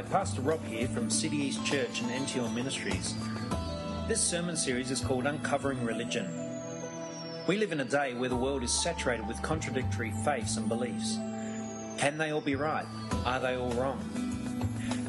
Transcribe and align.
Hi, 0.00 0.06
Pastor 0.08 0.40
Rob 0.40 0.64
here 0.64 0.88
from 0.88 1.10
City 1.10 1.36
East 1.36 1.62
Church 1.66 2.00
and 2.00 2.10
NTL 2.26 2.54
Ministries. 2.54 3.14
This 4.08 4.18
sermon 4.18 4.56
series 4.56 4.90
is 4.90 5.02
called 5.02 5.26
Uncovering 5.26 5.84
Religion. 5.84 6.26
We 7.46 7.58
live 7.58 7.70
in 7.70 7.80
a 7.80 7.84
day 7.84 8.14
where 8.14 8.30
the 8.30 8.34
world 8.34 8.62
is 8.62 8.72
saturated 8.72 9.28
with 9.28 9.42
contradictory 9.42 10.10
faiths 10.24 10.56
and 10.56 10.70
beliefs. 10.70 11.18
Can 11.98 12.16
they 12.16 12.30
all 12.30 12.40
be 12.40 12.54
right? 12.54 12.86
Are 13.26 13.40
they 13.40 13.56
all 13.56 13.72
wrong? 13.72 14.00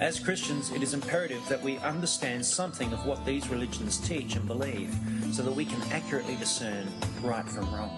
As 0.01 0.19
Christians, 0.19 0.73
it 0.73 0.83
is 0.83 0.93
imperative 0.93 1.41
that 1.47 1.63
we 1.63 1.77
understand 1.77 2.45
something 2.45 2.91
of 2.91 3.05
what 3.05 3.25
these 3.25 3.47
religions 3.47 3.97
teach 3.97 4.35
and 4.35 4.45
believe 4.45 4.93
so 5.31 5.41
that 5.41 5.53
we 5.53 5.63
can 5.63 5.81
accurately 5.93 6.35
discern 6.35 6.85
right 7.21 7.47
from 7.47 7.73
wrong. 7.73 7.97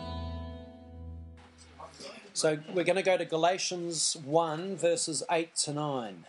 So 2.34 2.60
we're 2.72 2.84
going 2.84 2.98
to 2.98 3.02
go 3.02 3.18
to 3.18 3.26
Galatians 3.26 4.16
1, 4.24 4.78
verses 4.78 5.24
8 5.32 5.56
to 5.56 5.74
9. 5.74 6.26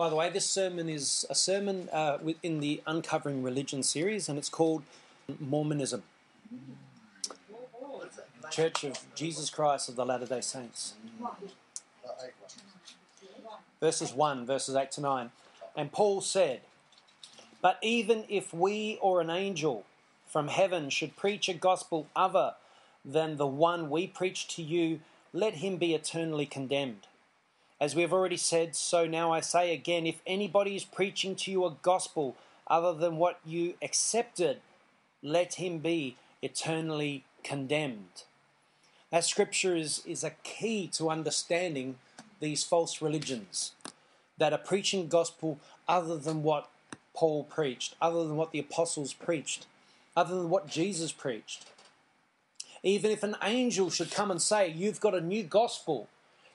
By 0.00 0.08
the 0.08 0.16
way, 0.16 0.30
this 0.30 0.48
sermon 0.48 0.88
is 0.88 1.26
a 1.28 1.34
sermon 1.34 1.90
uh, 1.92 2.16
in 2.42 2.60
the 2.60 2.80
Uncovering 2.86 3.42
Religion 3.42 3.82
series, 3.82 4.30
and 4.30 4.38
it's 4.38 4.48
called 4.48 4.82
Mormonism. 5.38 6.04
Church 8.50 8.82
of 8.82 8.96
Jesus 9.14 9.50
Christ 9.50 9.90
of 9.90 9.96
the 9.96 10.06
Latter 10.06 10.24
day 10.24 10.40
Saints. 10.40 10.94
Verses 13.78 14.14
1, 14.14 14.46
verses 14.46 14.74
8 14.74 14.90
to 14.92 15.02
9. 15.02 15.32
And 15.76 15.92
Paul 15.92 16.22
said, 16.22 16.62
But 17.60 17.78
even 17.82 18.24
if 18.30 18.54
we 18.54 18.98
or 19.02 19.20
an 19.20 19.28
angel 19.28 19.84
from 20.26 20.48
heaven 20.48 20.88
should 20.88 21.14
preach 21.14 21.46
a 21.46 21.52
gospel 21.52 22.06
other 22.16 22.54
than 23.04 23.36
the 23.36 23.46
one 23.46 23.90
we 23.90 24.06
preach 24.06 24.48
to 24.56 24.62
you, 24.62 25.00
let 25.34 25.56
him 25.56 25.76
be 25.76 25.94
eternally 25.94 26.46
condemned. 26.46 27.06
As 27.80 27.94
we 27.94 28.02
have 28.02 28.12
already 28.12 28.36
said, 28.36 28.76
so 28.76 29.06
now 29.06 29.32
I 29.32 29.40
say 29.40 29.72
again 29.72 30.06
if 30.06 30.20
anybody 30.26 30.76
is 30.76 30.84
preaching 30.84 31.34
to 31.36 31.50
you 31.50 31.64
a 31.64 31.76
gospel 31.82 32.36
other 32.66 32.92
than 32.92 33.16
what 33.16 33.40
you 33.44 33.74
accepted, 33.82 34.60
let 35.22 35.54
him 35.54 35.78
be 35.78 36.16
eternally 36.42 37.24
condemned. 37.42 38.24
That 39.10 39.24
scripture 39.24 39.74
is, 39.74 40.02
is 40.06 40.22
a 40.22 40.30
key 40.44 40.86
to 40.88 41.10
understanding 41.10 41.96
these 42.38 42.64
false 42.64 43.02
religions 43.02 43.72
that 44.38 44.52
are 44.52 44.58
preaching 44.58 45.08
gospel 45.08 45.58
other 45.88 46.16
than 46.16 46.42
what 46.42 46.68
Paul 47.14 47.44
preached, 47.44 47.96
other 48.00 48.24
than 48.24 48.36
what 48.36 48.52
the 48.52 48.58
apostles 48.58 49.12
preached, 49.12 49.66
other 50.16 50.36
than 50.36 50.50
what 50.50 50.68
Jesus 50.68 51.12
preached. 51.12 51.66
Even 52.82 53.10
if 53.10 53.22
an 53.22 53.36
angel 53.42 53.90
should 53.90 54.10
come 54.10 54.30
and 54.30 54.40
say, 54.40 54.68
You've 54.68 55.00
got 55.00 55.14
a 55.14 55.20
new 55.20 55.42
gospel, 55.42 56.08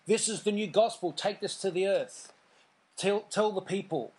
this 0.07 0.29
is 0.29 0.43
the 0.43 0.51
new 0.51 0.67
gospel, 0.67 1.11
take 1.11 1.39
this 1.39 1.55
to 1.61 1.71
the 1.71 1.87
earth, 1.87 2.31
tell, 2.97 3.21
tell 3.21 3.51
the 3.51 3.61
people. 3.61 4.11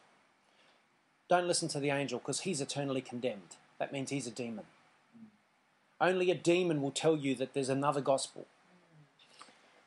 Don't 1.28 1.46
listen 1.48 1.68
to 1.68 1.80
the 1.80 1.90
angel 1.90 2.18
because 2.18 2.40
he's 2.40 2.60
eternally 2.60 3.00
condemned. 3.00 3.56
That 3.78 3.92
means 3.92 4.10
he's 4.10 4.26
a 4.26 4.30
demon. 4.30 4.64
Only 6.00 6.30
a 6.30 6.34
demon 6.34 6.82
will 6.82 6.90
tell 6.90 7.16
you 7.16 7.34
that 7.36 7.54
there's 7.54 7.68
another 7.68 8.00
gospel. 8.00 8.46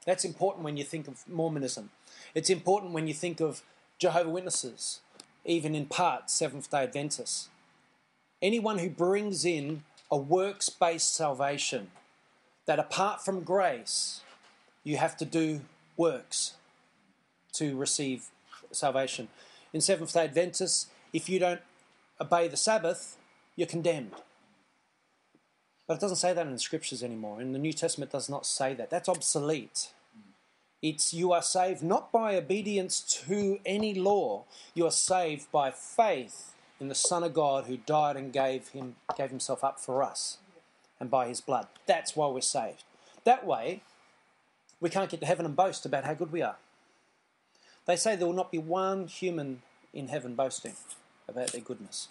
That's 0.06 0.26
important 0.26 0.64
when 0.64 0.78
you 0.78 0.84
think 0.84 1.08
of 1.08 1.28
Mormonism. 1.28 1.92
It's 2.34 2.50
important 2.50 2.94
when 2.94 3.08
you 3.08 3.14
think 3.14 3.40
of 3.40 3.62
Jehovah 4.00 4.30
Witnesses, 4.30 5.02
even 5.46 5.76
in 5.76 5.86
part 5.86 6.30
Seventh 6.30 6.72
day 6.72 6.84
Adventists. 6.84 7.50
Anyone 8.42 8.80
who 8.80 8.90
brings 8.90 9.46
in 9.46 9.84
a 10.10 10.18
works 10.18 10.70
based 10.70 11.14
salvation 11.14 11.92
that 12.66 12.80
apart 12.80 13.24
from 13.24 13.42
grace, 13.42 14.22
you 14.84 14.98
have 14.98 15.18
to 15.18 15.26
do 15.26 15.62
works 16.00 16.54
to 17.54 17.76
receive 17.76 18.30
salvation. 18.72 19.28
In 19.74 19.82
Seventh 19.82 20.14
day 20.14 20.24
Adventists, 20.24 20.88
if 21.14 21.30
you 21.30 21.40
don't 21.40 21.62
obey 22.20 22.48
the 22.48 22.58
Sabbath, 22.58 23.18
you're 23.56 23.68
condemned. 23.68 24.14
But 25.88 25.96
it 25.96 26.02
doesn't 26.02 26.18
say 26.18 26.34
that 26.34 26.46
in 26.46 26.54
the 26.54 26.60
scriptures 26.60 27.04
anymore. 27.04 27.42
In 27.42 27.52
the 27.52 27.60
New 27.60 27.74
Testament, 27.74 28.12
does 28.12 28.30
not 28.30 28.46
say 28.46 28.74
that. 28.76 28.90
That's 28.90 29.10
obsolete. 29.10 29.92
It's 30.82 31.14
you 31.14 31.34
are 31.34 31.42
saved 31.42 31.84
not 31.84 32.12
by 32.12 32.36
obedience 32.36 33.02
to 33.26 33.60
any 33.66 33.94
law. 33.94 34.46
You 34.74 34.86
are 34.86 34.92
saved 34.92 35.52
by 35.52 35.72
faith 35.72 36.54
in 36.80 36.88
the 36.88 36.96
Son 36.96 37.24
of 37.24 37.34
God 37.34 37.66
who 37.66 37.78
died 37.78 38.16
and 38.16 38.32
gave 38.32 38.70
him 38.70 38.96
gave 39.18 39.32
himself 39.32 39.64
up 39.64 39.80
for 39.80 40.02
us 40.02 40.38
and 41.00 41.10
by 41.10 41.28
his 41.28 41.42
blood. 41.42 41.68
That's 41.86 42.16
why 42.16 42.28
we're 42.28 42.42
saved. 42.42 42.84
That 43.26 43.46
way, 43.46 43.82
we 44.82 44.90
can't 44.90 45.10
get 45.10 45.20
to 45.20 45.26
heaven 45.26 45.46
and 45.46 45.56
boast 45.56 45.86
about 45.86 46.06
how 46.06 46.14
good 46.14 46.32
we 46.32 46.42
are. 46.42 46.58
They 47.86 47.96
say 47.96 48.16
there 48.16 48.28
will 48.28 48.34
not 48.34 48.52
be 48.52 48.58
one 48.58 49.08
human 49.08 49.62
in 49.94 50.10
heaven 50.10 50.36
boasting 50.36 50.74
about 51.28 51.52
their 51.52 51.62
goodness. 51.62 52.10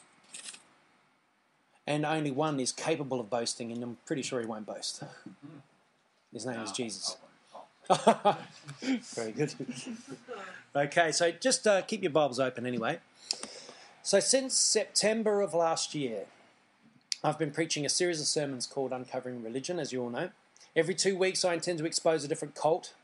And 1.86 2.04
only 2.04 2.30
one 2.30 2.60
is 2.60 2.72
capable 2.72 3.20
of 3.20 3.30
boasting, 3.30 3.72
and 3.72 3.82
I'm 3.82 3.96
pretty 4.04 4.22
sure 4.22 4.40
he 4.40 4.46
won't 4.46 4.66
boast. 4.66 5.02
His 6.32 6.44
name 6.44 6.60
is 6.60 6.72
Jesus. 6.72 7.16
Very 9.14 9.32
good. 9.32 9.54
okay, 10.76 11.12
so 11.12 11.30
just 11.30 11.66
uh, 11.66 11.80
keep 11.82 12.02
your 12.02 12.10
Bibles 12.10 12.38
open 12.38 12.66
anyway. 12.66 12.98
So, 14.02 14.20
since 14.20 14.54
September 14.54 15.40
of 15.40 15.54
last 15.54 15.94
year, 15.94 16.24
I've 17.24 17.38
been 17.38 17.50
preaching 17.50 17.86
a 17.86 17.88
series 17.88 18.20
of 18.20 18.26
sermons 18.26 18.66
called 18.66 18.92
Uncovering 18.92 19.42
Religion, 19.42 19.78
as 19.78 19.92
you 19.92 20.02
all 20.02 20.10
know. 20.10 20.30
Every 20.76 20.94
two 20.94 21.16
weeks, 21.16 21.44
I 21.44 21.54
intend 21.54 21.78
to 21.78 21.86
expose 21.86 22.24
a 22.24 22.28
different 22.28 22.54
cult, 22.54 22.94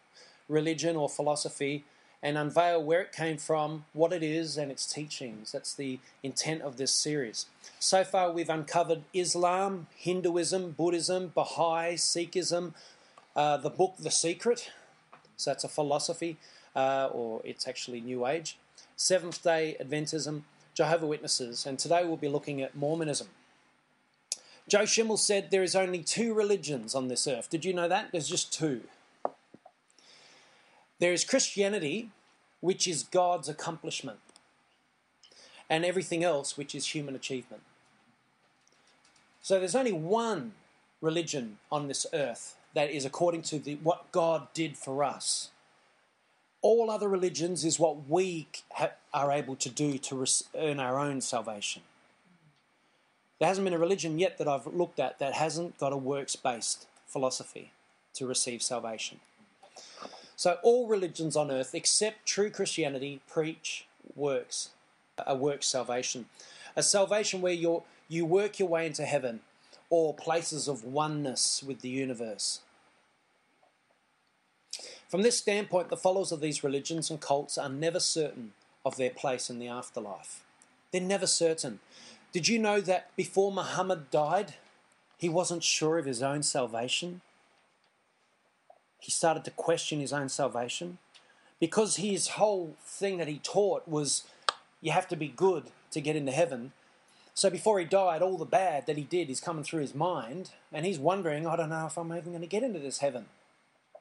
religion, 0.49 0.97
or 0.97 1.09
philosophy 1.09 1.85
and 2.25 2.39
unveil 2.39 2.83
where 2.83 3.03
it 3.03 3.13
came 3.13 3.37
from, 3.37 3.85
what 3.93 4.11
it 4.11 4.23
is, 4.23 4.57
and 4.57 4.73
its 4.73 4.91
teachings. 4.91 5.53
That's 5.53 5.75
the 5.75 5.99
intent 6.23 6.63
of 6.63 6.79
this 6.79 6.91
series. 6.91 7.47
So 7.79 8.03
far, 8.03 8.33
we've 8.33 8.49
uncovered 8.49 9.03
Islam, 9.13 9.89
Hinduism, 9.95 10.71
Buddhism, 10.71 11.33
Baha'i, 11.35 11.97
Sikhism, 11.97 12.73
uh, 13.37 13.59
the 13.59 13.69
book 13.69 13.97
The 13.99 14.11
Secret. 14.11 14.71
So 15.37 15.51
that's 15.51 15.65
a 15.65 15.69
philosophy, 15.69 16.39
uh, 16.75 17.11
or 17.13 17.43
it's 17.45 17.69
actually 17.69 18.01
New 18.01 18.27
Age. 18.27 18.57
Seventh 18.97 19.43
day 19.43 19.77
Adventism, 19.79 20.45
Jehovah 20.73 21.07
Witnesses, 21.07 21.67
and 21.67 21.79
today 21.79 22.05
we'll 22.05 22.17
be 22.17 22.29
looking 22.29 22.63
at 22.63 22.75
Mormonism. 22.75 23.29
Joe 24.69 24.87
Schimmel 24.87 25.19
said 25.19 25.51
there 25.51 25.63
is 25.63 25.77
only 25.77 26.03
two 26.03 26.33
religions 26.33 26.95
on 26.95 27.09
this 27.09 27.27
earth. 27.27 27.51
Did 27.51 27.65
you 27.65 27.75
know 27.75 27.89
that? 27.89 28.11
There's 28.13 28.29
just 28.29 28.53
two. 28.53 28.83
There 31.01 31.13
is 31.13 31.25
Christianity, 31.25 32.11
which 32.61 32.89
is 32.89 33.03
God's 33.03 33.49
accomplishment, 33.49 34.21
and 35.69 35.85
everything 35.85 36.25
else, 36.25 36.57
which 36.57 36.75
is 36.75 36.95
human 36.95 37.15
achievement. 37.15 37.63
So 39.43 39.59
there's 39.59 39.75
only 39.75 39.93
one 39.93 40.53
religion 41.03 41.59
on 41.71 41.89
this 41.89 42.07
earth 42.15 42.57
that 42.73 42.91
is 42.91 43.05
according 43.05 43.43
to 43.43 43.59
the, 43.59 43.75
what 43.77 44.11
God 44.13 44.49
did 44.55 44.79
for 44.79 45.05
us. 45.05 45.51
All 46.63 46.91
other 46.91 47.09
religions 47.09 47.65
is 47.65 47.79
what 47.79 48.09
we 48.09 48.49
ha- 48.73 48.93
are 49.13 49.31
able 49.31 49.57
to 49.57 49.69
do 49.69 49.99
to 49.99 50.25
earn 50.57 50.81
our 50.81 50.99
own 50.99 51.21
salvation. 51.21 51.83
There 53.45 53.51
hasn't 53.51 53.67
been 53.67 53.75
a 53.75 53.79
religion 53.79 54.19
yet 54.19 54.39
that 54.39 54.49
I've 54.49 54.67
looked 54.67 54.99
at 54.99 55.19
that 55.19 55.35
hasn't 55.35 55.77
got 55.77 55.93
a 55.93 55.99
works 55.99 56.35
based 56.35 56.87
philosophy 57.07 57.73
to 58.15 58.27
receive 58.27 58.63
salvation. 58.63 59.21
So, 60.35 60.57
all 60.63 60.89
religions 60.89 61.37
on 61.37 61.51
earth 61.51 61.75
except 61.75 62.25
true 62.25 62.49
Christianity 62.49 63.21
preach 63.29 63.87
works, 64.17 64.71
a 65.19 65.35
works 65.35 65.67
salvation. 65.67 66.25
A 66.75 66.83
salvation 66.83 67.43
where 67.43 67.53
you 67.53 67.83
you 68.09 68.25
work 68.25 68.59
your 68.59 68.69
way 68.69 68.87
into 68.87 69.05
heaven 69.05 69.41
or 69.91 70.15
places 70.15 70.67
of 70.67 70.83
oneness 70.83 71.63
with 71.63 71.83
the 71.83 71.91
universe. 71.91 72.61
From 75.07 75.21
this 75.21 75.37
standpoint, 75.37 75.91
the 75.91 75.99
followers 75.99 76.33
of 76.33 76.41
these 76.41 76.65
religions 76.65 77.11
and 77.11 77.21
cults 77.21 77.59
are 77.59 77.69
never 77.69 78.01
certain 78.01 78.55
of 78.87 78.97
their 78.97 79.11
place 79.11 79.51
in 79.51 79.59
the 79.59 79.69
afterlife. 79.69 80.43
They're 80.93 81.03
never 81.03 81.27
certain. 81.27 81.81
Did 82.35 82.49
you 82.49 82.59
know 82.59 82.81
that 82.81 83.15
before 83.15 83.53
Muhammad 83.53 84.11
died, 84.11 84.55
he 85.17 85.29
wasn't 85.29 85.63
sure 85.63 85.99
of 85.99 86.05
his 86.05 86.21
own 86.21 86.43
salvation? 86.43 87.21
He 88.99 89.13
started 89.13 89.45
to 89.45 89.53
question 89.53 90.01
his 90.01 90.13
own 90.13 90.29
salvation 90.29 90.99
because 91.61 91.95
his 91.95 92.31
whole 92.31 92.75
thing 92.85 93.19
that 93.19 93.29
he 93.29 93.39
taught 93.39 93.87
was 93.87 94.25
you 94.81 94.91
have 94.91 95.07
to 95.09 95.17
be 95.17 95.29
good 95.29 95.67
to 95.93 96.01
get 96.01 96.17
into 96.17 96.33
heaven. 96.33 96.73
So 97.35 97.51
before 97.51 97.79
he 97.79 97.85
died, 97.85 98.21
all 98.21 98.37
the 98.37 98.45
bad 98.45 98.87
that 98.87 98.97
he 98.97 99.05
did 99.05 99.31
is 99.31 99.41
coming 99.41 99.63
through 99.63 99.83
his 99.83 99.95
mind, 99.95 100.51
and 100.73 100.85
he's 100.85 100.99
wondering, 100.99 101.47
I 101.47 101.55
don't 101.55 101.69
know 101.69 101.87
if 101.87 101.97
I'm 101.97 102.13
even 102.13 102.33
going 102.33 102.41
to 102.41 102.49
get 102.49 102.65
into 102.65 102.81
this 102.81 102.99
heaven. 102.99 103.27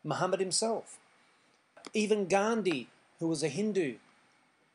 Muhammad 0.04 0.40
himself. 0.40 0.98
Even 1.94 2.26
Gandhi, 2.26 2.88
who 3.20 3.28
was 3.28 3.44
a 3.44 3.48
Hindu, 3.48 3.98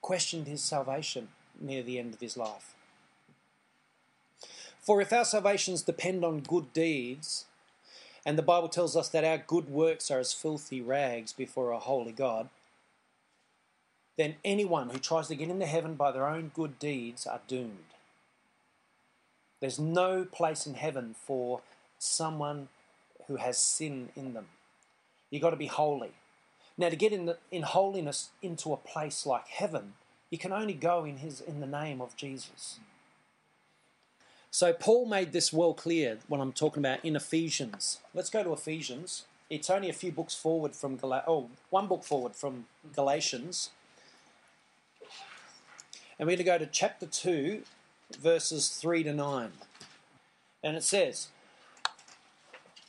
questioned 0.00 0.46
his 0.46 0.62
salvation 0.62 1.28
near 1.60 1.82
the 1.82 1.98
end 1.98 2.14
of 2.14 2.20
his 2.20 2.36
life. 2.36 2.76
For 4.88 5.02
if 5.02 5.12
our 5.12 5.26
salvations 5.26 5.82
depend 5.82 6.24
on 6.24 6.40
good 6.40 6.72
deeds, 6.72 7.44
and 8.24 8.38
the 8.38 8.42
Bible 8.42 8.70
tells 8.70 8.96
us 8.96 9.10
that 9.10 9.22
our 9.22 9.36
good 9.36 9.68
works 9.68 10.10
are 10.10 10.18
as 10.18 10.32
filthy 10.32 10.80
rags 10.80 11.30
before 11.30 11.72
a 11.72 11.78
holy 11.78 12.10
God, 12.10 12.48
then 14.16 14.36
anyone 14.46 14.88
who 14.88 14.98
tries 14.98 15.28
to 15.28 15.34
get 15.34 15.50
into 15.50 15.66
heaven 15.66 15.94
by 15.94 16.10
their 16.10 16.26
own 16.26 16.52
good 16.54 16.78
deeds 16.78 17.26
are 17.26 17.42
doomed. 17.46 17.84
There's 19.60 19.78
no 19.78 20.24
place 20.24 20.66
in 20.66 20.72
heaven 20.72 21.14
for 21.22 21.60
someone 21.98 22.70
who 23.26 23.36
has 23.36 23.58
sin 23.58 24.08
in 24.16 24.32
them. 24.32 24.46
You've 25.28 25.42
got 25.42 25.50
to 25.50 25.56
be 25.56 25.66
holy. 25.66 26.12
Now, 26.78 26.88
to 26.88 26.96
get 26.96 27.12
in, 27.12 27.26
the, 27.26 27.36
in 27.50 27.60
holiness 27.60 28.30
into 28.40 28.72
a 28.72 28.78
place 28.78 29.26
like 29.26 29.48
heaven, 29.48 29.96
you 30.30 30.38
can 30.38 30.50
only 30.50 30.72
go 30.72 31.04
in, 31.04 31.18
his, 31.18 31.42
in 31.42 31.60
the 31.60 31.66
name 31.66 32.00
of 32.00 32.16
Jesus. 32.16 32.78
So, 34.50 34.72
Paul 34.72 35.06
made 35.06 35.32
this 35.32 35.52
well 35.52 35.74
clear 35.74 36.18
when 36.26 36.40
I'm 36.40 36.52
talking 36.52 36.80
about 36.80 37.04
in 37.04 37.16
Ephesians. 37.16 38.00
Let's 38.14 38.30
go 38.30 38.42
to 38.42 38.52
Ephesians. 38.52 39.24
It's 39.50 39.68
only 39.68 39.90
a 39.90 39.94
few 39.94 40.10
books 40.10 40.34
forward 40.34 40.74
from 40.74 40.96
Gal- 40.96 41.24
oh, 41.26 41.50
one 41.70 41.86
book 41.86 42.02
forward 42.02 42.34
from 42.34 42.64
Galatians. 42.94 43.70
And 46.18 46.26
we're 46.26 46.36
going 46.36 46.38
to 46.38 46.44
go 46.44 46.58
to 46.58 46.66
chapter 46.66 47.06
2, 47.06 47.62
verses 48.18 48.68
3 48.70 49.04
to 49.04 49.12
9. 49.12 49.52
And 50.64 50.76
it 50.76 50.82
says, 50.82 51.28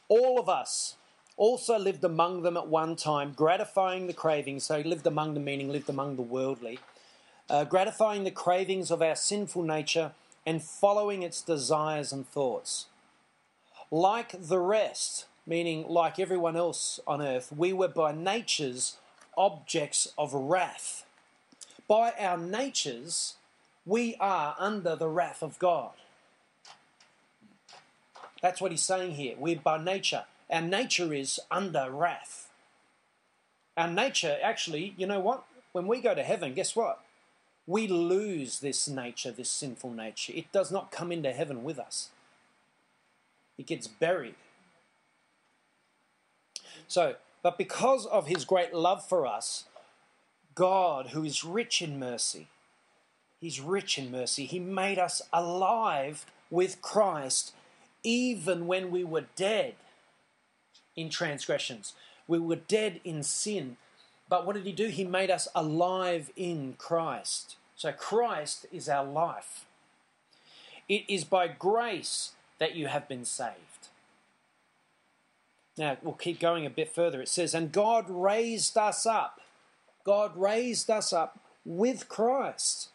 All 0.07 0.39
of 0.39 0.47
us 0.47 0.95
also 1.35 1.77
lived 1.77 2.03
among 2.03 2.41
them 2.41 2.55
at 2.55 2.67
one 2.67 2.95
time, 2.95 3.33
gratifying 3.35 4.07
the 4.07 4.13
cravings. 4.13 4.63
So, 4.63 4.79
lived 4.79 5.05
among 5.05 5.33
them, 5.33 5.43
meaning 5.43 5.69
lived 5.69 5.89
among 5.89 6.15
the 6.15 6.21
worldly, 6.21 6.79
uh, 7.49 7.65
gratifying 7.65 8.23
the 8.23 8.31
cravings 8.31 8.91
of 8.91 9.01
our 9.01 9.15
sinful 9.15 9.63
nature 9.63 10.13
and 10.45 10.63
following 10.63 11.23
its 11.23 11.41
desires 11.41 12.11
and 12.11 12.27
thoughts. 12.27 12.87
Like 13.91 14.35
the 14.39 14.59
rest, 14.59 15.25
meaning 15.45 15.85
like 15.87 16.19
everyone 16.19 16.55
else 16.55 16.99
on 17.07 17.21
earth, 17.21 17.51
we 17.55 17.73
were 17.73 17.87
by 17.87 18.11
natures 18.11 18.97
objects 19.37 20.11
of 20.17 20.33
wrath. 20.33 21.05
By 21.87 22.13
our 22.19 22.37
natures, 22.37 23.35
we 23.85 24.15
are 24.19 24.55
under 24.59 24.95
the 24.95 25.07
wrath 25.07 25.41
of 25.41 25.57
God. 25.57 25.91
That's 28.41 28.61
what 28.61 28.71
he's 28.71 28.83
saying 28.83 29.13
here. 29.13 29.35
We're 29.37 29.59
by 29.59 29.83
nature. 29.83 30.25
Our 30.49 30.61
nature 30.61 31.13
is 31.13 31.39
under 31.49 31.89
wrath. 31.89 32.49
Our 33.75 33.89
nature, 33.89 34.37
actually, 34.43 34.93
you 34.97 35.07
know 35.07 35.19
what? 35.19 35.45
When 35.71 35.87
we 35.87 36.01
go 36.01 36.13
to 36.13 36.23
heaven, 36.23 36.53
guess 36.53 36.75
what? 36.75 37.01
We 37.69 37.87
lose 37.87 38.61
this 38.61 38.87
nature, 38.87 39.29
this 39.29 39.51
sinful 39.51 39.91
nature. 39.91 40.33
It 40.35 40.51
does 40.51 40.71
not 40.71 40.91
come 40.91 41.11
into 41.11 41.31
heaven 41.31 41.63
with 41.63 41.77
us, 41.77 42.09
it 43.59 43.67
gets 43.67 43.87
buried. 43.87 44.33
So, 46.87 47.17
but 47.43 47.59
because 47.59 48.07
of 48.07 48.25
his 48.25 48.43
great 48.43 48.73
love 48.73 49.07
for 49.07 49.27
us, 49.27 49.65
God, 50.55 51.09
who 51.09 51.23
is 51.23 51.43
rich 51.43 51.79
in 51.79 51.99
mercy, 51.99 52.47
he's 53.39 53.61
rich 53.61 53.99
in 53.99 54.09
mercy, 54.09 54.47
he 54.47 54.57
made 54.57 54.97
us 54.97 55.21
alive 55.31 56.25
with 56.49 56.81
Christ 56.81 57.53
even 58.03 58.65
when 58.65 58.89
we 58.89 59.03
were 59.03 59.25
dead 59.35 59.75
in 60.95 61.11
transgressions. 61.11 61.93
We 62.27 62.39
were 62.39 62.55
dead 62.55 62.99
in 63.03 63.21
sin. 63.21 63.77
But 64.29 64.45
what 64.45 64.55
did 64.55 64.65
he 64.65 64.71
do? 64.71 64.87
He 64.87 65.03
made 65.03 65.31
us 65.31 65.47
alive 65.55 66.31
in 66.35 66.75
Christ. 66.77 67.55
So 67.75 67.91
Christ 67.91 68.67
is 68.71 68.87
our 68.87 69.05
life. 69.05 69.65
It 70.87 71.03
is 71.07 71.23
by 71.23 71.47
grace 71.47 72.33
that 72.59 72.75
you 72.75 72.87
have 72.87 73.07
been 73.07 73.25
saved. 73.25 73.55
Now, 75.77 75.97
we'll 76.01 76.13
keep 76.13 76.39
going 76.39 76.65
a 76.65 76.69
bit 76.69 76.93
further. 76.93 77.21
It 77.21 77.29
says, 77.29 77.53
And 77.53 77.71
God 77.71 78.05
raised 78.09 78.77
us 78.77 79.05
up. 79.05 79.39
God 80.03 80.35
raised 80.35 80.89
us 80.89 81.13
up 81.13 81.39
with 81.65 82.09
Christ. 82.09 82.89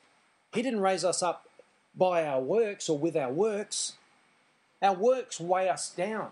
He 0.53 0.63
didn't 0.63 0.81
raise 0.81 1.05
us 1.05 1.23
up 1.23 1.49
by 1.97 2.27
our 2.27 2.41
works 2.41 2.89
or 2.89 2.99
with 2.99 3.17
our 3.17 3.33
works. 3.33 3.95
Our 4.83 4.95
works 4.95 5.41
weigh 5.41 5.69
us 5.69 5.89
down, 5.91 6.31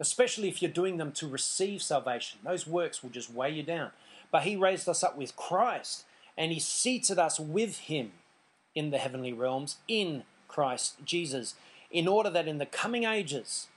especially 0.00 0.48
if 0.48 0.60
you're 0.60 0.70
doing 0.70 0.96
them 0.96 1.12
to 1.12 1.28
receive 1.28 1.82
salvation. 1.82 2.40
Those 2.44 2.66
works 2.66 3.02
will 3.02 3.10
just 3.10 3.32
weigh 3.32 3.52
you 3.52 3.62
down. 3.62 3.90
But 4.30 4.42
He 4.42 4.56
raised 4.56 4.88
us 4.88 5.04
up 5.04 5.16
with 5.16 5.36
Christ, 5.36 6.04
and 6.36 6.52
He 6.52 6.60
seated 6.60 7.18
us 7.18 7.38
with 7.38 7.78
Him 7.78 8.12
in 8.74 8.90
the 8.90 8.98
heavenly 8.98 9.32
realms 9.32 9.76
in 9.86 10.24
Christ 10.48 11.04
Jesus, 11.04 11.54
in 11.90 12.08
order 12.08 12.30
that 12.30 12.48
in 12.48 12.58
the 12.58 12.66
coming 12.66 13.04
ages, 13.04 13.68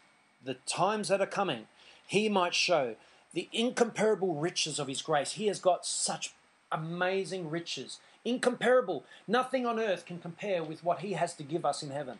the 0.43 0.55
times 0.65 1.07
that 1.07 1.21
are 1.21 1.27
coming, 1.27 1.67
he 2.05 2.29
might 2.29 2.53
show 2.53 2.95
the 3.33 3.49
incomparable 3.51 4.35
riches 4.35 4.79
of 4.79 4.87
his 4.87 5.01
grace. 5.01 5.33
He 5.33 5.47
has 5.47 5.59
got 5.59 5.85
such 5.85 6.33
amazing 6.71 7.49
riches, 7.49 7.99
incomparable. 8.23 9.03
Nothing 9.27 9.65
on 9.65 9.79
earth 9.79 10.05
can 10.05 10.19
compare 10.19 10.63
with 10.63 10.83
what 10.83 10.99
he 10.99 11.13
has 11.13 11.33
to 11.35 11.43
give 11.43 11.65
us 11.65 11.83
in 11.83 11.89
heaven. 11.89 12.19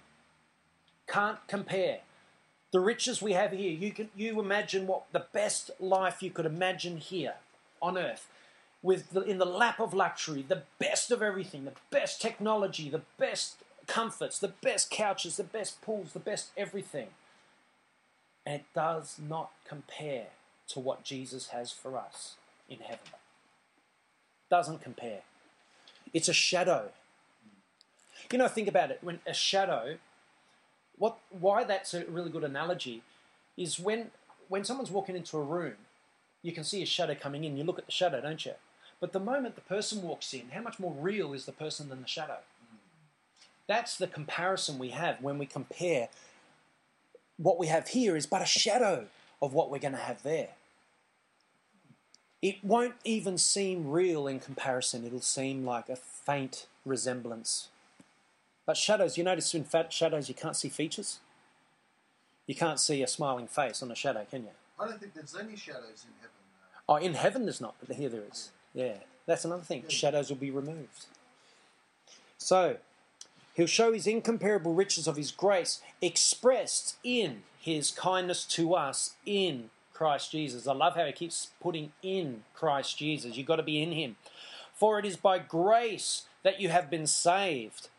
Can't 1.08 1.40
compare. 1.48 2.00
The 2.72 2.80
riches 2.80 3.22
we 3.22 3.34
have 3.34 3.52
here, 3.52 3.72
you 3.72 3.92
can 3.92 4.10
you 4.16 4.40
imagine 4.40 4.88
what 4.88 5.04
the 5.12 5.26
best 5.32 5.72
life 5.80 6.22
you 6.22 6.32
could 6.32 6.46
imagine 6.46 6.98
here 6.98 7.36
on 7.82 7.98
earth. 7.98 8.28
With 8.84 9.10
the, 9.12 9.22
in 9.22 9.38
the 9.38 9.46
lap 9.46 9.80
of 9.80 9.94
luxury, 9.94 10.46
the 10.48 10.64
best 10.80 11.12
of 11.12 11.22
everything, 11.22 11.66
the 11.66 11.74
best 11.90 12.22
technology, 12.22 12.90
the 12.90 13.02
best 13.18 13.56
comforts, 13.88 14.38
the 14.38 14.54
best 14.62 14.92
couches, 14.92 15.38
the 15.38 15.44
best 15.44 15.82
pools, 15.82 16.14
the 16.14 16.20
best 16.20 16.52
everything. 16.56 17.08
And 18.46 18.56
it 18.56 18.66
does 18.76 19.18
not 19.18 19.52
compare 19.68 20.28
to 20.70 20.80
what 20.80 21.04
Jesus 21.04 21.48
has 21.48 21.72
for 21.72 21.98
us 21.98 22.36
in 22.70 22.80
heaven. 22.80 23.00
Doesn't 24.50 24.82
compare. 24.82 25.22
It's 26.14 26.30
a 26.30 26.34
shadow. 26.34 26.92
You 28.32 28.38
know, 28.38 28.48
think 28.48 28.68
about 28.68 28.92
it. 28.92 29.00
When 29.02 29.20
a 29.26 29.34
shadow, 29.34 29.98
what 30.98 31.18
why 31.30 31.64
that's 31.64 31.94
a 31.94 32.06
really 32.06 32.30
good 32.30 32.44
analogy 32.44 33.04
is 33.56 33.80
when 33.80 34.12
when 34.50 34.64
someone's 34.64 34.92
walking 34.92 35.16
into 35.16 35.38
a 35.38 35.42
room, 35.42 35.76
you 36.42 36.52
can 36.52 36.64
see 36.64 36.82
a 36.82 36.86
shadow 36.86 37.16
coming 37.16 37.44
in. 37.44 37.58
You 37.58 37.64
look 37.64 37.80
at 37.80 37.86
the 37.86 37.92
shadow, 37.92 38.22
don't 38.22 38.46
you? 38.46 38.54
But 39.00 39.12
the 39.14 39.20
moment 39.20 39.56
the 39.56 39.62
person 39.62 40.02
walks 40.02 40.34
in, 40.34 40.50
how 40.54 40.62
much 40.62 40.80
more 40.80 40.94
real 40.98 41.34
is 41.34 41.46
the 41.46 41.52
person 41.52 41.90
than 41.90 42.02
the 42.02 42.08
shadow? 42.08 42.40
That's 43.68 43.98
the 43.98 44.08
comparison 44.08 44.80
we 44.80 44.90
have 44.90 45.22
when 45.22 45.38
we 45.38 45.46
compare 45.46 46.10
what 47.38 47.60
we 47.60 47.68
have 47.68 47.90
here 47.90 48.16
is 48.16 48.26
but 48.26 48.42
a 48.42 48.46
shadow 48.46 49.06
of 49.42 49.54
what 49.54 49.70
we're 49.70 49.80
going 49.80 49.94
to 49.94 50.00
have 50.00 50.24
there. 50.24 50.50
It 52.42 52.64
won't 52.64 52.96
even 53.04 53.38
seem 53.38 53.90
real 53.90 54.28
in 54.28 54.40
comparison, 54.40 55.06
it'll 55.06 55.22
seem 55.22 55.66
like 55.66 55.90
a 55.90 55.96
faint 55.96 56.68
resemblance. 56.86 57.70
But 58.68 58.78
shadows, 58.78 59.18
you 59.18 59.24
notice 59.24 59.56
in 59.56 59.64
fat 59.64 59.92
shadows 59.92 60.30
you 60.30 60.36
can't 60.36 60.56
see 60.56 60.70
features? 60.70 61.20
You 62.46 62.54
can't 62.54 62.80
see 62.80 63.02
a 63.02 63.08
smiling 63.08 63.48
face 63.48 63.82
on 63.82 63.90
a 63.90 63.96
shadow, 63.96 64.26
can 64.30 64.44
you? 64.44 64.50
I 64.80 64.86
don't 64.88 65.00
think 65.00 65.16
there's 65.16 65.36
any 65.36 65.56
shadows 65.56 66.06
in 66.06 66.14
heaven. 66.20 66.36
Oh, 66.88 66.98
in 66.98 67.16
heaven 67.16 67.46
there's 67.46 67.60
not, 67.60 67.74
but 67.86 67.96
here 67.96 68.10
there 68.10 68.24
is. 68.32 68.52
Yeah, 68.76 68.98
that's 69.26 69.44
another 69.44 69.64
thing. 69.64 69.86
Shadows 69.88 70.30
will 70.30 70.38
be 70.38 70.52
removed. 70.52 71.08
So, 72.38 72.78
He'll 73.58 73.66
show 73.66 73.92
his 73.92 74.06
incomparable 74.06 74.76
riches 74.76 75.08
of 75.08 75.16
his 75.16 75.32
grace 75.32 75.82
expressed 76.00 76.96
in 77.04 77.42
his 77.60 77.90
kindness 77.90 78.46
to 78.46 78.76
us 78.76 79.16
in 79.26 79.72
Christ 79.94 80.32
Jesus. 80.32 80.68
I 80.68 80.74
love 80.74 80.96
how 80.96 81.06
he 81.06 81.12
keeps 81.12 81.50
putting 81.60 81.92
in 82.04 82.44
Christ 82.54 83.00
Jesus. 83.00 83.36
You've 83.36 83.48
got 83.48 83.56
to 83.56 83.64
be 83.64 83.82
in 83.82 83.94
him. 83.94 84.16
For 84.76 85.00
it 85.00 85.06
is 85.06 85.18
by 85.18 85.40
grace 85.40 86.26
that 86.44 86.62
you 86.62 86.70
have 86.70 86.92
been 86.92 87.08
saved, 87.08 87.90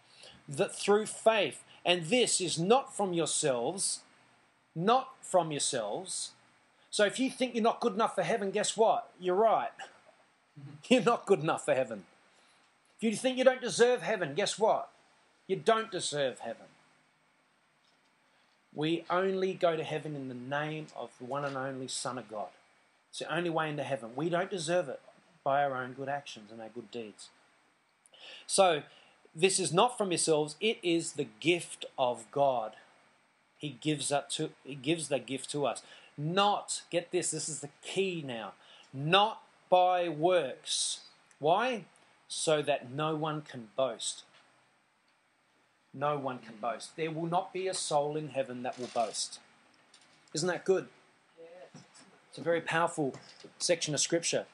that 0.48 0.74
through 0.74 1.06
faith, 1.06 1.62
and 1.84 2.06
this 2.06 2.40
is 2.40 2.58
not 2.58 2.94
from 2.96 3.12
yourselves, 3.12 4.00
not 4.74 5.10
from 5.20 5.50
yourselves. 5.50 6.30
So 6.90 7.04
if 7.04 7.18
you 7.20 7.30
think 7.30 7.54
you're 7.54 7.62
not 7.62 7.80
good 7.80 7.94
enough 7.94 8.14
for 8.14 8.22
heaven, 8.22 8.50
guess 8.50 8.76
what? 8.76 9.10
You're 9.20 9.36
right. 9.36 9.70
You're 10.88 11.02
not 11.02 11.24
good 11.26 11.40
enough 11.40 11.64
for 11.64 11.74
heaven. 11.74 12.04
If 12.96 13.04
you 13.04 13.14
think 13.14 13.38
you 13.38 13.44
don't 13.44 13.60
deserve 13.60 14.02
heaven, 14.02 14.34
guess 14.34 14.58
what? 14.58 14.88
You 15.46 15.54
don't 15.54 15.88
deserve 15.92 16.40
heaven. 16.40 16.66
We 18.74 19.04
only 19.08 19.54
go 19.54 19.76
to 19.76 19.84
heaven 19.84 20.16
in 20.16 20.28
the 20.28 20.34
name 20.34 20.88
of 20.96 21.10
the 21.18 21.24
one 21.24 21.44
and 21.44 21.56
only 21.56 21.86
Son 21.86 22.18
of 22.18 22.28
God. 22.28 22.48
It's 23.10 23.20
the 23.20 23.32
only 23.32 23.50
way 23.50 23.70
into 23.70 23.84
heaven. 23.84 24.10
We 24.16 24.28
don't 24.28 24.50
deserve 24.50 24.88
it 24.88 25.00
by 25.44 25.62
our 25.64 25.76
own 25.76 25.92
good 25.92 26.08
actions 26.08 26.50
and 26.50 26.60
our 26.60 26.68
good 26.68 26.90
deeds. 26.90 27.28
So, 28.46 28.82
this 29.38 29.60
is 29.60 29.72
not 29.72 29.96
from 29.96 30.10
yourselves, 30.10 30.56
it 30.60 30.78
is 30.82 31.12
the 31.12 31.28
gift 31.40 31.84
of 31.98 32.30
God. 32.30 32.72
He 33.56 33.70
gives 33.80 34.08
that 34.08 34.30
to 34.30 34.50
he 34.64 34.74
gives 34.74 35.08
that 35.08 35.26
gift 35.26 35.50
to 35.50 35.66
us. 35.66 35.82
Not, 36.16 36.82
get 36.90 37.12
this, 37.12 37.30
this 37.30 37.48
is 37.48 37.60
the 37.60 37.70
key 37.82 38.24
now. 38.26 38.52
Not 38.92 39.42
by 39.70 40.08
works. 40.08 41.00
Why? 41.38 41.84
So 42.26 42.60
that 42.62 42.90
no 42.90 43.14
one 43.14 43.42
can 43.42 43.68
boast 43.76 44.24
no 45.98 46.16
one 46.16 46.38
can 46.38 46.54
boast. 46.60 46.96
There 46.96 47.10
will 47.10 47.26
not 47.26 47.52
be 47.52 47.66
a 47.68 47.74
soul 47.74 48.16
in 48.16 48.28
heaven 48.28 48.62
that 48.62 48.78
will 48.78 48.88
boast. 48.88 49.40
Isn't 50.34 50.48
that 50.48 50.64
good? 50.64 50.88
It's 52.28 52.38
a 52.38 52.42
very 52.42 52.60
powerful 52.60 53.14
section 53.58 53.94
of 53.94 54.00
Scripture. 54.00 54.46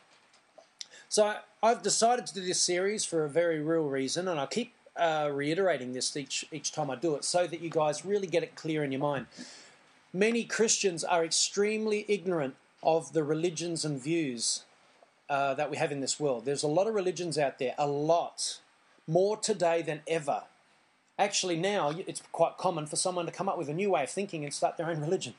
So 1.09 1.37
I've 1.65 1.81
decided 1.81 2.27
to 2.27 2.35
do 2.35 2.43
this 2.43 2.61
series 2.61 3.07
for 3.07 3.25
a 3.25 3.29
very 3.31 3.63
real 3.63 3.89
reason, 3.89 4.29
and 4.29 4.39
I 4.39 4.45
keep 4.45 4.75
uh, 4.97 5.31
reiterating 5.33 5.95
this 5.95 6.15
each 6.15 6.45
each 6.53 6.73
time 6.73 6.91
I 6.91 6.97
do 6.97 7.15
it, 7.15 7.25
so 7.25 7.47
that 7.47 7.63
you 7.63 7.71
guys 7.71 8.05
really 8.05 8.27
get 8.27 8.43
it 8.43 8.55
clear 8.55 8.85
in 8.85 8.93
your 8.93 9.01
mind. 9.01 9.25
Many 10.13 10.45
Christians 10.45 11.05
are 11.05 11.25
extremely 11.25 12.05
ignorant 12.07 12.57
of 12.83 13.15
the 13.15 13.25
religions 13.25 13.83
and 13.83 13.99
views 13.99 14.65
uh, 15.31 15.55
that 15.55 15.71
we 15.71 15.79
have 15.79 15.91
in 15.91 16.01
this 16.01 16.21
world. 16.21 16.45
There's 16.45 16.65
a 16.65 16.69
lot 16.69 16.87
of 16.87 16.93
religions 16.93 17.39
out 17.39 17.59
there, 17.59 17.75
a 17.79 17.87
lot 17.87 18.61
more 19.07 19.39
today 19.39 19.81
than 19.81 20.03
ever. 20.07 20.43
Actually, 21.19 21.57
now 21.57 21.95
it's 22.07 22.23
quite 22.31 22.59
common 22.59 22.85
for 22.85 22.97
someone 22.97 23.25
to 23.25 23.33
come 23.33 23.49
up 23.49 23.57
with 23.57 23.71
a 23.71 23.75
new 23.75 23.93
way 23.93 24.03
of 24.03 24.11
thinking 24.11 24.45
and 24.45 24.53
start 24.53 24.77
their 24.77 24.91
own 24.91 25.01
religion. 25.01 25.33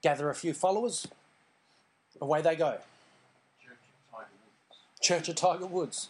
Gather 0.00 0.30
a 0.30 0.34
few 0.34 0.54
followers, 0.54 1.06
away 2.18 2.40
they 2.40 2.56
go. 2.56 2.78
Church 5.00 5.28
of 5.28 5.36
Tiger 5.36 5.66
Woods. 5.66 6.08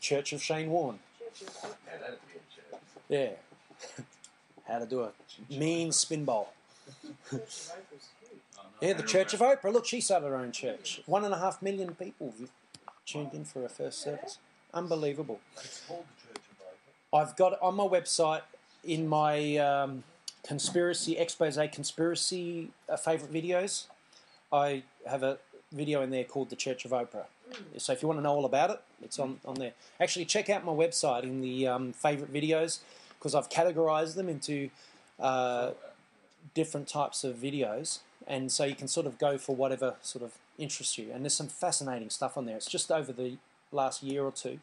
Church 0.00 0.32
of 0.32 0.42
Shane 0.42 0.70
Warne. 0.70 0.98
Yeah. 3.08 3.30
How 4.68 4.78
to 4.78 4.86
do 4.86 5.02
a 5.02 5.12
mean 5.50 5.92
spin 5.92 6.24
bowl. 6.24 6.50
yeah, 8.80 8.92
the 8.92 9.02
Church 9.02 9.34
of 9.34 9.40
Oprah. 9.40 9.72
Look, 9.72 9.86
she 9.86 10.00
started 10.00 10.28
her 10.28 10.36
own 10.36 10.52
church. 10.52 11.02
One 11.06 11.24
and 11.24 11.34
a 11.34 11.38
half 11.38 11.62
million 11.62 11.94
people 11.94 12.34
tuned 13.06 13.34
in 13.34 13.44
for 13.44 13.62
her 13.62 13.68
first 13.68 14.00
service. 14.00 14.38
Unbelievable. 14.72 15.40
I've 17.12 17.36
got 17.36 17.60
on 17.62 17.76
my 17.76 17.84
website 17.84 18.42
in 18.82 19.06
my 19.06 19.56
um, 19.56 20.02
conspiracy 20.46 21.16
expose 21.16 21.56
conspiracy 21.72 22.70
uh, 22.88 22.96
favorite 22.96 23.32
videos. 23.32 23.86
I 24.54 24.84
have 25.08 25.24
a 25.24 25.38
video 25.72 26.02
in 26.02 26.10
there 26.10 26.22
called 26.22 26.48
the 26.48 26.56
Church 26.56 26.84
of 26.84 26.92
Oprah. 26.92 27.26
So 27.76 27.92
if 27.92 28.02
you 28.02 28.08
want 28.08 28.18
to 28.18 28.22
know 28.22 28.32
all 28.32 28.44
about 28.44 28.70
it, 28.70 28.80
it's 29.02 29.18
on, 29.18 29.40
on 29.44 29.56
there. 29.56 29.72
Actually, 30.00 30.26
check 30.26 30.48
out 30.48 30.64
my 30.64 30.72
website 30.72 31.24
in 31.24 31.40
the 31.40 31.66
um, 31.66 31.92
favorite 31.92 32.32
videos 32.32 32.78
because 33.18 33.34
I've 33.34 33.50
categorized 33.50 34.14
them 34.14 34.28
into 34.28 34.70
uh, 35.18 35.72
different 36.54 36.86
types 36.88 37.24
of 37.24 37.36
videos. 37.36 37.98
And 38.26 38.50
so 38.50 38.64
you 38.64 38.76
can 38.76 38.88
sort 38.88 39.06
of 39.06 39.18
go 39.18 39.38
for 39.38 39.56
whatever 39.56 39.96
sort 40.02 40.24
of 40.24 40.32
interests 40.56 40.96
you. 40.98 41.10
And 41.12 41.24
there's 41.24 41.34
some 41.34 41.48
fascinating 41.48 42.10
stuff 42.10 42.38
on 42.38 42.46
there. 42.46 42.56
It's 42.56 42.70
just 42.70 42.92
over 42.92 43.12
the 43.12 43.36
last 43.72 44.02
year 44.02 44.22
or 44.22 44.32
two. 44.32 44.60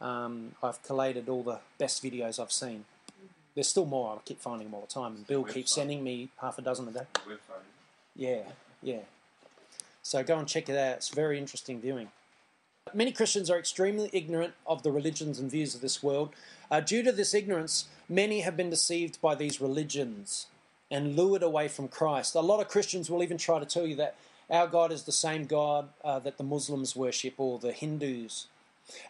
Um, 0.00 0.52
I've 0.62 0.82
collated 0.82 1.28
all 1.28 1.42
the 1.42 1.60
best 1.78 2.02
videos 2.02 2.38
I've 2.38 2.52
seen. 2.52 2.84
There's 3.54 3.68
still 3.68 3.86
more. 3.86 4.14
I 4.14 4.18
keep 4.24 4.40
finding 4.40 4.66
them 4.68 4.74
all 4.74 4.82
the 4.82 4.86
time. 4.86 5.16
And 5.16 5.26
Bill 5.26 5.44
keeps 5.44 5.74
sending 5.74 6.04
me 6.04 6.28
half 6.40 6.58
a 6.58 6.62
dozen 6.62 6.88
a 6.88 6.92
day. 6.92 7.06
Yeah, 8.14 8.42
yeah. 8.82 9.00
So 10.02 10.22
go 10.22 10.38
and 10.38 10.48
check 10.48 10.68
it 10.68 10.76
out. 10.76 10.96
It's 10.96 11.08
very 11.08 11.38
interesting 11.38 11.80
viewing. 11.80 12.08
Many 12.92 13.12
Christians 13.12 13.48
are 13.48 13.58
extremely 13.58 14.10
ignorant 14.12 14.54
of 14.66 14.82
the 14.82 14.90
religions 14.90 15.38
and 15.38 15.50
views 15.50 15.74
of 15.74 15.80
this 15.80 16.02
world. 16.02 16.34
Uh, 16.70 16.80
due 16.80 17.02
to 17.04 17.12
this 17.12 17.32
ignorance, 17.32 17.86
many 18.08 18.40
have 18.40 18.56
been 18.56 18.70
deceived 18.70 19.20
by 19.20 19.34
these 19.34 19.60
religions 19.60 20.48
and 20.90 21.16
lured 21.16 21.42
away 21.42 21.68
from 21.68 21.88
Christ. 21.88 22.34
A 22.34 22.40
lot 22.40 22.60
of 22.60 22.68
Christians 22.68 23.08
will 23.08 23.22
even 23.22 23.38
try 23.38 23.60
to 23.60 23.64
tell 23.64 23.86
you 23.86 23.96
that 23.96 24.16
our 24.50 24.66
God 24.66 24.92
is 24.92 25.04
the 25.04 25.12
same 25.12 25.46
God 25.46 25.88
uh, 26.04 26.18
that 26.18 26.36
the 26.36 26.44
Muslims 26.44 26.94
worship 26.96 27.34
or 27.38 27.58
the 27.58 27.72
Hindus. 27.72 28.48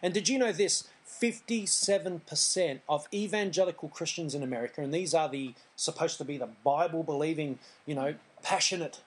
And 0.01 0.13
did 0.13 0.29
you 0.29 0.37
know 0.37 0.51
this? 0.51 0.87
57% 1.21 2.79
of 2.87 3.07
evangelical 3.13 3.89
Christians 3.89 4.33
in 4.33 4.43
America, 4.43 4.81
and 4.81 4.93
these 4.93 5.13
are 5.13 5.29
the 5.29 5.53
supposed 5.75 6.17
to 6.17 6.25
be 6.25 6.37
the 6.37 6.49
Bible 6.63 7.03
believing, 7.03 7.59
you 7.85 7.95
know, 7.95 8.15
passionate 8.41 9.01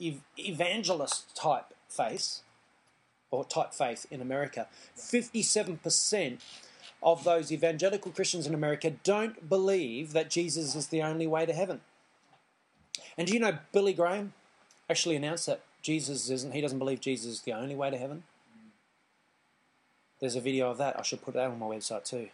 ev- 0.00 0.22
evangelist 0.38 1.34
type 1.36 1.74
faith 1.88 2.40
or 3.30 3.44
type 3.44 3.72
faith 3.72 4.06
in 4.10 4.20
America. 4.20 4.66
57% 4.96 6.38
of 7.02 7.24
those 7.24 7.50
evangelical 7.50 8.12
Christians 8.12 8.46
in 8.46 8.54
America 8.54 8.90
don't 9.04 9.48
believe 9.48 10.12
that 10.12 10.30
Jesus 10.30 10.74
is 10.74 10.88
the 10.88 11.02
only 11.02 11.26
way 11.26 11.46
to 11.46 11.52
heaven. 11.52 11.80
And 13.16 13.26
do 13.26 13.34
you 13.34 13.40
know 13.40 13.58
Billy 13.72 13.92
Graham 13.92 14.32
actually 14.88 15.16
announced 15.16 15.46
that 15.46 15.60
Jesus 15.82 16.28
isn't, 16.28 16.52
he 16.52 16.60
doesn't 16.60 16.78
believe 16.78 17.00
Jesus 17.00 17.32
is 17.34 17.40
the 17.42 17.52
only 17.52 17.74
way 17.74 17.90
to 17.90 17.96
heaven? 17.96 18.24
There's 20.20 20.36
a 20.36 20.40
video 20.40 20.70
of 20.70 20.78
that. 20.78 20.98
I 20.98 21.02
should 21.02 21.22
put 21.22 21.34
that 21.34 21.50
on 21.50 21.58
my 21.58 21.66
website 21.66 22.04
too. 22.04 22.28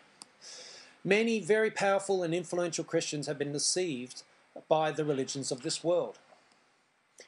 Many 1.05 1.39
very 1.39 1.71
powerful 1.71 2.25
and 2.25 2.35
influential 2.35 2.85
Christians 2.85 3.29
have 3.29 3.39
been 3.39 3.53
deceived 3.53 4.25
by 4.69 4.91
the 4.91 5.05
religions 5.05 5.53
of 5.53 5.63
this 5.63 5.85
world. 5.85 6.19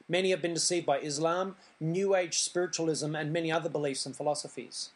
Many 0.09 0.31
have 0.31 0.43
been 0.43 0.55
deceived 0.55 0.87
by 0.87 0.99
Islam, 1.01 1.57
New 1.81 2.15
Age 2.15 2.39
spiritualism, 2.39 3.15
and 3.15 3.33
many 3.33 3.53
other 3.53 3.69
beliefs 3.69 4.07
and 4.07 4.17
philosophies. 4.17 4.91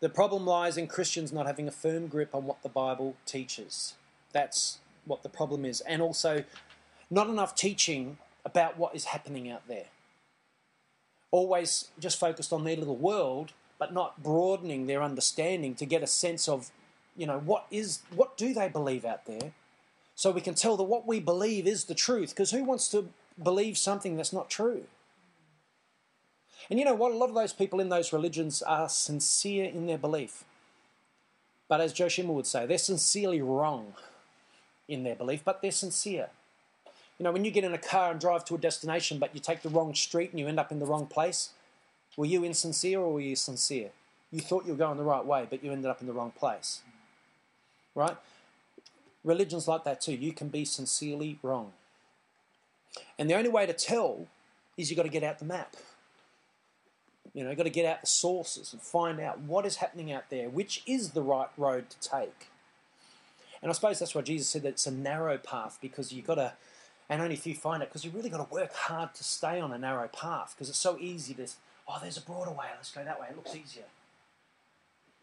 The 0.00 0.08
problem 0.08 0.46
lies 0.46 0.76
in 0.76 0.86
Christians 0.86 1.32
not 1.32 1.46
having 1.46 1.68
a 1.68 1.72
firm 1.72 2.06
grip 2.06 2.34
on 2.34 2.44
what 2.44 2.62
the 2.62 2.68
Bible 2.68 3.16
teaches. 3.24 3.94
That's 4.32 4.78
what 5.04 5.22
the 5.22 5.28
problem 5.28 5.64
is. 5.64 5.80
And 5.82 6.02
also, 6.02 6.44
not 7.10 7.28
enough 7.28 7.54
teaching 7.54 8.18
about 8.44 8.78
what 8.78 8.94
is 8.94 9.06
happening 9.06 9.50
out 9.50 9.66
there. 9.68 9.86
Always 11.30 11.88
just 11.98 12.18
focused 12.18 12.52
on 12.52 12.64
their 12.64 12.76
little 12.76 12.96
world 12.96 13.52
but 13.78 13.92
not 13.92 14.22
broadening 14.22 14.86
their 14.86 15.02
understanding 15.02 15.74
to 15.74 15.86
get 15.86 16.02
a 16.02 16.06
sense 16.06 16.48
of, 16.48 16.70
you 17.16 17.26
know, 17.26 17.38
what 17.38 17.66
is 17.70 18.00
what 18.14 18.36
do 18.36 18.54
they 18.54 18.68
believe 18.68 19.04
out 19.04 19.26
there, 19.26 19.52
so 20.14 20.30
we 20.30 20.40
can 20.40 20.54
tell 20.54 20.76
that 20.76 20.84
what 20.84 21.06
we 21.06 21.20
believe 21.20 21.66
is 21.66 21.84
the 21.84 21.94
truth. 21.94 22.30
Because 22.30 22.50
who 22.50 22.64
wants 22.64 22.88
to 22.88 23.08
believe 23.42 23.76
something 23.78 24.16
that's 24.16 24.32
not 24.32 24.50
true? 24.50 24.84
And 26.68 26.78
you 26.78 26.84
know 26.84 26.94
what? 26.94 27.12
A 27.12 27.16
lot 27.16 27.28
of 27.28 27.34
those 27.34 27.52
people 27.52 27.80
in 27.80 27.88
those 27.88 28.12
religions 28.12 28.62
are 28.62 28.88
sincere 28.88 29.64
in 29.66 29.86
their 29.86 29.98
belief. 29.98 30.44
But 31.68 31.80
as 31.80 31.92
Joe 31.92 32.08
Schimmel 32.08 32.34
would 32.34 32.46
say, 32.46 32.66
they're 32.66 32.78
sincerely 32.78 33.42
wrong 33.42 33.94
in 34.88 35.02
their 35.02 35.14
belief, 35.14 35.42
but 35.44 35.62
they're 35.62 35.72
sincere. 35.72 36.28
You 37.18 37.24
know, 37.24 37.32
when 37.32 37.44
you 37.44 37.50
get 37.50 37.64
in 37.64 37.72
a 37.72 37.78
car 37.78 38.10
and 38.10 38.20
drive 38.20 38.44
to 38.46 38.54
a 38.54 38.58
destination, 38.58 39.18
but 39.18 39.34
you 39.34 39.40
take 39.40 39.62
the 39.62 39.68
wrong 39.68 39.94
street 39.94 40.30
and 40.30 40.38
you 40.38 40.46
end 40.46 40.60
up 40.60 40.70
in 40.70 40.78
the 40.78 40.86
wrong 40.86 41.06
place, 41.06 41.50
were 42.16 42.26
you 42.26 42.44
insincere 42.44 43.00
or 43.00 43.14
were 43.14 43.20
you 43.20 43.36
sincere? 43.36 43.90
You 44.30 44.40
thought 44.40 44.64
you 44.64 44.72
were 44.72 44.78
going 44.78 44.98
the 44.98 45.04
right 45.04 45.24
way, 45.24 45.46
but 45.48 45.64
you 45.64 45.72
ended 45.72 45.90
up 45.90 46.00
in 46.00 46.06
the 46.06 46.12
wrong 46.12 46.32
place. 46.32 46.82
Right? 47.94 48.16
Religion's 49.24 49.66
like 49.66 49.84
that 49.84 50.00
too. 50.00 50.14
You 50.14 50.32
can 50.32 50.48
be 50.48 50.64
sincerely 50.64 51.38
wrong. 51.42 51.72
And 53.18 53.28
the 53.28 53.34
only 53.34 53.48
way 53.48 53.66
to 53.66 53.72
tell 53.72 54.26
is 54.76 54.90
you've 54.90 54.96
got 54.96 55.04
to 55.04 55.08
get 55.08 55.22
out 55.22 55.38
the 55.38 55.44
map. 55.44 55.76
You 57.34 57.42
know, 57.42 57.50
you've 57.50 57.58
got 57.58 57.64
to 57.64 57.70
get 57.70 57.86
out 57.86 58.00
the 58.00 58.06
sources 58.06 58.72
and 58.72 58.80
find 58.80 59.20
out 59.20 59.40
what 59.40 59.66
is 59.66 59.76
happening 59.76 60.12
out 60.12 60.30
there, 60.30 60.48
which 60.48 60.82
is 60.86 61.10
the 61.10 61.22
right 61.22 61.48
road 61.56 61.90
to 61.90 62.00
take. 62.00 62.48
And 63.62 63.70
I 63.70 63.74
suppose 63.74 63.98
that's 63.98 64.14
why 64.14 64.22
Jesus 64.22 64.48
said 64.48 64.62
that 64.62 64.68
it's 64.68 64.86
a 64.86 64.90
narrow 64.90 65.38
path 65.38 65.78
because 65.80 66.12
you've 66.12 66.26
got 66.26 66.36
to, 66.36 66.52
and 67.08 67.20
only 67.20 67.34
if 67.34 67.46
you 67.46 67.54
find 67.54 67.82
it, 67.82 67.88
because 67.88 68.04
you've 68.04 68.14
really 68.14 68.30
got 68.30 68.46
to 68.46 68.54
work 68.54 68.72
hard 68.72 69.14
to 69.14 69.24
stay 69.24 69.60
on 69.60 69.72
a 69.72 69.78
narrow 69.78 70.08
path 70.08 70.54
because 70.54 70.68
it's 70.68 70.78
so 70.78 70.96
easy 71.00 71.34
to 71.34 71.46
oh, 71.88 71.98
there's 72.02 72.16
a 72.16 72.20
broader 72.20 72.50
way, 72.50 72.66
let's 72.74 72.90
go 72.90 73.04
that 73.04 73.20
way, 73.20 73.28
it 73.30 73.36
looks 73.36 73.54
easier. 73.54 73.84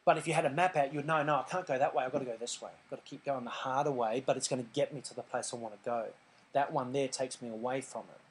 But 0.06 0.18
if 0.18 0.28
you 0.28 0.34
had 0.34 0.46
a 0.46 0.50
map 0.50 0.76
out, 0.76 0.94
you'd 0.94 1.08
know, 1.08 1.24
no, 1.24 1.36
I 1.36 1.44
can't 1.44 1.66
go 1.66 1.78
that 1.78 1.96
way, 1.96 2.04
I've 2.04 2.12
got 2.12 2.20
to 2.20 2.26
go 2.26 2.36
this 2.40 2.62
way. 2.62 2.72
I've 2.72 2.90
got 2.90 3.06
to 3.06 3.10
keep 3.10 3.24
going 3.24 3.46
the 3.46 3.50
harder 3.50 3.92
way, 3.92 4.22
but 4.26 4.36
it's 4.36 4.48
going 4.48 4.64
to 4.64 4.70
get 4.74 4.94
me 4.94 5.02
to 5.02 5.14
the 5.14 5.22
place 5.22 5.54
I 5.54 5.58
want 5.58 5.82
to 5.82 5.90
go. 5.90 6.08
That 6.54 6.72
one 6.72 6.94
there 6.94 7.08
takes 7.08 7.42
me 7.42 7.50
away 7.50 7.82
from 7.82 8.04
it. 8.14 8.22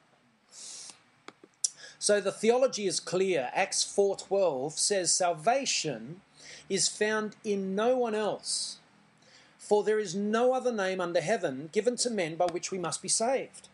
So 1.98 2.20
the 2.20 2.32
theology 2.32 2.86
is 2.86 2.98
clear. 2.98 3.50
Acts 3.54 3.84
4:12 3.84 4.72
says 4.72 5.14
salvation 5.14 6.20
is 6.68 6.88
found 6.88 7.36
in 7.44 7.74
no 7.76 7.96
one 7.96 8.14
else. 8.14 8.78
For 9.58 9.84
there 9.84 10.00
is 10.00 10.14
no 10.14 10.52
other 10.52 10.72
name 10.72 11.00
under 11.00 11.20
heaven 11.20 11.68
given 11.72 11.96
to 11.98 12.10
men 12.10 12.34
by 12.34 12.46
which 12.46 12.72
we 12.72 12.78
must 12.78 13.02
be 13.02 13.08
saved. 13.08 13.68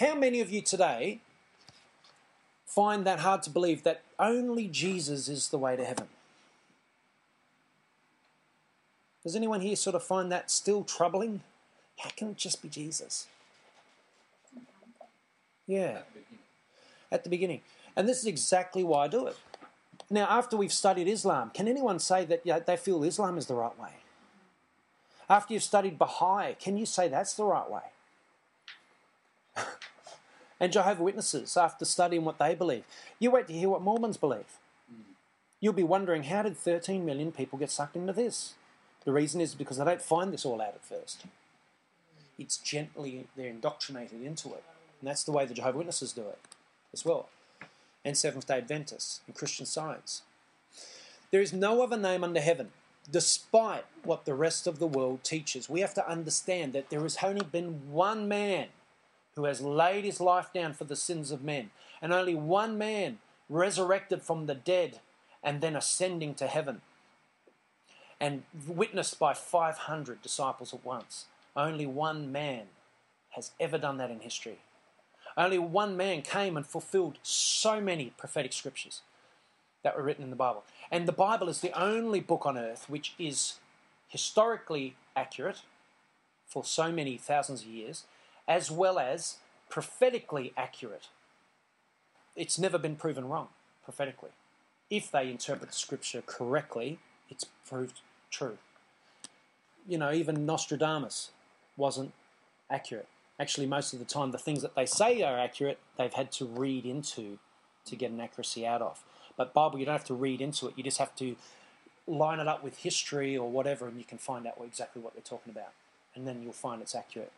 How 0.00 0.14
many 0.16 0.40
of 0.40 0.50
you 0.50 0.60
today 0.60 1.20
find 2.66 3.06
that 3.06 3.20
hard 3.20 3.44
to 3.44 3.50
believe 3.50 3.84
that 3.84 4.02
only 4.18 4.66
Jesus 4.66 5.28
is 5.28 5.50
the 5.50 5.58
way 5.58 5.76
to 5.76 5.84
heaven? 5.84 6.08
Does 9.22 9.36
anyone 9.36 9.60
here 9.60 9.76
sort 9.76 9.94
of 9.94 10.02
find 10.02 10.30
that 10.32 10.50
still 10.50 10.82
troubling? 10.82 11.42
How 11.98 12.10
can 12.16 12.30
it 12.30 12.36
just 12.36 12.62
be 12.62 12.68
Jesus? 12.68 13.26
Yeah. 15.66 15.98
At 17.10 17.24
the 17.24 17.30
beginning. 17.30 17.60
And 17.96 18.08
this 18.08 18.18
is 18.18 18.26
exactly 18.26 18.82
why 18.82 19.04
I 19.04 19.08
do 19.08 19.26
it. 19.26 19.36
Now, 20.10 20.26
after 20.28 20.56
we've 20.56 20.72
studied 20.72 21.08
Islam, 21.08 21.50
can 21.54 21.68
anyone 21.68 21.98
say 21.98 22.24
that 22.26 22.42
yeah, 22.44 22.58
they 22.58 22.76
feel 22.76 23.02
Islam 23.04 23.38
is 23.38 23.46
the 23.46 23.54
right 23.54 23.78
way? 23.78 23.90
After 25.28 25.54
you've 25.54 25.62
studied 25.62 25.98
Baha'i, 25.98 26.54
can 26.54 26.76
you 26.76 26.84
say 26.84 27.08
that's 27.08 27.34
the 27.34 27.44
right 27.44 27.70
way? 27.70 27.80
and 30.60 30.72
Jehovah 30.72 31.02
Witnesses 31.02 31.56
after 31.56 31.84
studying 31.84 32.24
what 32.24 32.38
they 32.38 32.54
believe. 32.54 32.84
You 33.18 33.30
wait 33.30 33.46
to 33.46 33.54
hear 33.54 33.70
what 33.70 33.80
Mormons 33.80 34.16
believe. 34.16 34.58
You'll 35.60 35.72
be 35.72 35.82
wondering 35.82 36.24
how 36.24 36.42
did 36.42 36.58
13 36.58 37.06
million 37.06 37.32
people 37.32 37.58
get 37.58 37.70
sucked 37.70 37.96
into 37.96 38.12
this? 38.12 38.54
The 39.06 39.12
reason 39.12 39.40
is 39.40 39.54
because 39.54 39.78
they 39.78 39.84
don't 39.84 40.02
find 40.02 40.32
this 40.32 40.44
all 40.44 40.60
out 40.60 40.74
at 40.74 40.84
first. 40.84 41.24
It's 42.38 42.56
gently, 42.56 43.26
they're 43.36 43.48
indoctrinated 43.48 44.22
into 44.22 44.48
it. 44.48 44.64
And 45.00 45.08
that's 45.08 45.24
the 45.24 45.32
way 45.32 45.44
the 45.44 45.54
Jehovah 45.54 45.78
Witnesses 45.78 46.12
do 46.12 46.22
it 46.22 46.38
as 46.92 47.04
well. 47.04 47.28
And 48.04 48.16
Seventh 48.16 48.46
day 48.46 48.58
Adventists 48.58 49.20
and 49.26 49.34
Christian 49.34 49.66
Science. 49.66 50.22
There 51.30 51.40
is 51.40 51.52
no 51.52 51.82
other 51.82 51.96
name 51.96 52.22
under 52.22 52.40
heaven, 52.40 52.70
despite 53.10 53.84
what 54.02 54.24
the 54.24 54.34
rest 54.34 54.66
of 54.66 54.78
the 54.78 54.86
world 54.86 55.24
teaches. 55.24 55.68
We 55.68 55.80
have 55.80 55.94
to 55.94 56.08
understand 56.08 56.72
that 56.72 56.90
there 56.90 57.02
has 57.02 57.18
only 57.22 57.44
been 57.44 57.90
one 57.90 58.28
man 58.28 58.68
who 59.34 59.44
has 59.44 59.60
laid 59.60 60.04
his 60.04 60.20
life 60.20 60.52
down 60.52 60.74
for 60.74 60.84
the 60.84 60.96
sins 60.96 61.30
of 61.30 61.42
men, 61.42 61.70
and 62.00 62.12
only 62.12 62.34
one 62.34 62.78
man 62.78 63.18
resurrected 63.48 64.22
from 64.22 64.46
the 64.46 64.54
dead 64.54 65.00
and 65.42 65.60
then 65.60 65.76
ascending 65.76 66.34
to 66.34 66.46
heaven 66.46 66.80
and 68.20 68.42
witnessed 68.66 69.18
by 69.18 69.34
500 69.34 70.22
disciples 70.22 70.72
at 70.72 70.84
once. 70.84 71.26
Only 71.56 71.86
one 71.86 72.32
man 72.32 72.66
has 73.30 73.52
ever 73.60 73.78
done 73.78 73.98
that 73.98 74.10
in 74.10 74.20
history. 74.20 74.58
Only 75.36 75.58
one 75.58 75.96
man 75.96 76.22
came 76.22 76.56
and 76.56 76.66
fulfilled 76.66 77.18
so 77.22 77.80
many 77.80 78.12
prophetic 78.16 78.52
scriptures 78.52 79.02
that 79.82 79.96
were 79.96 80.02
written 80.02 80.24
in 80.24 80.30
the 80.30 80.36
Bible. 80.36 80.64
And 80.90 81.06
the 81.06 81.12
Bible 81.12 81.48
is 81.48 81.60
the 81.60 81.78
only 81.78 82.20
book 82.20 82.46
on 82.46 82.56
earth 82.56 82.88
which 82.88 83.14
is 83.18 83.54
historically 84.08 84.96
accurate 85.16 85.62
for 86.46 86.64
so 86.64 86.92
many 86.92 87.16
thousands 87.16 87.62
of 87.62 87.68
years, 87.68 88.04
as 88.46 88.70
well 88.70 88.98
as 88.98 89.36
prophetically 89.68 90.52
accurate. 90.56 91.08
It's 92.36 92.58
never 92.58 92.78
been 92.78 92.96
proven 92.96 93.28
wrong 93.28 93.48
prophetically. 93.84 94.30
If 94.90 95.10
they 95.10 95.30
interpret 95.30 95.74
scripture 95.74 96.22
correctly, 96.24 96.98
it's 97.28 97.46
proved 97.68 98.00
true. 98.30 98.58
You 99.86 99.98
know, 99.98 100.12
even 100.12 100.46
Nostradamus 100.46 101.30
wasn't 101.76 102.12
accurate. 102.70 103.08
Actually, 103.38 103.66
most 103.66 103.92
of 103.92 103.98
the 103.98 104.04
time, 104.04 104.30
the 104.30 104.38
things 104.38 104.62
that 104.62 104.74
they 104.74 104.86
say 104.86 105.22
are 105.22 105.38
accurate, 105.38 105.78
they've 105.98 106.12
had 106.12 106.30
to 106.32 106.44
read 106.44 106.84
into 106.86 107.38
to 107.86 107.96
get 107.96 108.10
an 108.10 108.20
accuracy 108.20 108.66
out 108.66 108.80
of. 108.80 109.02
But 109.36 109.52
Bible, 109.52 109.78
you 109.78 109.84
don't 109.84 109.94
have 109.94 110.04
to 110.04 110.14
read 110.14 110.40
into 110.40 110.68
it. 110.68 110.74
You 110.76 110.84
just 110.84 110.98
have 110.98 111.14
to 111.16 111.36
line 112.06 112.38
it 112.38 112.46
up 112.46 112.62
with 112.62 112.78
history 112.78 113.36
or 113.36 113.50
whatever, 113.50 113.88
and 113.88 113.98
you 113.98 114.04
can 114.04 114.18
find 114.18 114.46
out 114.46 114.54
exactly 114.64 115.02
what 115.02 115.14
they're 115.14 115.22
talking 115.22 115.52
about. 115.52 115.72
And 116.14 116.26
then 116.26 116.42
you'll 116.42 116.52
find 116.52 116.80
it's 116.80 116.94
accurate. 116.94 117.32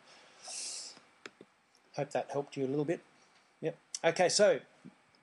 Hope 1.95 2.11
that 2.11 2.27
helped 2.31 2.55
you 2.55 2.65
a 2.65 2.67
little 2.67 2.85
bit. 2.85 3.01
Yep. 3.61 3.75
Okay, 4.05 4.29
so 4.29 4.59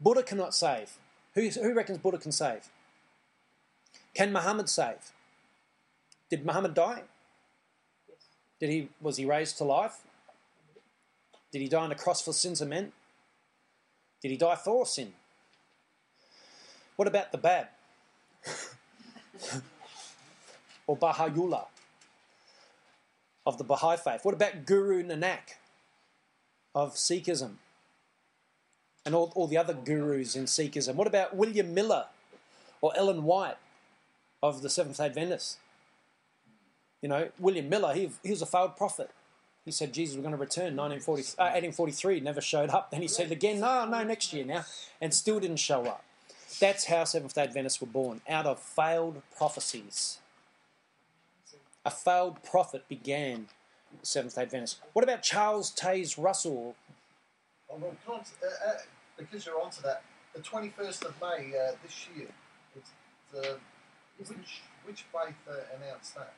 Buddha 0.00 0.25
cannot 0.25 0.54
save. 0.54 0.99
Who, 1.35 1.49
who 1.49 1.73
reckons 1.73 1.99
Buddha 1.99 2.18
can 2.18 2.33
save? 2.33 2.68
Can 4.14 4.33
Muhammad 4.33 4.68
save? 4.68 5.12
Did 6.30 6.44
Muhammad 6.44 6.75
die? 6.75 7.02
Did 8.61 8.70
he 8.70 8.88
was 9.00 9.16
he 9.16 9.25
raised 9.25 9.58
to 9.58 9.64
life? 9.64 9.99
Did 11.52 11.61
he 11.61 11.68
die 11.68 11.82
on 11.82 11.88
the 11.88 11.94
cross 11.94 12.23
for 12.23 12.32
sins 12.32 12.61
of 12.61 12.68
men? 12.68 12.92
Did 14.23 14.30
he 14.30 14.37
die 14.37 14.56
for 14.56 14.87
sin? 14.87 15.12
What 16.96 17.08
about 17.08 17.32
the 17.32 17.38
Bab? 17.38 17.66
or 20.87 20.96
Baha'u'llah 20.96 21.66
of 23.46 23.58
the 23.58 23.64
Baha'i 23.64 23.96
faith? 23.96 24.25
What 24.25 24.34
about 24.34 24.64
Guru 24.66 25.02
Nanak 25.02 25.56
of 26.75 26.94
Sikhism? 26.94 27.56
And 29.06 29.14
all, 29.14 29.32
all 29.34 29.46
the 29.46 29.58
other 29.58 29.75
gurus 29.75 30.34
in 30.34 30.44
Sikhism? 30.44 30.94
What 30.94 31.06
about 31.06 31.37
William 31.37 31.75
Miller 31.75 32.06
or 32.80 32.96
Ellen 32.96 33.25
White 33.25 33.58
of 34.42 34.62
the 34.62 34.70
Seventh 34.70 34.99
Adventists? 34.99 35.58
You 37.04 37.11
know, 37.11 37.28
William 37.38 37.68
Miller, 37.68 37.92
he, 37.92 38.08
he 38.23 38.30
was 38.30 38.40
a 38.40 38.46
failed 38.46 38.78
prophet. 38.78 39.11
He 39.66 39.70
said 39.70 39.92
Jesus 39.92 40.16
was 40.16 40.23
going 40.23 40.34
to 40.34 40.40
return 40.40 40.75
1940, 40.75 41.23
uh, 41.38 41.52
1843, 41.52 42.20
never 42.20 42.40
showed 42.40 42.70
up. 42.70 42.90
Then 42.90 43.02
he 43.02 43.09
said 43.09 43.31
again, 43.31 43.61
no, 43.61 43.85
no, 43.85 44.02
next 44.05 44.33
year 44.33 44.46
now, 44.46 44.64
and 45.02 45.12
still 45.12 45.38
didn't 45.38 45.59
show 45.59 45.85
up. 45.85 46.02
That's 46.59 46.87
how 46.87 47.05
Seventh 47.05 47.35
day 47.35 47.42
Adventists 47.42 47.83
were 47.83 47.88
born, 47.88 48.22
out 48.26 48.46
of 48.46 48.59
failed 48.59 49.20
prophecies. 49.37 50.20
A 51.85 51.90
failed 51.90 52.42
prophet 52.42 52.88
began 52.88 53.48
Seventh 54.00 54.37
day 54.37 54.40
Adventists. 54.40 54.81
What 54.94 55.02
about 55.02 55.22
Charles 55.22 55.74
Taze 55.74 56.16
Russell? 56.16 56.74
Oh, 57.70 57.76
well, 57.83 57.94
uh, 58.09 58.16
uh, 58.16 58.72
because 59.18 59.44
you're 59.44 59.61
onto 59.61 59.83
that, 59.83 60.05
the 60.35 60.40
21st 60.40 61.05
of 61.05 61.14
May 61.20 61.52
uh, 61.52 61.72
this 61.83 62.09
year, 62.16 62.28
it's 62.74 62.92
the, 63.31 63.59
which, 64.16 64.62
which 64.87 65.05
faith 65.12 65.35
uh, 65.46 65.76
announced 65.76 66.14
that? 66.14 66.33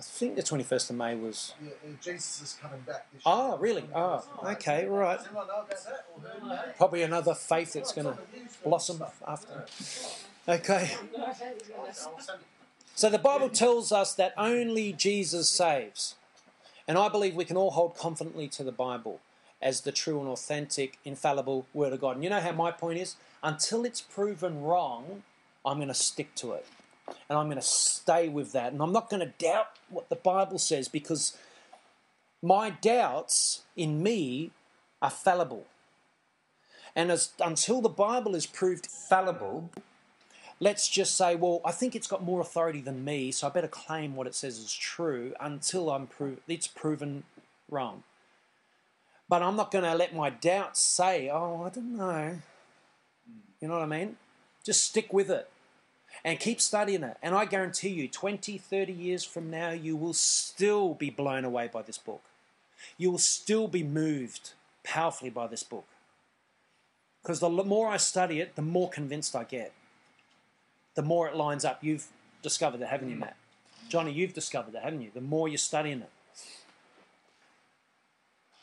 I 0.00 0.02
think 0.02 0.34
the 0.34 0.42
21st 0.42 0.90
of 0.90 0.96
May 0.96 1.14
was. 1.14 1.52
Yeah, 1.62 1.72
Jesus 2.00 2.40
is 2.40 2.58
coming 2.58 2.80
back 2.86 3.12
this 3.12 3.20
ah, 3.26 3.48
year. 3.48 3.54
Oh, 3.54 3.58
really? 3.58 3.84
Oh, 3.94 4.24
okay, 4.44 4.86
right. 4.86 5.18
Does 5.18 5.26
anyone 5.26 5.46
know 5.46 5.58
about 5.58 5.68
that? 5.68 6.06
Or 6.16 6.56
heard? 6.56 6.76
Probably 6.78 7.02
another 7.02 7.34
faith 7.34 7.74
that's 7.74 7.92
going 7.92 8.06
to 8.06 8.16
blossom 8.64 9.04
after. 9.28 9.66
Okay. 10.48 10.92
I'll 11.18 11.34
send 11.34 11.56
it. 11.60 12.46
So 12.94 13.10
the 13.10 13.18
Bible 13.18 13.50
tells 13.50 13.92
us 13.92 14.14
that 14.14 14.32
only 14.38 14.94
Jesus 14.94 15.50
saves. 15.50 16.14
And 16.88 16.96
I 16.96 17.10
believe 17.10 17.34
we 17.34 17.44
can 17.44 17.58
all 17.58 17.72
hold 17.72 17.94
confidently 17.94 18.48
to 18.48 18.64
the 18.64 18.72
Bible 18.72 19.20
as 19.60 19.82
the 19.82 19.92
true 19.92 20.18
and 20.18 20.30
authentic, 20.30 20.98
infallible 21.04 21.66
Word 21.74 21.92
of 21.92 22.00
God. 22.00 22.16
And 22.16 22.24
you 22.24 22.30
know 22.30 22.40
how 22.40 22.52
my 22.52 22.70
point 22.70 22.98
is? 22.98 23.16
Until 23.42 23.84
it's 23.84 24.00
proven 24.00 24.62
wrong, 24.62 25.24
I'm 25.62 25.76
going 25.76 25.88
to 25.88 25.94
stick 25.94 26.34
to 26.36 26.52
it. 26.52 26.64
And 27.28 27.38
I'm 27.38 27.46
going 27.46 27.58
to 27.58 27.62
stay 27.62 28.28
with 28.28 28.52
that. 28.52 28.72
And 28.72 28.82
I'm 28.82 28.92
not 28.92 29.10
going 29.10 29.20
to 29.20 29.32
doubt 29.38 29.68
what 29.88 30.08
the 30.08 30.16
Bible 30.16 30.58
says 30.58 30.88
because 30.88 31.36
my 32.42 32.70
doubts 32.70 33.62
in 33.76 34.02
me 34.02 34.50
are 35.02 35.10
fallible. 35.10 35.66
And 36.96 37.10
as, 37.10 37.32
until 37.40 37.80
the 37.80 37.88
Bible 37.88 38.34
is 38.34 38.46
proved 38.46 38.86
fallible, 38.86 39.70
let's 40.58 40.88
just 40.88 41.16
say, 41.16 41.36
well, 41.36 41.60
I 41.64 41.72
think 41.72 41.94
it's 41.94 42.08
got 42.08 42.22
more 42.22 42.40
authority 42.40 42.80
than 42.80 43.04
me, 43.04 43.30
so 43.30 43.46
I 43.46 43.50
better 43.50 43.68
claim 43.68 44.16
what 44.16 44.26
it 44.26 44.34
says 44.34 44.58
is 44.58 44.72
true 44.72 45.32
until 45.40 45.90
I'm 45.90 46.06
pro- 46.08 46.38
it's 46.48 46.66
proven 46.66 47.24
wrong. 47.70 48.02
But 49.28 49.42
I'm 49.42 49.54
not 49.54 49.70
going 49.70 49.84
to 49.84 49.94
let 49.94 50.14
my 50.14 50.30
doubts 50.30 50.80
say, 50.80 51.30
oh, 51.30 51.62
I 51.64 51.68
don't 51.68 51.96
know. 51.96 52.38
You 53.60 53.68
know 53.68 53.74
what 53.74 53.82
I 53.82 53.86
mean? 53.86 54.16
Just 54.64 54.84
stick 54.84 55.12
with 55.12 55.30
it 55.30 55.48
and 56.24 56.38
keep 56.38 56.60
studying 56.60 57.02
it. 57.02 57.16
And 57.22 57.34
I 57.34 57.44
guarantee 57.44 57.90
you, 57.90 58.08
20, 58.08 58.58
30 58.58 58.92
years 58.92 59.24
from 59.24 59.50
now, 59.50 59.70
you 59.70 59.96
will 59.96 60.14
still 60.14 60.94
be 60.94 61.10
blown 61.10 61.44
away 61.44 61.68
by 61.72 61.82
this 61.82 61.98
book. 61.98 62.22
You 62.96 63.10
will 63.10 63.18
still 63.18 63.68
be 63.68 63.82
moved 63.82 64.52
powerfully 64.82 65.30
by 65.30 65.46
this 65.46 65.62
book. 65.62 65.86
Because 67.22 67.40
the 67.40 67.50
more 67.50 67.88
I 67.88 67.98
study 67.98 68.40
it, 68.40 68.56
the 68.56 68.62
more 68.62 68.88
convinced 68.88 69.36
I 69.36 69.44
get. 69.44 69.72
The 70.94 71.02
more 71.02 71.28
it 71.28 71.36
lines 71.36 71.64
up. 71.64 71.78
You've 71.82 72.08
discovered 72.42 72.80
it, 72.80 72.88
haven't 72.88 73.10
you, 73.10 73.16
Matt? 73.16 73.36
Johnny, 73.88 74.12
you've 74.12 74.34
discovered 74.34 74.74
it, 74.74 74.82
haven't 74.82 75.02
you? 75.02 75.10
The 75.12 75.20
more 75.20 75.48
you're 75.48 75.58
studying 75.58 76.00
it. 76.00 76.10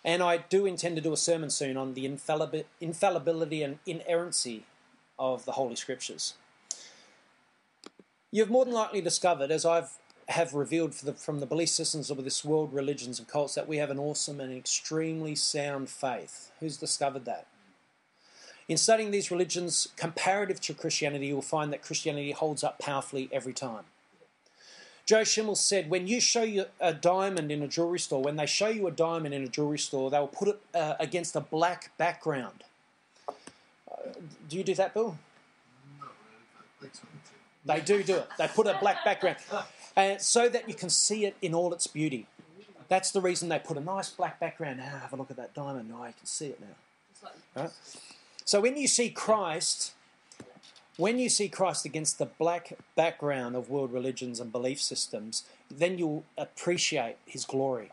And 0.03 0.23
I 0.23 0.37
do 0.37 0.65
intend 0.65 0.95
to 0.95 1.01
do 1.01 1.11
a 1.11 1.17
sermon 1.17 1.49
soon 1.49 1.75
on 1.75 1.93
the 1.93 2.07
infallibi- 2.07 2.65
infallibility 2.79 3.61
and 3.61 3.79
inerrancy 3.85 4.63
of 5.19 5.45
the 5.45 5.53
Holy 5.53 5.75
Scriptures. 5.75 6.35
You've 8.31 8.49
more 8.49 8.65
than 8.65 8.73
likely 8.73 9.01
discovered, 9.01 9.51
as 9.51 9.65
I've 9.65 9.91
have 10.29 10.53
revealed 10.53 10.91
the, 10.93 11.13
from 11.13 11.39
the 11.39 11.45
belief 11.45 11.69
systems 11.69 12.11
of 12.11 12.21
this 12.23 12.43
world, 12.43 12.73
religions 12.73 13.19
and 13.19 13.27
cults, 13.27 13.55
that 13.55 13.67
we 13.67 13.77
have 13.77 13.89
an 13.89 13.99
awesome 13.99 14.41
and 14.41 14.53
extremely 14.53 15.35
sound 15.35 15.89
faith. 15.89 16.51
Who's 16.59 16.77
discovered 16.77 17.25
that? 17.25 17.47
In 18.67 18.75
studying 18.75 19.11
these 19.11 19.31
religions 19.31 19.87
comparative 19.95 20.59
to 20.61 20.73
Christianity, 20.73 21.27
you'll 21.27 21.41
find 21.41 21.71
that 21.71 21.81
Christianity 21.81 22.31
holds 22.31 22.63
up 22.63 22.79
powerfully 22.79 23.29
every 23.31 23.53
time. 23.53 23.85
Joe 25.05 25.23
Schimmel 25.23 25.55
said, 25.55 25.89
when 25.89 26.07
you 26.07 26.19
show 26.19 26.43
you 26.43 26.65
a 26.81 26.93
diamond 26.93 27.49
in 27.49 27.63
a 27.63 27.67
jewelry 27.69 27.99
store, 27.99 28.21
when 28.21 28.35
they 28.35 28.45
show 28.45 28.67
you 28.67 28.87
a 28.87 28.91
diamond 28.91 29.33
in 29.33 29.43
a 29.43 29.47
jewelry 29.47 29.79
store, 29.79 30.11
they'll 30.11 30.27
put 30.27 30.49
it 30.49 30.59
uh, 30.75 30.95
against 30.99 31.37
a 31.37 31.39
black 31.39 31.97
background. 31.97 32.65
Uh, 33.29 34.09
do 34.49 34.57
you 34.57 34.65
do 34.65 34.75
that, 34.75 34.93
Bill? 34.93 35.17
Not 36.01 36.09
really, 36.81 36.89
They 37.67 37.81
do 37.81 38.01
do 38.03 38.15
it. 38.17 38.27
They 38.37 38.47
put 38.47 38.67
a 38.67 38.77
black 38.79 39.03
background 39.03 39.37
uh, 39.95 40.17
so 40.17 40.49
that 40.49 40.67
you 40.67 40.73
can 40.73 40.89
see 40.89 41.25
it 41.25 41.35
in 41.41 41.53
all 41.53 41.73
its 41.73 41.87
beauty. 41.87 42.27
That's 42.87 43.11
the 43.11 43.21
reason 43.21 43.49
they 43.49 43.59
put 43.59 43.77
a 43.77 43.81
nice 43.81 44.09
black 44.09 44.39
background. 44.39 44.79
Ah, 44.81 44.99
have 45.01 45.13
a 45.13 45.17
look 45.17 45.29
at 45.29 45.37
that 45.37 45.53
diamond. 45.53 45.89
Now 45.89 46.05
you 46.05 46.13
can 46.17 46.25
see 46.25 46.47
it 46.47 46.59
now. 46.61 47.29
Right? 47.55 47.71
So 48.45 48.61
when 48.61 48.77
you 48.77 48.87
see 48.87 49.09
Christ, 49.09 49.91
when 50.95 51.19
you 51.19 51.27
see 51.27 51.49
Christ 51.49 51.85
against 51.85 52.17
the 52.17 52.25
black 52.25 52.73
background 52.95 53.55
of 53.55 53.69
world 53.69 53.91
religions 53.91 54.39
and 54.39 54.51
belief 54.51 54.81
systems, 54.81 55.43
then 55.69 55.97
you'll 55.97 56.23
appreciate 56.37 57.17
his 57.25 57.43
glory 57.43 57.91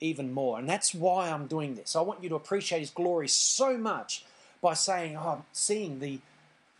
even 0.00 0.32
more. 0.32 0.58
And 0.58 0.68
that's 0.68 0.94
why 0.94 1.30
I'm 1.30 1.46
doing 1.46 1.74
this. 1.76 1.96
I 1.96 2.00
want 2.00 2.22
you 2.22 2.28
to 2.30 2.34
appreciate 2.34 2.80
his 2.80 2.90
glory 2.90 3.28
so 3.28 3.78
much 3.78 4.24
by 4.60 4.74
saying, 4.74 5.16
oh, 5.16 5.36
I'm 5.36 5.44
seeing 5.52 6.00
the, 6.00 6.18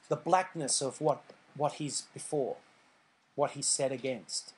the 0.08 0.16
blackness 0.16 0.82
of 0.82 1.00
what, 1.00 1.22
what 1.56 1.74
he's 1.74 2.02
before, 2.12 2.56
what 3.34 3.52
he's 3.52 3.66
set 3.66 3.92
against. 3.92 4.52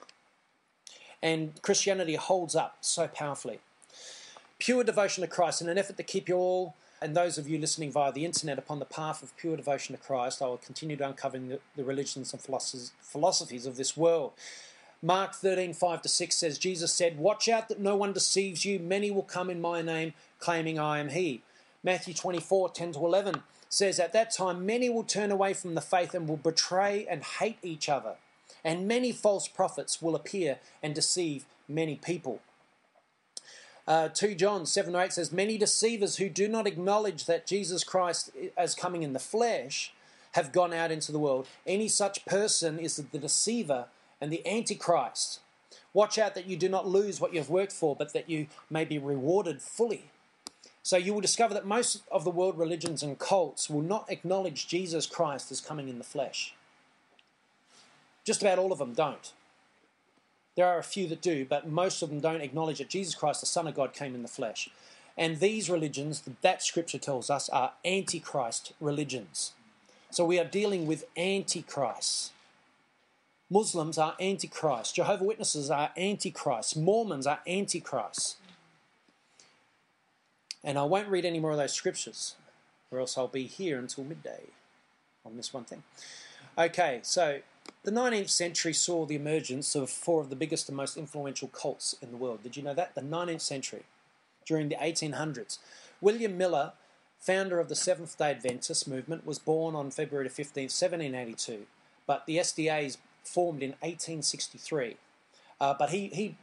And 1.23 1.61
Christianity 1.63 2.15
holds 2.15 2.55
up 2.55 2.79
so 2.81 3.09
powerfully. 3.09 3.61
pure 4.59 4.83
devotion 4.83 5.23
to 5.23 5.29
Christ 5.29 5.63
in 5.63 5.69
an 5.69 5.79
effort 5.79 5.97
to 5.97 6.03
keep 6.03 6.29
you 6.29 6.37
all 6.37 6.75
and 7.01 7.17
those 7.17 7.39
of 7.39 7.49
you 7.49 7.59
listening 7.59 7.93
via 7.93 8.11
the 8.11 8.25
internet 8.25 8.59
upon 8.59 8.81
the 8.81 8.85
path 8.85 9.23
of 9.23 9.37
pure 9.37 9.57
devotion 9.57 9.95
to 9.95 10.03
Christ. 10.03 10.43
I 10.43 10.47
will 10.47 10.57
continue 10.57 10.97
to 10.97 11.07
uncover 11.07 11.39
the, 11.39 11.61
the 11.77 11.85
religions 11.85 12.33
and 12.33 12.43
philosophies 12.43 13.67
of 13.67 13.77
this 13.77 13.97
world. 13.97 14.33
Mark 15.01 15.35
13, 15.35 15.75
5 15.75 16.03
to 16.03 16.09
6 16.09 16.35
says, 16.35 16.59
Jesus 16.59 16.93
said, 16.93 17.19
Watch 17.19 17.49
out 17.49 17.69
that 17.69 17.79
no 17.79 17.95
one 17.95 18.13
deceives 18.13 18.65
you. 18.65 18.81
Many 18.81 19.13
will 19.13 19.23
come 19.23 19.49
in 19.49 19.61
my 19.61 19.81
name, 19.81 20.13
claiming 20.41 20.79
I 20.79 20.99
am 20.99 21.11
he. 21.11 21.43
Matthew 21.85 22.15
24, 22.15 22.71
10 22.71 22.93
to 22.95 22.99
11 22.99 23.43
says, 23.69 24.01
At 24.01 24.13
that 24.13 24.35
time, 24.35 24.65
many 24.65 24.89
will 24.89 25.05
turn 25.05 25.31
away 25.31 25.55
from 25.55 25.75
the 25.75 25.81
faith 25.81 26.15
and 26.15 26.29
will 26.29 26.37
betray 26.37 27.07
and 27.09 27.23
hate 27.23 27.59
each 27.63 27.89
other. 27.89 28.15
And 28.65 28.89
many 28.89 29.13
false 29.13 29.49
prophets 29.49 30.03
will 30.03 30.15
appear 30.15 30.59
and 30.83 30.95
deceive 30.95 31.45
many 31.69 31.97
people. 31.97 32.41
Uh, 33.87 34.09
2 34.09 34.35
John 34.35 34.67
7 34.67 34.95
8 34.95 35.13
says, 35.13 35.33
Many 35.33 35.57
deceivers 35.57 36.17
who 36.17 36.29
do 36.29 36.49
not 36.49 36.67
acknowledge 36.67 37.25
that 37.25 37.47
Jesus 37.47 37.85
Christ 37.85 38.31
as 38.57 38.75
coming 38.75 39.03
in 39.03 39.15
the 39.15 39.19
flesh 39.19 39.93
have 40.33 40.53
gone 40.53 40.75
out 40.75 40.91
into 40.91 41.11
the 41.11 41.19
world. 41.19 41.47
Any 41.67 41.89
such 41.89 42.27
person 42.27 42.79
is 42.79 42.97
the 42.97 43.19
deceiver 43.19 43.87
and 44.21 44.31
the 44.31 44.47
antichrist. 44.47 45.41
Watch 45.95 46.19
out 46.19 46.35
that 46.35 46.47
you 46.47 46.57
do 46.57 46.69
not 46.69 46.87
lose 46.87 47.21
what 47.21 47.33
you 47.33 47.39
have 47.39 47.49
worked 47.49 47.73
for, 47.73 47.97
but 47.97 48.13
that 48.13 48.29
you 48.29 48.49
may 48.69 48.85
be 48.85 48.99
rewarded 48.99 49.63
fully. 49.63 50.11
So 50.83 50.97
you 50.97 51.13
will 51.13 51.21
discover 51.21 51.55
that 51.55 51.67
most 51.67 52.03
of 52.11 52.25
the 52.25 52.31
world 52.31 52.59
religions 52.59 53.03
and 53.03 53.19
cults 53.19 53.69
will 53.69 53.83
not 53.83 54.11
acknowledge 54.11 54.69
Jesus 54.69 55.07
Christ 55.07 55.53
as 55.53 55.61
coming 55.61 55.89
in 55.89 55.99
the 55.99 56.05
flesh. 56.05 56.55
Just 58.25 58.43
about 58.43 58.59
all 58.59 58.73
of 58.73 58.79
them 58.79 58.95
don't. 58.95 59.33
There 60.57 60.67
are 60.67 60.79
a 60.79 60.83
few 60.83 61.07
that 61.09 61.23
do, 61.23 61.45
but 61.45 61.69
most 61.69 62.03
of 62.03 62.09
them 62.11 62.21
don't 62.21 62.41
acknowledge 62.41 62.79
that 62.79 62.89
Jesus 62.89 63.15
Christ, 63.15 63.41
the 63.41 63.47
Son 63.47 63.67
of 63.69 63.75
God, 63.75 63.93
came 63.93 64.15
in 64.15 64.23
the 64.23 64.29
flesh. 64.29 64.69
And 65.17 65.41
these 65.41 65.71
religions, 65.71 66.23
that 66.43 66.63
scripture 66.63 66.99
tells 66.99 67.31
us, 67.31 67.49
are 67.49 67.73
antichrist 67.85 68.73
religions. 68.81 69.53
So 70.11 70.25
we 70.25 70.39
are 70.39 70.45
dealing 70.45 70.87
with 70.87 71.05
antichrists. 71.17 72.33
Muslims 73.51 73.99
are 73.99 74.15
antichrist. 74.21 74.95
Jehovah 74.95 75.25
Witnesses 75.25 75.71
are 75.71 75.91
antichrist. 75.97 76.77
Mormons 76.77 77.27
are 77.27 77.41
antichrists. 77.47 78.37
And 80.65 80.79
I 80.79 80.85
won't 80.85 81.09
read 81.09 81.25
any 81.25 81.41
more 81.41 81.53
of 81.53 81.57
those 81.57 81.73
scriptures, 81.73 82.35
or 82.91 82.99
else 82.99 83.17
I'll 83.17 83.29
be 83.29 83.47
here 83.47 83.79
until 83.79 84.05
midday 84.05 84.45
on 85.25 85.37
this 85.37 85.53
one 85.53 85.65
thing. 85.65 85.83
Okay, 86.57 87.01
so 87.03 87.41
the 87.85 87.91
19th 87.91 88.31
century 88.31 88.73
saw 88.73 89.07
the 89.07 89.15
emergence 89.15 89.75
of 89.75 89.91
four 89.91 90.21
of 90.21 90.31
the 90.31 90.37
biggest 90.37 90.69
and 90.69 90.77
most 90.77 90.97
influential 90.97 91.49
cults 91.49 91.95
in 92.03 92.11
the 92.11 92.17
world. 92.17 92.43
Did 92.43 92.57
you 92.57 92.63
know 92.63 92.75
that? 92.75 92.95
The 92.95 93.01
19th 93.01 93.41
century, 93.41 93.85
during 94.45 94.69
the 94.69 94.77
1800s. 94.77 95.59
William 96.01 96.37
Miller, 96.37 96.73
founder 97.19 97.61
of 97.61 97.69
the 97.69 97.77
Seventh 97.77 98.17
day 98.19 98.31
Adventist 98.31 98.89
movement, 98.89 99.27
was 99.27 99.39
born 99.39 99.75
on 99.75 99.91
February 99.91 100.29
15, 100.29 100.65
1782, 100.65 101.67
but 102.07 102.27
the 102.27 102.39
SDAs 102.39 102.97
formed 103.23 103.63
in 103.63 103.71
1863. 103.81 104.97
Uh, 105.61 105.75
but 105.79 105.91
he, 105.91 106.09
he, 106.09 106.37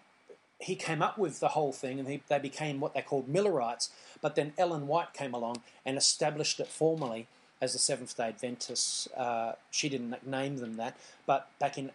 he 0.60 0.76
came 0.76 1.02
up 1.02 1.18
with 1.18 1.40
the 1.40 1.50
whole 1.50 1.72
thing 1.72 2.00
and 2.00 2.08
he, 2.08 2.22
they 2.28 2.40
became 2.40 2.80
what 2.80 2.94
they 2.94 3.02
called 3.02 3.28
Millerites, 3.28 3.90
but 4.22 4.36
then 4.36 4.54
Ellen 4.58 4.88
White 4.88 5.14
came 5.14 5.34
along 5.34 5.62
and 5.86 5.98
established 5.98 6.60
it 6.60 6.68
formally 6.68 7.28
as 7.62 7.74
the 7.74 7.80
Seventh 7.80 8.16
day 8.18 8.28
Adventists. 8.28 9.08
Uh, 9.16 9.54
she 9.72 9.90
didn't 9.90 10.26
name 10.26 10.58
them 10.58 10.78
that, 10.78 10.98
but 11.26 11.50
back 11.60 11.78
in 11.78 11.86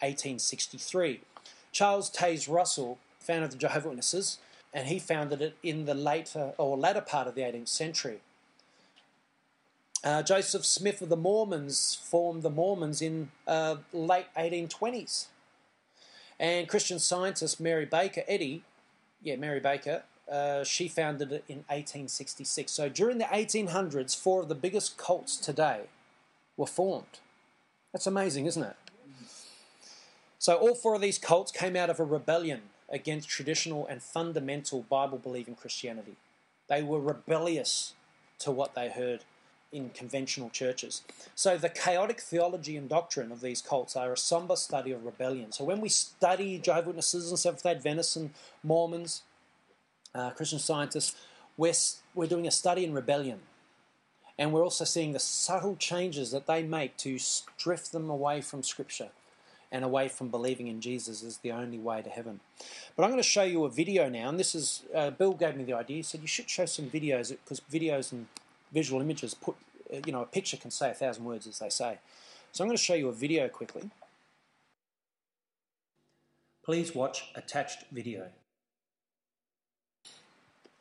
1863. 0.00 1.20
Charles 1.72 2.10
Taze 2.10 2.48
Russell 2.48 2.98
founded 3.18 3.52
the 3.52 3.56
Jehovah 3.56 3.88
Witnesses, 3.88 4.38
and 4.72 4.88
he 4.88 4.98
founded 4.98 5.42
it 5.42 5.56
in 5.62 5.84
the 5.84 5.94
later 5.94 6.52
or 6.58 6.76
latter 6.76 7.00
part 7.00 7.26
of 7.26 7.34
the 7.34 7.42
18th 7.42 7.68
century. 7.68 8.20
Uh, 10.02 10.22
Joseph 10.22 10.64
Smith 10.64 11.02
of 11.02 11.10
the 11.10 11.16
Mormons 11.16 11.94
formed 11.94 12.42
the 12.42 12.50
Mormons 12.50 13.02
in 13.02 13.30
uh, 13.46 13.76
late 13.92 14.26
1820s. 14.36 15.26
And 16.40 16.66
Christian 16.66 16.98
scientist 16.98 17.60
Mary 17.60 17.84
Baker 17.84 18.22
Eddy, 18.26 18.62
yeah, 19.22 19.36
Mary 19.36 19.60
Baker, 19.60 20.04
uh, 20.28 20.64
she 20.64 20.88
founded 20.88 21.32
it 21.32 21.44
in 21.48 21.58
1866. 21.68 22.72
So 22.72 22.88
during 22.88 23.18
the 23.18 23.24
1800s, 23.24 24.16
four 24.16 24.40
of 24.40 24.48
the 24.48 24.54
biggest 24.54 24.96
cults 24.96 25.36
today 25.36 25.82
were 26.56 26.66
formed. 26.66 27.18
That's 27.92 28.06
amazing, 28.06 28.46
isn't 28.46 28.62
it? 28.62 28.76
So 30.38 30.56
all 30.56 30.74
four 30.74 30.94
of 30.94 31.02
these 31.02 31.18
cults 31.18 31.52
came 31.52 31.76
out 31.76 31.90
of 31.90 32.00
a 32.00 32.04
rebellion 32.04 32.62
against 32.88 33.28
traditional 33.28 33.86
and 33.86 34.02
fundamental 34.02 34.86
Bible 34.88 35.18
believing 35.18 35.54
Christianity. 35.54 36.16
They 36.68 36.82
were 36.82 37.00
rebellious 37.00 37.92
to 38.38 38.50
what 38.50 38.74
they 38.74 38.88
heard 38.88 39.24
in 39.72 39.90
conventional 39.90 40.50
churches. 40.50 41.02
So 41.34 41.56
the 41.56 41.68
chaotic 41.68 42.20
theology 42.20 42.76
and 42.76 42.88
doctrine 42.88 43.30
of 43.30 43.40
these 43.40 43.62
cults 43.62 43.96
are 43.96 44.12
a 44.12 44.16
somber 44.16 44.56
study 44.56 44.90
of 44.90 45.04
rebellion. 45.04 45.52
So 45.52 45.64
when 45.64 45.80
we 45.80 45.88
study 45.88 46.58
Jehovah's 46.58 46.86
Witnesses 46.86 47.30
and 47.30 47.38
Seventh-day 47.38 47.70
Adventists 47.70 48.16
and 48.16 48.30
Mormons, 48.64 49.22
uh, 50.14 50.30
Christian 50.30 50.58
scientists, 50.58 51.14
we're, 51.56 51.74
we're 52.14 52.26
doing 52.26 52.46
a 52.46 52.50
study 52.50 52.84
in 52.84 52.92
rebellion. 52.92 53.40
And 54.38 54.52
we're 54.52 54.64
also 54.64 54.84
seeing 54.84 55.12
the 55.12 55.18
subtle 55.18 55.76
changes 55.76 56.30
that 56.30 56.46
they 56.46 56.62
make 56.62 56.96
to 56.98 57.18
drift 57.58 57.92
them 57.92 58.08
away 58.08 58.40
from 58.40 58.62
Scripture 58.62 59.10
and 59.70 59.84
away 59.84 60.08
from 60.08 60.30
believing 60.30 60.66
in 60.66 60.80
Jesus 60.80 61.22
as 61.22 61.38
the 61.38 61.52
only 61.52 61.78
way 61.78 62.02
to 62.02 62.10
heaven. 62.10 62.40
But 62.96 63.04
I'm 63.04 63.10
going 63.10 63.22
to 63.22 63.28
show 63.28 63.44
you 63.44 63.64
a 63.64 63.70
video 63.70 64.08
now, 64.08 64.28
and 64.28 64.40
this 64.40 64.54
is 64.54 64.82
uh, 64.94 65.10
Bill 65.10 65.32
gave 65.34 65.56
me 65.56 65.62
the 65.62 65.74
idea. 65.74 65.98
He 65.98 66.02
said 66.02 66.22
you 66.22 66.26
should 66.26 66.50
show 66.50 66.66
some 66.66 66.86
videos 66.86 67.30
because 67.30 67.60
videos 67.60 68.10
and 68.10 68.26
visual 68.72 69.00
images 69.00 69.34
put, 69.34 69.56
uh, 69.92 69.98
you 70.06 70.12
know, 70.12 70.22
a 70.22 70.26
picture 70.26 70.56
can 70.56 70.70
say 70.70 70.90
a 70.90 70.94
thousand 70.94 71.24
words, 71.24 71.46
as 71.46 71.58
they 71.58 71.68
say. 71.68 71.98
So 72.52 72.64
I'm 72.64 72.68
going 72.68 72.76
to 72.76 72.82
show 72.82 72.94
you 72.94 73.08
a 73.08 73.12
video 73.12 73.48
quickly. 73.48 73.90
Please 76.64 76.94
watch 76.94 77.30
attached 77.34 77.84
video. 77.90 78.28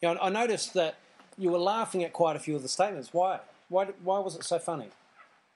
You 0.01 0.13
know, 0.13 0.17
I 0.21 0.29
noticed 0.29 0.73
that 0.73 0.97
you 1.37 1.49
were 1.49 1.59
laughing 1.59 2.03
at 2.03 2.13
quite 2.13 2.35
a 2.35 2.39
few 2.39 2.55
of 2.55 2.61
the 2.61 2.69
statements. 2.69 3.13
Why? 3.13 3.39
Why, 3.69 3.85
why 4.03 4.19
was 4.19 4.35
it 4.35 4.43
so 4.43 4.59
funny? 4.59 4.89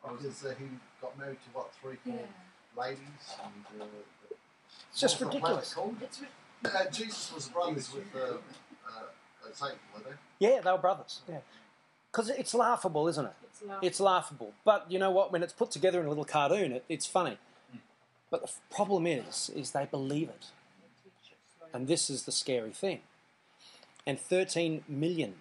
Because 0.02 0.46
uh, 0.46 0.54
he 0.60 0.66
got 1.02 1.18
married 1.18 1.38
to 1.38 1.58
what 1.58 1.74
three, 1.82 1.96
four 2.04 2.14
yeah. 2.14 2.82
ladies, 2.82 3.00
and 3.44 3.82
uh, 3.82 3.86
it's 4.92 5.00
just 5.00 5.20
ridiculous. 5.22 5.76
It's 6.02 6.22
uh, 6.66 6.90
Jesus 6.92 7.32
was 7.34 7.50
brothers 7.50 7.94
with 7.94 8.06
uh, 8.16 8.36
uh, 8.88 9.50
Satan, 9.54 9.78
were 9.94 10.02
they? 10.02 10.16
Yeah, 10.40 10.62
they 10.62 10.72
were 10.72 10.78
brothers. 10.78 11.22
Yeah, 11.28 11.40
because 12.14 12.30
it's 12.30 12.54
laughable, 12.54 13.10
isn't 13.10 13.26
it? 13.26 13.34
It's 13.44 13.62
laughable. 13.62 13.88
it's 13.88 14.00
laughable. 14.00 14.54
But 14.64 14.86
you 14.88 15.00
know 15.00 15.12
what? 15.12 15.34
When 15.34 15.44
it's 15.44 15.52
put 15.52 15.72
together 15.72 16.00
in 16.00 16.06
a 16.06 16.10
little 16.10 16.24
cartoon, 16.24 16.72
it, 16.72 16.86
it's 16.88 17.06
funny. 17.06 17.38
Mm. 17.76 17.80
But 18.30 18.44
the 18.44 18.52
problem 18.74 19.06
is, 19.06 19.52
is 19.54 19.72
they 19.72 19.86
believe 19.86 20.30
it, 20.30 20.46
and 21.74 21.88
this 21.88 22.10
is 22.10 22.24
the 22.24 22.32
scary 22.32 22.72
thing 22.72 23.02
and 24.06 24.20
13 24.20 24.84
million 24.88 25.36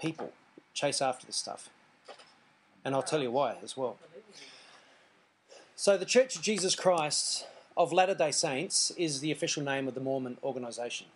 people 0.00 0.32
chase 0.74 1.00
after 1.00 1.26
this 1.26 1.36
stuff. 1.36 1.70
And 2.84 2.94
I'll 2.94 3.02
tell 3.02 3.22
you 3.22 3.30
why 3.30 3.56
as 3.62 3.76
well. 3.76 3.96
So, 5.74 5.96
the 5.96 6.04
Church 6.04 6.36
of 6.36 6.42
Jesus 6.42 6.74
Christ 6.74 7.46
of 7.76 7.92
Latter 7.92 8.14
day 8.14 8.30
Saints 8.30 8.92
is 8.96 9.20
the 9.20 9.30
official 9.30 9.62
name 9.62 9.88
of 9.88 9.94
the 9.94 10.00
Mormon 10.00 10.38
organization. 10.42 11.06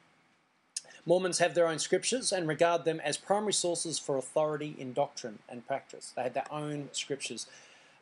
Mormons 1.07 1.39
have 1.39 1.55
their 1.55 1.67
own 1.67 1.79
scriptures 1.79 2.33
and 2.33 2.47
regard 2.47 2.85
them 2.85 3.01
as 3.01 3.17
primary 3.17 3.53
sources 3.53 3.99
for 3.99 4.17
authority 4.17 4.75
in 4.79 4.93
doctrine 4.93 5.39
and 5.49 5.67
practice. 5.67 6.13
They 6.15 6.23
have 6.23 6.35
their 6.35 6.53
own 6.53 6.91
scriptures. 6.93 7.47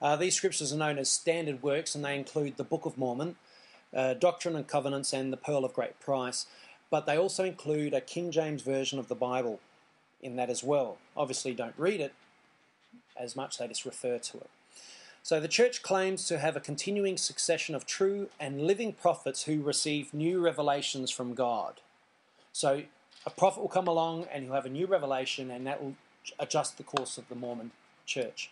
Uh, 0.00 0.16
these 0.16 0.34
scriptures 0.34 0.72
are 0.72 0.76
known 0.76 0.98
as 0.98 1.10
standard 1.10 1.62
works 1.62 1.94
and 1.94 2.04
they 2.04 2.16
include 2.16 2.56
the 2.56 2.64
Book 2.64 2.84
of 2.84 2.98
Mormon, 2.98 3.36
uh, 3.94 4.14
Doctrine 4.14 4.56
and 4.56 4.66
Covenants, 4.66 5.12
and 5.12 5.32
the 5.32 5.36
Pearl 5.36 5.64
of 5.64 5.74
Great 5.74 5.98
Price 6.00 6.46
but 6.90 7.06
they 7.06 7.16
also 7.16 7.44
include 7.44 7.94
a 7.94 8.00
King 8.00 8.30
James 8.30 8.62
version 8.62 8.98
of 8.98 9.08
the 9.08 9.14
Bible 9.14 9.60
in 10.22 10.36
that 10.36 10.50
as 10.50 10.64
well. 10.64 10.98
Obviously, 11.16 11.54
don't 11.54 11.74
read 11.76 12.00
it 12.00 12.14
as 13.16 13.36
much, 13.36 13.58
they 13.58 13.68
just 13.68 13.84
refer 13.84 14.18
to 14.18 14.38
it. 14.38 14.50
So 15.22 15.40
the 15.40 15.48
church 15.48 15.82
claims 15.82 16.26
to 16.28 16.38
have 16.38 16.56
a 16.56 16.60
continuing 16.60 17.16
succession 17.16 17.74
of 17.74 17.84
true 17.84 18.28
and 18.40 18.62
living 18.62 18.92
prophets 18.92 19.42
who 19.44 19.60
receive 19.60 20.14
new 20.14 20.40
revelations 20.40 21.10
from 21.10 21.34
God. 21.34 21.80
So 22.58 22.82
a 23.24 23.30
prophet 23.30 23.60
will 23.60 23.68
come 23.68 23.86
along 23.86 24.26
and 24.32 24.42
he'll 24.42 24.54
have 24.54 24.66
a 24.66 24.68
new 24.68 24.86
revelation, 24.88 25.48
and 25.48 25.64
that 25.68 25.80
will 25.80 25.94
adjust 26.40 26.76
the 26.76 26.82
course 26.82 27.16
of 27.16 27.28
the 27.28 27.36
Mormon 27.36 27.70
church. 28.04 28.50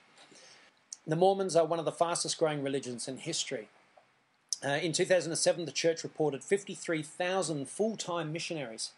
The 1.05 1.17
Mormons 1.17 1.57
are 1.57 1.65
one 1.65 1.81
of 1.81 1.85
the 1.85 1.91
fastest 1.91 2.39
growing 2.39 2.63
religions 2.63 3.09
in 3.09 3.19
history. 3.19 3.67
Uh, 4.65 4.79
in 4.81 4.93
2007, 4.93 5.65
the 5.65 5.73
church 5.73 6.05
reported 6.05 6.45
53,000 6.45 7.69
full 7.69 7.97
time 7.97 8.33
missionaries. 8.33 8.93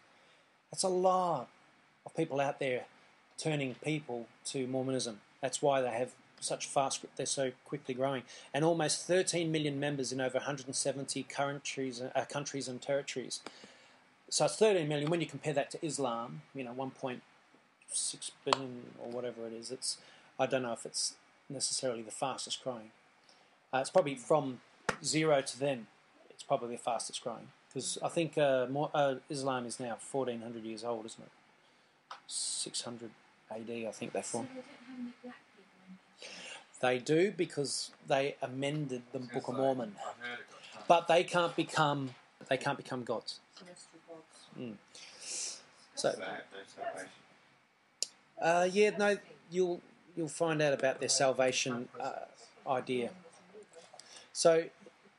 That's 0.71 0.83
a 0.83 0.89
lot 0.89 1.47
of 2.05 2.15
people 2.15 2.39
out 2.39 2.59
there 2.59 2.85
turning 3.35 3.73
people 3.83 4.27
to 4.45 4.67
Mormonism. 4.67 5.21
That's 5.41 5.59
why 5.59 5.81
they 5.81 5.89
have 5.89 6.11
such 6.39 6.67
fast, 6.67 7.03
they're 7.15 7.25
so 7.25 7.51
quickly 7.65 7.95
growing. 7.95 8.21
And 8.53 8.63
almost 8.63 9.07
13 9.07 9.51
million 9.51 9.79
members 9.79 10.11
in 10.11 10.21
over 10.21 10.37
170 10.37 11.23
countries, 11.23 11.99
uh, 11.99 12.25
countries 12.25 12.67
and 12.67 12.79
territories. 12.79 13.41
So 14.29 14.45
it's 14.45 14.55
13 14.57 14.87
million. 14.87 15.09
When 15.09 15.21
you 15.21 15.27
compare 15.27 15.53
that 15.53 15.69
to 15.71 15.85
Islam, 15.85 16.41
you 16.53 16.63
know, 16.63 16.73
1.6 16.73 17.19
billion 18.45 18.83
or 18.99 19.09
whatever 19.11 19.47
it 19.47 19.53
is, 19.53 19.71
it's 19.71 19.97
I 20.39 20.45
don't 20.45 20.63
know 20.63 20.73
if 20.73 20.85
it's 20.85 21.15
necessarily 21.49 22.01
the 22.01 22.11
fastest 22.11 22.63
growing. 22.63 22.91
Uh, 23.73 23.79
it's 23.79 23.89
probably 23.89 24.15
from 24.15 24.61
zero 25.03 25.41
to 25.41 25.59
then. 25.59 25.87
It's 26.29 26.43
probably 26.43 26.75
the 26.75 26.81
fastest 26.81 27.21
growing 27.23 27.47
because 27.67 27.97
I 28.03 28.07
think 28.07 28.37
uh, 28.37 28.67
more, 28.69 28.89
uh, 28.93 29.15
Islam 29.29 29.65
is 29.65 29.79
now 29.79 29.97
1400 30.11 30.63
years 30.63 30.83
old, 30.83 31.05
isn't 31.05 31.21
it? 31.23 31.31
600 32.27 33.09
AD, 33.51 33.69
I 33.69 33.91
think 33.91 34.13
they're 34.13 34.23
So 34.23 34.39
from. 34.39 34.47
they 34.47 34.53
don't 34.53 34.63
have 34.63 34.99
any 34.99 35.11
black 35.23 35.35
people 35.57 35.73
in 35.87 35.97
there. 36.81 36.91
They 36.91 36.99
do 36.99 37.31
because 37.35 37.91
they 38.07 38.35
amended 38.41 39.01
the 39.11 39.19
Book 39.19 39.47
of 39.49 39.55
Mormon, 39.55 39.95
I've 39.99 40.25
heard 40.27 40.39
it 40.39 40.45
got 40.49 40.61
tons. 40.73 40.85
but 40.87 41.07
they 41.07 41.23
can't 41.23 41.55
become 41.55 42.11
they 42.47 42.57
can't 42.57 42.77
become 42.77 43.03
gods. 43.03 43.39
Celestial 43.57 43.88
gods. 44.59 45.61
So 45.95 46.11
They 46.11 46.25
have 46.25 46.43
no 46.51 46.59
salvation. 46.75 47.09
uh, 48.41 48.67
yeah, 48.71 48.91
no, 48.97 49.17
you'll 49.51 49.81
you'll 50.15 50.27
find 50.27 50.61
out 50.61 50.73
about 50.73 50.99
their 50.99 51.09
salvation 51.09 51.87
uh, 51.99 52.11
idea. 52.69 53.09
So 54.33 54.65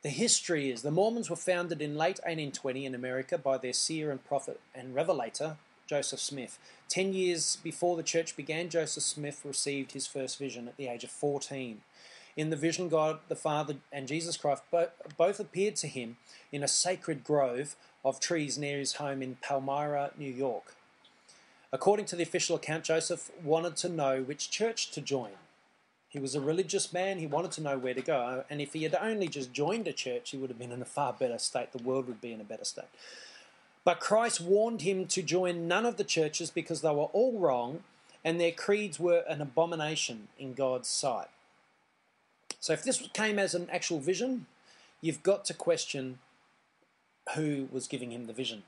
the 0.01 0.09
history 0.09 0.71
is 0.71 0.81
the 0.81 0.91
Mormons 0.91 1.29
were 1.29 1.35
founded 1.35 1.81
in 1.81 1.95
late 1.95 2.19
1820 2.23 2.85
in 2.85 2.95
America 2.95 3.37
by 3.37 3.57
their 3.57 3.73
seer 3.73 4.11
and 4.11 4.23
prophet 4.25 4.59
and 4.73 4.95
revelator 4.95 5.57
Joseph 5.87 6.19
Smith. 6.19 6.57
Ten 6.89 7.13
years 7.13 7.57
before 7.57 7.95
the 7.97 8.03
church 8.03 8.35
began, 8.35 8.69
Joseph 8.69 9.03
Smith 9.03 9.41
received 9.45 9.91
his 9.91 10.07
first 10.07 10.39
vision 10.39 10.67
at 10.67 10.77
the 10.77 10.87
age 10.87 11.03
of 11.03 11.11
14. 11.11 11.81
In 12.37 12.49
the 12.49 12.55
vision, 12.55 12.87
God 12.89 13.19
the 13.27 13.35
Father 13.35 13.75
and 13.91 14.07
Jesus 14.07 14.37
Christ 14.37 14.63
bo- 14.71 14.89
both 15.17 15.39
appeared 15.39 15.75
to 15.77 15.87
him 15.87 16.17
in 16.51 16.63
a 16.63 16.67
sacred 16.67 17.23
grove 17.23 17.75
of 18.03 18.19
trees 18.19 18.57
near 18.57 18.79
his 18.79 18.93
home 18.93 19.21
in 19.21 19.35
Palmyra, 19.41 20.11
New 20.17 20.31
York. 20.31 20.75
According 21.73 22.05
to 22.07 22.15
the 22.15 22.23
official 22.23 22.55
account, 22.55 22.83
Joseph 22.83 23.31
wanted 23.43 23.77
to 23.77 23.89
know 23.89 24.21
which 24.21 24.49
church 24.49 24.91
to 24.91 25.01
join. 25.01 25.31
He 26.09 26.19
was 26.19 26.35
a 26.35 26.41
religious 26.41 26.91
man, 26.91 27.19
he 27.19 27.27
wanted 27.27 27.51
to 27.53 27.61
know 27.61 27.77
where 27.77 27.93
to 27.93 28.01
go, 28.01 28.43
and 28.49 28.59
if 28.59 28.73
he 28.73 28.83
had 28.83 28.95
only 28.95 29.29
just 29.29 29.53
joined 29.53 29.87
a 29.87 29.93
church, 29.93 30.31
he 30.31 30.37
would 30.37 30.49
have 30.49 30.59
been 30.59 30.73
in 30.73 30.81
a 30.81 30.85
far 30.85 31.13
better 31.13 31.37
state. 31.37 31.71
The 31.71 31.83
world 31.83 32.07
would 32.07 32.19
be 32.19 32.33
in 32.33 32.41
a 32.41 32.45
better 32.45 32.65
state. 32.65 32.89
But 33.83 33.99
Christ 33.99 34.41
warned 34.41 34.81
him 34.81 35.07
to 35.07 35.23
join 35.23 35.67
none 35.67 35.85
of 35.85 35.97
the 35.97 36.03
churches 36.03 36.51
because 36.51 36.81
they 36.81 36.89
were 36.89 37.09
all 37.13 37.39
wrong 37.39 37.83
and 38.23 38.39
their 38.39 38.51
creeds 38.51 38.99
were 38.99 39.23
an 39.27 39.41
abomination 39.41 40.27
in 40.37 40.53
God's 40.53 40.87
sight. 40.87 41.27
So 42.59 42.73
if 42.73 42.83
this 42.83 43.07
came 43.13 43.39
as 43.39 43.55
an 43.55 43.67
actual 43.71 43.99
vision, 43.99 44.45
you've 45.01 45.23
got 45.23 45.45
to 45.45 45.53
question 45.53 46.19
who 47.35 47.67
was 47.71 47.87
giving 47.87 48.11
him 48.11 48.27
the 48.27 48.33
vision. 48.33 48.63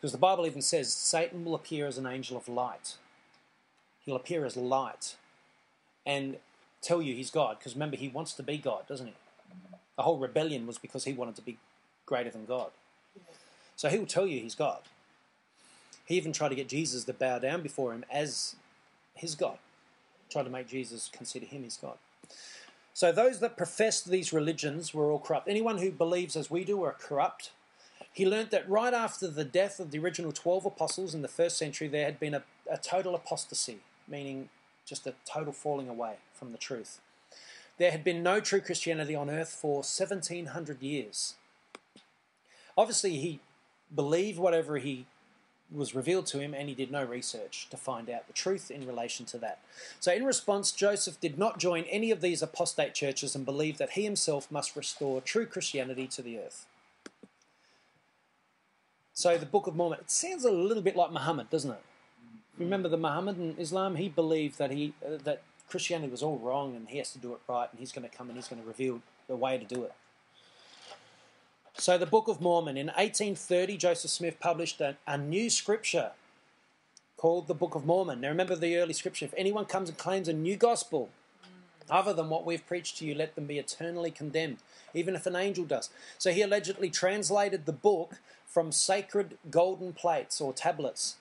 Because 0.00 0.12
the 0.12 0.18
Bible 0.18 0.46
even 0.46 0.62
says 0.62 0.92
Satan 0.92 1.44
will 1.44 1.54
appear 1.54 1.86
as 1.86 1.98
an 1.98 2.06
angel 2.06 2.36
of 2.36 2.48
light. 2.48 2.94
He'll 4.04 4.16
appear 4.16 4.44
as 4.44 4.56
light 4.56 5.16
and 6.04 6.36
tell 6.82 7.00
you 7.00 7.14
he's 7.14 7.30
God. 7.30 7.58
Because 7.58 7.74
remember, 7.74 7.96
he 7.96 8.08
wants 8.08 8.34
to 8.34 8.42
be 8.42 8.58
God, 8.58 8.86
doesn't 8.86 9.06
he? 9.06 9.14
The 9.96 10.02
whole 10.02 10.18
rebellion 10.18 10.66
was 10.66 10.78
because 10.78 11.04
he 11.04 11.12
wanted 11.12 11.36
to 11.36 11.42
be 11.42 11.56
greater 12.04 12.30
than 12.30 12.44
God. 12.44 12.70
So 13.76 13.88
he 13.88 13.98
will 13.98 14.06
tell 14.06 14.26
you 14.26 14.40
he's 14.40 14.54
God. 14.54 14.80
He 16.04 16.16
even 16.16 16.32
tried 16.32 16.50
to 16.50 16.54
get 16.54 16.68
Jesus 16.68 17.04
to 17.04 17.12
bow 17.12 17.38
down 17.38 17.62
before 17.62 17.92
him 17.92 18.04
as 18.10 18.56
his 19.14 19.34
God. 19.34 19.58
Tried 20.30 20.44
to 20.44 20.50
make 20.50 20.68
Jesus 20.68 21.10
consider 21.12 21.46
him 21.46 21.62
his 21.62 21.76
God. 21.76 21.96
So 22.92 23.10
those 23.10 23.40
that 23.40 23.56
professed 23.56 24.08
these 24.08 24.32
religions 24.32 24.94
were 24.94 25.10
all 25.10 25.18
corrupt. 25.18 25.48
Anyone 25.48 25.78
who 25.78 25.90
believes 25.90 26.36
as 26.36 26.50
we 26.50 26.64
do 26.64 26.82
are 26.82 26.92
corrupt. 26.92 27.50
He 28.14 28.24
learnt 28.24 28.52
that 28.52 28.68
right 28.70 28.94
after 28.94 29.26
the 29.26 29.44
death 29.44 29.80
of 29.80 29.90
the 29.90 29.98
original 29.98 30.30
12 30.30 30.66
apostles 30.66 31.14
in 31.14 31.22
the 31.22 31.28
first 31.28 31.58
century, 31.58 31.88
there 31.88 32.04
had 32.04 32.20
been 32.20 32.32
a, 32.32 32.44
a 32.70 32.78
total 32.78 33.16
apostasy, 33.16 33.78
meaning 34.06 34.50
just 34.86 35.04
a 35.08 35.14
total 35.24 35.52
falling 35.52 35.88
away 35.88 36.14
from 36.32 36.52
the 36.52 36.58
truth. 36.58 37.00
There 37.76 37.90
had 37.90 38.04
been 38.04 38.22
no 38.22 38.38
true 38.38 38.60
Christianity 38.60 39.16
on 39.16 39.28
earth 39.28 39.48
for 39.48 39.78
1700 39.78 40.80
years. 40.80 41.34
Obviously, 42.78 43.16
he 43.16 43.40
believed 43.92 44.38
whatever 44.38 44.78
he 44.78 45.06
was 45.72 45.92
revealed 45.92 46.26
to 46.26 46.38
him 46.38 46.54
and 46.54 46.68
he 46.68 46.74
did 46.74 46.92
no 46.92 47.02
research 47.02 47.66
to 47.70 47.76
find 47.76 48.08
out 48.08 48.28
the 48.28 48.32
truth 48.32 48.70
in 48.70 48.86
relation 48.86 49.26
to 49.26 49.38
that. 49.38 49.58
So, 49.98 50.12
in 50.12 50.24
response, 50.24 50.70
Joseph 50.70 51.20
did 51.20 51.36
not 51.36 51.58
join 51.58 51.82
any 51.84 52.12
of 52.12 52.20
these 52.20 52.42
apostate 52.42 52.94
churches 52.94 53.34
and 53.34 53.44
believed 53.44 53.78
that 53.78 53.90
he 53.90 54.04
himself 54.04 54.52
must 54.52 54.76
restore 54.76 55.20
true 55.20 55.46
Christianity 55.46 56.06
to 56.08 56.22
the 56.22 56.38
earth. 56.38 56.66
So, 59.16 59.38
the 59.38 59.46
Book 59.46 59.68
of 59.68 59.76
Mormon, 59.76 60.00
it 60.00 60.10
sounds 60.10 60.44
a 60.44 60.50
little 60.50 60.82
bit 60.82 60.96
like 60.96 61.12
Muhammad, 61.12 61.48
doesn't 61.48 61.70
it? 61.70 61.82
Remember 62.58 62.88
the 62.88 62.96
Muhammad 62.96 63.38
in 63.38 63.56
Islam? 63.58 63.94
He 63.94 64.08
believed 64.08 64.58
that 64.58 64.72
he 64.72 64.92
uh, 65.06 65.18
that 65.22 65.42
Christianity 65.68 66.10
was 66.10 66.20
all 66.20 66.38
wrong 66.38 66.74
and 66.74 66.88
he 66.88 66.98
has 66.98 67.12
to 67.12 67.18
do 67.18 67.32
it 67.32 67.38
right 67.48 67.68
and 67.70 67.78
he's 67.78 67.92
going 67.92 68.08
to 68.08 68.14
come 68.14 68.28
and 68.28 68.36
he's 68.36 68.48
going 68.48 68.60
to 68.60 68.66
reveal 68.66 69.02
the 69.28 69.36
way 69.36 69.56
to 69.56 69.64
do 69.64 69.84
it. 69.84 69.92
So, 71.76 71.96
the 71.96 72.06
Book 72.06 72.26
of 72.26 72.40
Mormon. 72.40 72.76
In 72.76 72.88
1830, 72.88 73.76
Joseph 73.76 74.10
Smith 74.10 74.40
published 74.40 74.80
a, 74.80 74.96
a 75.06 75.16
new 75.16 75.48
scripture 75.48 76.10
called 77.16 77.46
the 77.46 77.54
Book 77.54 77.76
of 77.76 77.86
Mormon. 77.86 78.20
Now, 78.20 78.30
remember 78.30 78.56
the 78.56 78.76
early 78.78 78.94
scripture 78.94 79.26
if 79.26 79.34
anyone 79.36 79.64
comes 79.64 79.88
and 79.88 79.96
claims 79.96 80.26
a 80.26 80.32
new 80.32 80.56
gospel 80.56 81.10
other 81.90 82.12
than 82.12 82.28
what 82.28 82.44
we've 82.46 82.66
preached 82.66 82.98
to 82.98 83.04
you, 83.04 83.14
let 83.14 83.34
them 83.34 83.46
be 83.46 83.58
eternally 83.58 84.10
condemned, 84.10 84.58
even 84.94 85.14
if 85.14 85.26
an 85.26 85.36
angel 85.36 85.64
does. 85.64 85.90
So, 86.18 86.32
he 86.32 86.42
allegedly 86.42 86.90
translated 86.90 87.66
the 87.66 87.72
book 87.72 88.18
from 88.46 88.72
sacred 88.72 89.38
golden 89.50 89.92
plates 89.92 90.40
or 90.40 90.52
tablets. 90.52 91.16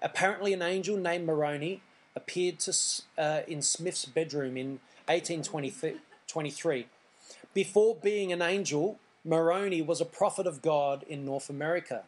Apparently, 0.00 0.52
an 0.52 0.62
angel 0.62 0.96
named 0.96 1.26
Moroni 1.26 1.80
appeared 2.16 2.58
to, 2.60 2.76
uh, 3.16 3.42
in 3.46 3.62
Smith's 3.62 4.04
bedroom 4.04 4.56
in 4.56 4.80
1823. 5.06 6.86
Before 7.54 7.94
being 7.94 8.32
an 8.32 8.42
angel, 8.42 8.98
Moroni 9.24 9.82
was 9.82 10.00
a 10.00 10.04
prophet 10.04 10.46
of 10.46 10.62
God 10.62 11.04
in 11.04 11.24
North 11.24 11.48
America. 11.48 12.04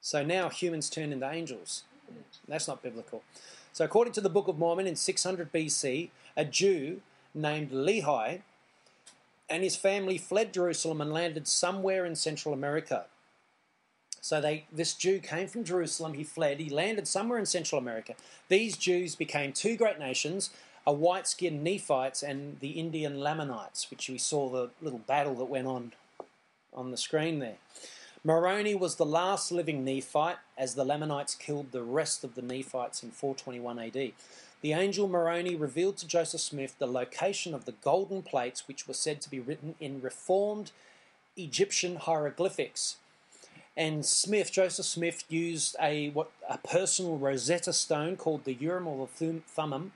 So 0.00 0.22
now 0.24 0.50
humans 0.50 0.90
turn 0.90 1.12
into 1.12 1.30
angels. 1.30 1.84
That's 2.46 2.68
not 2.68 2.82
biblical. 2.82 3.22
So, 3.72 3.84
according 3.84 4.12
to 4.14 4.20
the 4.20 4.28
Book 4.28 4.48
of 4.48 4.58
Mormon 4.58 4.86
in 4.86 4.96
600 4.96 5.52
BC, 5.52 6.10
a 6.36 6.44
Jew 6.44 7.00
named 7.34 7.70
Lehi 7.70 8.40
and 9.50 9.62
his 9.62 9.76
family 9.76 10.18
fled 10.18 10.54
Jerusalem 10.54 11.00
and 11.00 11.12
landed 11.12 11.46
somewhere 11.46 12.04
in 12.04 12.16
Central 12.16 12.54
America. 12.54 13.06
So 14.20 14.40
they, 14.40 14.64
this 14.72 14.94
Jew 14.94 15.18
came 15.18 15.48
from 15.48 15.64
Jerusalem, 15.64 16.14
he 16.14 16.24
fled, 16.24 16.58
he 16.58 16.70
landed 16.70 17.06
somewhere 17.06 17.38
in 17.38 17.46
Central 17.46 17.78
America. 17.78 18.14
These 18.48 18.76
Jews 18.76 19.14
became 19.14 19.52
two 19.52 19.76
great 19.76 19.98
nations, 19.98 20.50
a 20.86 20.92
white-skinned 20.92 21.62
Nephites 21.62 22.22
and 22.22 22.58
the 22.60 22.70
Indian 22.70 23.20
Lamanites, 23.20 23.90
which 23.90 24.08
we 24.08 24.16
saw 24.16 24.48
the 24.48 24.70
little 24.80 25.00
battle 25.00 25.34
that 25.34 25.44
went 25.44 25.66
on 25.66 25.92
on 26.72 26.90
the 26.90 26.96
screen 26.96 27.38
there. 27.38 27.56
Moroni 28.24 28.74
was 28.74 28.96
the 28.96 29.04
last 29.04 29.52
living 29.52 29.84
Nephite, 29.84 30.38
as 30.56 30.74
the 30.74 30.84
Lamanites 30.84 31.34
killed 31.34 31.72
the 31.72 31.82
rest 31.82 32.24
of 32.24 32.34
the 32.34 32.42
Nephites 32.42 33.02
in 33.02 33.10
421 33.10 33.78
AD. 33.78 34.12
The 34.64 34.72
angel 34.72 35.06
Moroni 35.08 35.56
revealed 35.56 35.98
to 35.98 36.06
Joseph 36.06 36.40
Smith 36.40 36.76
the 36.78 36.86
location 36.86 37.52
of 37.52 37.66
the 37.66 37.72
golden 37.72 38.22
plates, 38.22 38.66
which 38.66 38.88
were 38.88 38.94
said 38.94 39.20
to 39.20 39.28
be 39.28 39.38
written 39.38 39.74
in 39.78 40.00
reformed 40.00 40.72
Egyptian 41.36 41.96
hieroglyphics. 41.96 42.96
And 43.76 44.06
Smith, 44.06 44.50
Joseph 44.50 44.86
Smith, 44.86 45.22
used 45.28 45.76
a 45.78 46.08
what 46.08 46.30
a 46.48 46.56
personal 46.56 47.18
Rosetta 47.18 47.74
Stone 47.74 48.16
called 48.16 48.46
the 48.46 48.54
Urim 48.54 48.86
or 48.86 49.06
the 49.18 49.42
Thummim, 49.46 49.92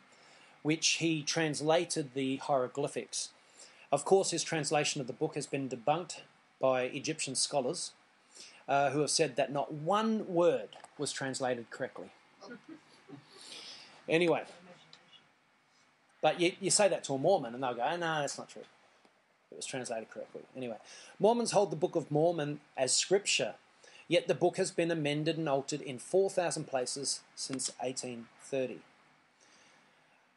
which 0.60 0.86
he 0.96 1.22
translated 1.22 2.12
the 2.12 2.36
hieroglyphics. 2.36 3.30
Of 3.90 4.04
course, 4.04 4.32
his 4.32 4.44
translation 4.44 5.00
of 5.00 5.06
the 5.06 5.14
book 5.14 5.34
has 5.34 5.46
been 5.46 5.70
debunked 5.70 6.20
by 6.60 6.82
Egyptian 6.82 7.36
scholars 7.36 7.92
uh, 8.68 8.90
who 8.90 9.00
have 9.00 9.10
said 9.10 9.36
that 9.36 9.50
not 9.50 9.72
one 9.72 10.28
word 10.28 10.76
was 10.98 11.10
translated 11.10 11.70
correctly. 11.70 12.10
Anyway, 14.08 14.42
but 16.20 16.40
you, 16.40 16.52
you 16.60 16.70
say 16.70 16.88
that 16.88 17.04
to 17.04 17.14
a 17.14 17.18
Mormon 17.18 17.54
and 17.54 17.62
they'll 17.62 17.74
go, 17.74 17.82
ah, 17.84 17.92
oh, 17.92 17.96
no, 17.96 18.20
that's 18.20 18.38
not 18.38 18.48
true. 18.48 18.62
It 19.50 19.56
was 19.56 19.66
translated 19.66 20.10
correctly. 20.10 20.42
Anyway, 20.56 20.76
Mormons 21.18 21.52
hold 21.52 21.70
the 21.70 21.76
Book 21.76 21.96
of 21.96 22.10
Mormon 22.10 22.60
as 22.76 22.94
scripture, 22.94 23.54
yet 24.06 24.28
the 24.28 24.34
book 24.34 24.56
has 24.56 24.70
been 24.70 24.90
amended 24.90 25.38
and 25.38 25.48
altered 25.48 25.80
in 25.80 25.98
4,000 25.98 26.66
places 26.66 27.20
since 27.34 27.70
1830. 27.80 28.80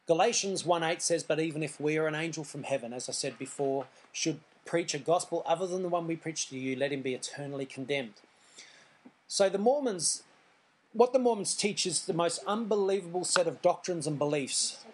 Galatians 0.06 0.64
1:8 0.64 1.00
says, 1.00 1.22
But 1.22 1.40
even 1.40 1.62
if 1.62 1.80
we 1.80 1.96
are 1.96 2.06
an 2.06 2.14
angel 2.14 2.44
from 2.44 2.64
heaven, 2.64 2.92
as 2.92 3.08
I 3.08 3.12
said 3.12 3.38
before, 3.38 3.86
should 4.12 4.40
preach 4.64 4.94
a 4.94 4.98
gospel 4.98 5.42
other 5.46 5.66
than 5.66 5.82
the 5.82 5.88
one 5.88 6.06
we 6.06 6.16
preach 6.16 6.48
to 6.48 6.58
you, 6.58 6.76
let 6.76 6.92
him 6.92 7.02
be 7.02 7.14
eternally 7.14 7.66
condemned. 7.66 8.14
So 9.28 9.48
the 9.48 9.58
Mormons, 9.58 10.22
what 10.92 11.12
the 11.12 11.18
Mormons 11.18 11.54
teach 11.54 11.86
is 11.86 12.04
the 12.04 12.12
most 12.12 12.40
unbelievable 12.46 13.24
set 13.24 13.46
of 13.46 13.62
doctrines 13.62 14.06
and 14.06 14.18
beliefs. 14.18 14.84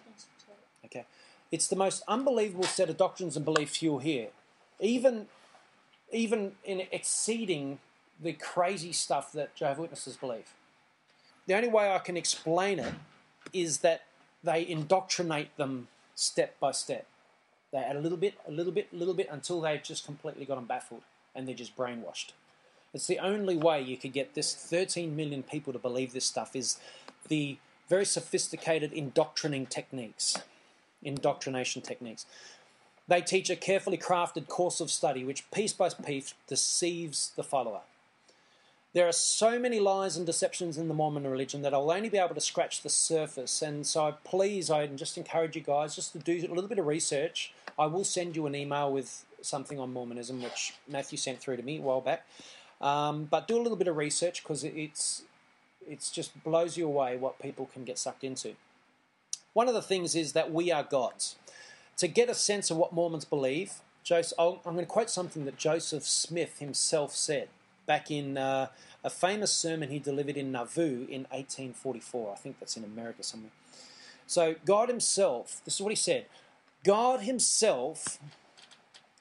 It's 1.51 1.67
the 1.67 1.75
most 1.75 2.03
unbelievable 2.07 2.65
set 2.65 2.89
of 2.89 2.97
doctrines 2.97 3.35
and 3.35 3.45
beliefs 3.45 3.81
you'll 3.81 3.99
hear. 3.99 4.27
Even 4.79 5.27
even 6.11 6.53
in 6.63 6.81
exceeding 6.91 7.79
the 8.19 8.33
crazy 8.33 8.91
stuff 8.91 9.31
that 9.33 9.55
Jehovah's 9.55 9.81
Witnesses 9.81 10.17
believe. 10.17 10.53
The 11.45 11.53
only 11.53 11.67
way 11.67 11.91
I 11.91 11.99
can 11.99 12.17
explain 12.17 12.79
it 12.79 12.93
is 13.53 13.79
that 13.79 14.01
they 14.43 14.67
indoctrinate 14.67 15.55
them 15.57 15.87
step 16.15 16.59
by 16.59 16.71
step. 16.71 17.05
They 17.71 17.77
add 17.77 17.95
a 17.95 17.99
little 17.99 18.17
bit, 18.17 18.35
a 18.47 18.51
little 18.51 18.71
bit, 18.71 18.87
a 18.91 18.95
little 18.95 19.13
bit 19.13 19.29
until 19.31 19.61
they've 19.61 19.81
just 19.81 20.05
completely 20.05 20.45
got 20.45 20.55
them 20.55 20.65
baffled 20.65 21.03
and 21.35 21.47
they're 21.47 21.55
just 21.55 21.77
brainwashed. 21.77 22.31
It's 22.93 23.07
the 23.07 23.19
only 23.19 23.55
way 23.55 23.81
you 23.81 23.97
could 23.97 24.13
get 24.13 24.33
this 24.33 24.55
13 24.55 25.15
million 25.15 25.43
people 25.43 25.71
to 25.73 25.79
believe 25.79 26.11
this 26.11 26.25
stuff 26.25 26.55
is 26.55 26.79
the 27.27 27.57
very 27.87 28.05
sophisticated 28.05 28.91
indoctrinating 28.91 29.67
techniques, 29.67 30.37
indoctrination 31.03 31.81
techniques. 31.81 32.25
They 33.07 33.21
teach 33.21 33.49
a 33.49 33.55
carefully 33.55 33.97
crafted 33.97 34.47
course 34.47 34.79
of 34.79 34.91
study 34.91 35.23
which 35.23 35.49
piece 35.51 35.73
by 35.73 35.89
piece 35.89 36.33
deceives 36.47 37.31
the 37.35 37.43
follower. 37.43 37.81
There 38.93 39.07
are 39.07 39.11
so 39.11 39.59
many 39.59 39.79
lies 39.79 40.17
and 40.17 40.25
deceptions 40.25 40.77
in 40.77 40.87
the 40.87 40.95
Mormon 40.95 41.27
religion 41.27 41.61
that 41.61 41.75
I'll 41.75 41.91
only 41.91 42.09
be 42.09 42.17
able 42.17 42.33
to 42.33 42.41
scratch 42.41 42.81
the 42.81 42.89
surface. 42.89 43.61
And 43.61 43.85
so, 43.85 44.15
please, 44.23 44.71
I 44.71 44.87
just 44.87 45.15
encourage 45.15 45.55
you 45.55 45.61
guys 45.61 45.95
just 45.95 46.11
to 46.13 46.19
do 46.19 46.37
a 46.37 46.53
little 46.53 46.67
bit 46.67 46.79
of 46.79 46.87
research. 46.87 47.53
I 47.77 47.85
will 47.85 48.03
send 48.03 48.35
you 48.35 48.47
an 48.47 48.55
email 48.55 48.91
with 48.91 49.25
something 49.41 49.79
on 49.79 49.93
Mormonism, 49.93 50.41
which 50.41 50.73
Matthew 50.87 51.19
sent 51.19 51.39
through 51.39 51.57
to 51.57 51.63
me 51.63 51.77
a 51.77 51.81
while 51.81 52.01
back. 52.01 52.25
Um, 52.81 53.25
but 53.25 53.47
do 53.47 53.57
a 53.57 53.61
little 53.61 53.77
bit 53.77 53.87
of 53.87 53.97
research 53.97 54.41
because 54.41 54.63
it's 54.63 55.23
it's 55.87 56.11
just 56.11 56.43
blows 56.43 56.77
you 56.77 56.85
away 56.85 57.17
what 57.17 57.39
people 57.39 57.69
can 57.73 57.83
get 57.83 57.97
sucked 57.97 58.23
into. 58.23 58.55
One 59.53 59.67
of 59.67 59.73
the 59.73 59.81
things 59.81 60.15
is 60.15 60.33
that 60.33 60.51
we 60.51 60.71
are 60.71 60.83
gods. 60.83 61.35
To 61.97 62.07
get 62.07 62.29
a 62.29 62.33
sense 62.33 62.71
of 62.71 62.77
what 62.77 62.93
Mormons 62.93 63.25
believe, 63.25 63.73
Joseph, 64.03 64.37
I'm 64.39 64.59
going 64.63 64.77
to 64.77 64.85
quote 64.85 65.09
something 65.09 65.45
that 65.45 65.57
Joseph 65.57 66.05
Smith 66.05 66.59
himself 66.59 67.13
said 67.13 67.49
back 67.85 68.09
in 68.09 68.37
uh, 68.37 68.67
a 69.03 69.09
famous 69.09 69.51
sermon 69.51 69.89
he 69.89 69.99
delivered 69.99 70.37
in 70.37 70.51
Nauvoo 70.51 71.07
in 71.09 71.25
1844. 71.31 72.31
I 72.31 72.35
think 72.35 72.59
that's 72.59 72.77
in 72.77 72.83
America 72.83 73.23
somewhere. 73.23 73.51
So, 74.27 74.55
God 74.63 74.89
Himself, 74.89 75.59
this 75.65 75.75
is 75.75 75.81
what 75.81 75.89
He 75.89 75.95
said 75.95 76.27
God 76.83 77.21
Himself 77.21 78.19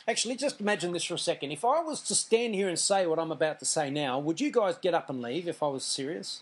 Actually, 0.09 0.37
just 0.37 0.59
imagine 0.59 0.93
this 0.93 1.05
for 1.05 1.15
a 1.15 1.19
second. 1.19 1.53
If 1.53 1.67
I 1.67 1.83
was 1.83 2.01
to 2.05 2.15
stand 2.15 2.55
here 2.55 2.67
and 2.67 2.79
say 2.79 3.07
what 3.07 3.19
I'm 3.19 3.31
about 3.31 3.59
to 3.59 3.67
say 3.67 3.91
now, 3.91 4.19
would 4.19 4.41
you 4.41 4.51
guys 4.51 4.79
get 4.79 4.95
up 4.95 5.11
and 5.11 5.21
leave 5.21 5.47
if 5.47 5.63
I 5.63 5.69
was 5.69 5.85
serious? 5.85 6.41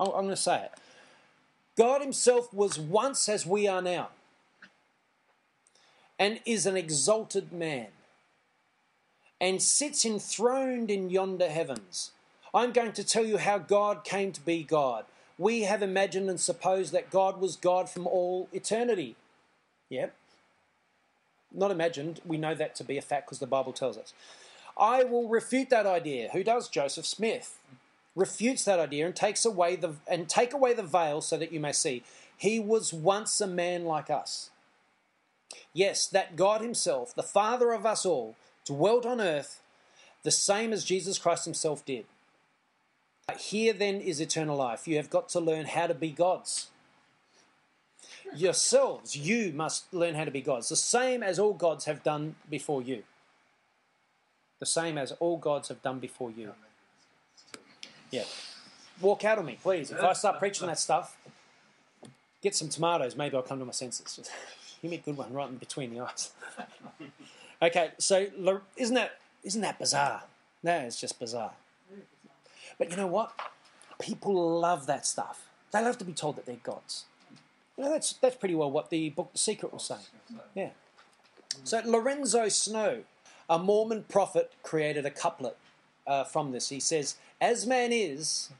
I'm 0.00 0.10
going 0.10 0.28
to 0.28 0.36
say 0.36 0.64
it. 0.64 0.72
God 1.80 2.02
Himself 2.02 2.52
was 2.52 2.78
once 2.78 3.26
as 3.26 3.46
we 3.46 3.66
are 3.66 3.80
now 3.80 4.10
and 6.18 6.38
is 6.44 6.66
an 6.66 6.76
exalted 6.76 7.54
man 7.54 7.86
and 9.40 9.62
sits 9.62 10.04
enthroned 10.04 10.90
in 10.90 11.08
yonder 11.08 11.48
heavens. 11.48 12.10
I'm 12.52 12.72
going 12.72 12.92
to 12.92 13.02
tell 13.02 13.24
you 13.24 13.38
how 13.38 13.56
God 13.56 14.04
came 14.04 14.30
to 14.32 14.42
be 14.42 14.62
God. 14.62 15.06
We 15.38 15.62
have 15.62 15.82
imagined 15.82 16.28
and 16.28 16.38
supposed 16.38 16.92
that 16.92 17.08
God 17.08 17.40
was 17.40 17.56
God 17.56 17.88
from 17.88 18.06
all 18.06 18.50
eternity. 18.52 19.16
Yep 19.88 20.14
not 21.52 21.70
imagined. 21.70 22.20
We 22.24 22.36
know 22.36 22.54
that 22.54 22.74
to 22.76 22.84
be 22.84 22.96
a 22.96 23.02
fact 23.02 23.26
because 23.26 23.40
the 23.40 23.46
Bible 23.46 23.72
tells 23.72 23.98
us. 23.98 24.12
I 24.78 25.02
will 25.02 25.28
refute 25.28 25.70
that 25.70 25.86
idea. 25.86 26.28
Who 26.32 26.44
does? 26.44 26.68
Joseph 26.68 27.06
Smith 27.06 27.58
refutes 28.14 28.64
that 28.64 28.78
idea 28.78 29.06
and 29.06 29.14
takes 29.14 29.44
away 29.44 29.76
the 29.76 29.94
and 30.08 30.28
take 30.28 30.52
away 30.52 30.74
the 30.74 30.82
veil 30.82 31.20
so 31.20 31.36
that 31.36 31.52
you 31.52 31.60
may 31.60 31.72
see. 31.72 32.02
He 32.36 32.58
was 32.58 32.92
once 32.92 33.40
a 33.40 33.46
man 33.46 33.84
like 33.84 34.10
us. 34.10 34.50
Yes, 35.72 36.06
that 36.06 36.36
God 36.36 36.60
Himself, 36.60 37.14
the 37.14 37.22
Father 37.22 37.72
of 37.72 37.84
us 37.84 38.06
all, 38.06 38.36
dwelt 38.64 39.04
on 39.04 39.20
earth 39.20 39.62
the 40.22 40.30
same 40.30 40.72
as 40.72 40.84
Jesus 40.84 41.18
Christ 41.18 41.44
Himself 41.44 41.84
did. 41.84 42.06
Here 43.38 43.72
then 43.72 44.00
is 44.00 44.20
eternal 44.20 44.56
life. 44.56 44.88
You 44.88 44.96
have 44.96 45.10
got 45.10 45.28
to 45.30 45.40
learn 45.40 45.66
how 45.66 45.86
to 45.86 45.94
be 45.94 46.10
gods 46.10 46.70
yourselves, 48.34 49.16
you 49.16 49.52
must 49.52 49.92
learn 49.92 50.14
how 50.14 50.24
to 50.24 50.30
be 50.30 50.40
gods, 50.40 50.68
the 50.68 50.76
same 50.76 51.22
as 51.22 51.38
all 51.38 51.52
gods 51.52 51.84
have 51.84 52.02
done 52.02 52.36
before 52.48 52.82
you. 52.82 53.02
The 54.58 54.66
same 54.66 54.98
as 54.98 55.12
all 55.12 55.36
gods 55.36 55.68
have 55.68 55.82
done 55.82 55.98
before 55.98 56.30
you. 56.30 56.52
Yeah. 58.10 58.24
Walk 59.00 59.24
out 59.24 59.38
on 59.38 59.46
me, 59.46 59.58
please. 59.62 59.90
If 59.90 60.00
I 60.00 60.12
start 60.12 60.38
preaching 60.38 60.66
that 60.66 60.78
stuff, 60.78 61.16
get 62.42 62.54
some 62.54 62.68
tomatoes, 62.68 63.16
maybe 63.16 63.36
I'll 63.36 63.42
come 63.42 63.58
to 63.58 63.64
my 63.64 63.72
senses. 63.72 64.28
Give 64.82 64.90
me 64.90 64.98
a 64.98 65.00
good 65.00 65.16
one 65.16 65.32
right 65.32 65.48
in 65.48 65.56
between 65.56 65.94
the 65.94 66.00
eyes. 66.00 66.32
okay, 67.62 67.90
so 67.98 68.26
isn't 68.76 68.94
that 68.94 69.12
isn't 69.42 69.60
that 69.62 69.78
bizarre? 69.78 70.24
No, 70.62 70.78
it's 70.80 71.00
just 71.00 71.18
bizarre. 71.18 71.52
But 72.78 72.90
you 72.90 72.96
know 72.96 73.06
what? 73.06 73.32
People 74.00 74.58
love 74.58 74.86
that 74.86 75.06
stuff. 75.06 75.48
They 75.72 75.82
love 75.82 75.98
to 75.98 76.04
be 76.04 76.12
told 76.12 76.36
that 76.36 76.46
they're 76.46 76.56
gods. 76.56 77.04
You 77.76 77.84
know, 77.84 77.90
that's, 77.90 78.14
that's 78.14 78.36
pretty 78.36 78.54
well 78.54 78.70
what 78.70 78.90
the 78.90 79.10
book 79.10 79.32
The 79.32 79.38
Secret 79.38 79.72
was 79.72 79.84
saying. 79.84 80.00
Yeah. 80.54 80.70
So 81.64 81.80
Lorenzo 81.84 82.48
Snow, 82.48 83.02
a 83.48 83.58
Mormon 83.58 84.04
prophet, 84.08 84.52
created 84.62 85.06
a 85.06 85.10
couplet 85.10 85.56
uh, 86.06 86.24
from 86.24 86.52
this. 86.52 86.68
He 86.68 86.80
says, 86.80 87.16
As 87.40 87.66
man 87.66 87.90
is, 87.92 88.50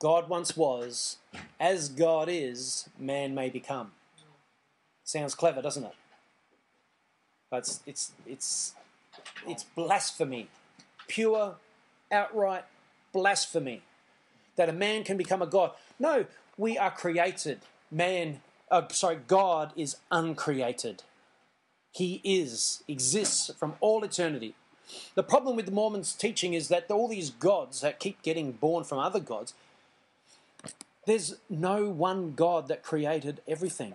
God 0.00 0.28
once 0.28 0.56
was. 0.56 1.16
As 1.58 1.88
God 1.88 2.28
is, 2.30 2.88
man 2.98 3.34
may 3.34 3.50
become. 3.50 3.92
Sounds 5.04 5.34
clever, 5.34 5.62
doesn't 5.62 5.84
it? 5.84 5.94
But 7.50 7.58
it's, 7.58 7.80
it's, 7.86 8.12
it's, 8.26 8.74
it's 9.46 9.64
blasphemy. 9.64 10.48
Pure, 11.08 11.56
outright 12.12 12.64
blasphemy. 13.12 13.82
That 14.56 14.68
a 14.68 14.72
man 14.72 15.04
can 15.04 15.16
become 15.16 15.42
a 15.42 15.46
God. 15.46 15.72
No, 15.98 16.26
we 16.56 16.76
are 16.76 16.90
created 16.90 17.60
man, 17.90 18.40
uh, 18.70 18.82
sorry, 18.90 19.18
God 19.26 19.72
is 19.76 19.96
uncreated. 20.10 21.02
He 21.92 22.20
is, 22.22 22.82
exists 22.86 23.50
from 23.58 23.74
all 23.80 24.04
eternity. 24.04 24.54
The 25.14 25.22
problem 25.22 25.56
with 25.56 25.66
the 25.66 25.72
Mormons' 25.72 26.14
teaching 26.14 26.54
is 26.54 26.68
that 26.68 26.90
all 26.90 27.08
these 27.08 27.30
gods 27.30 27.80
that 27.80 28.00
keep 28.00 28.22
getting 28.22 28.52
born 28.52 28.84
from 28.84 28.98
other 28.98 29.20
gods, 29.20 29.54
there's 31.06 31.36
no 31.48 31.88
one 31.88 32.34
God 32.34 32.68
that 32.68 32.82
created 32.82 33.40
everything. 33.46 33.94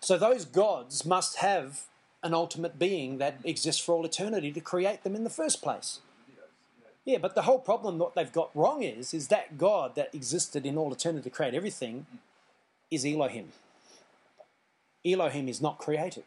So 0.00 0.16
those 0.16 0.44
gods 0.44 1.04
must 1.04 1.36
have 1.36 1.82
an 2.22 2.34
ultimate 2.34 2.78
being 2.78 3.18
that 3.18 3.38
exists 3.44 3.84
for 3.84 3.94
all 3.94 4.04
eternity 4.04 4.52
to 4.52 4.60
create 4.60 5.02
them 5.02 5.14
in 5.14 5.24
the 5.24 5.30
first 5.30 5.62
place. 5.62 6.00
Yeah, 7.04 7.18
but 7.18 7.34
the 7.34 7.42
whole 7.42 7.58
problem 7.58 7.98
what 7.98 8.14
they've 8.14 8.30
got 8.30 8.50
wrong 8.54 8.82
is 8.82 9.14
is 9.14 9.28
that 9.28 9.56
God 9.56 9.94
that 9.94 10.14
existed 10.14 10.66
in 10.66 10.76
all 10.76 10.92
eternity 10.92 11.24
to 11.24 11.34
create 11.34 11.54
everything 11.54 12.06
is 12.90 13.04
Elohim. 13.04 13.52
Elohim 15.06 15.48
is 15.48 15.60
not 15.60 15.78
created. 15.78 16.24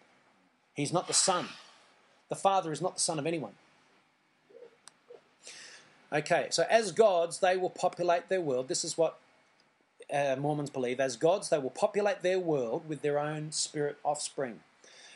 He's 0.74 0.94
not 0.94 1.08
the 1.08 1.14
Son. 1.14 1.50
The 2.30 2.36
Father 2.36 2.72
is 2.72 2.82
not 2.82 2.96
the 2.96 3.02
Son 3.02 3.20
of 3.20 3.28
anyone. 3.28 3.54
Okay, 6.14 6.48
so 6.50 6.66
as 6.70 6.92
gods, 6.92 7.40
they 7.40 7.56
will 7.56 7.70
populate 7.70 8.28
their 8.28 8.42
world. 8.42 8.68
This 8.68 8.84
is 8.84 8.98
what 8.98 9.18
uh, 10.14 10.36
Mormons 10.38 10.70
believe. 10.70 11.00
As 11.00 11.16
gods, 11.16 11.50
they 11.50 11.58
will 11.58 11.70
populate 11.70 12.22
their 12.22 12.40
world 12.40 12.88
with 12.88 13.02
their 13.02 13.18
own 13.18 13.54
spirit 13.54 13.98
offspring. 14.04 14.60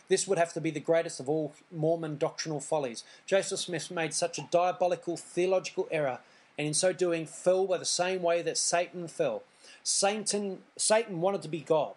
This 0.07 0.27
would 0.27 0.37
have 0.37 0.53
to 0.53 0.61
be 0.61 0.71
the 0.71 0.79
greatest 0.79 1.19
of 1.19 1.27
all 1.27 1.53
Mormon 1.71 2.17
doctrinal 2.17 2.61
follies. 2.61 3.03
Joseph 3.25 3.59
Smith 3.59 3.91
made 3.91 4.13
such 4.13 4.37
a 4.37 4.47
diabolical 4.51 5.17
theological 5.17 5.87
error, 5.91 6.19
and 6.57 6.67
in 6.67 6.73
so 6.73 6.93
doing, 6.93 7.25
fell 7.25 7.67
by 7.67 7.77
the 7.77 7.85
same 7.85 8.21
way 8.21 8.41
that 8.41 8.57
Satan 8.57 9.07
fell. 9.07 9.43
Satan, 9.83 10.59
Satan 10.77 11.19
wanted 11.19 11.41
to 11.41 11.49
be 11.49 11.59
God, 11.59 11.95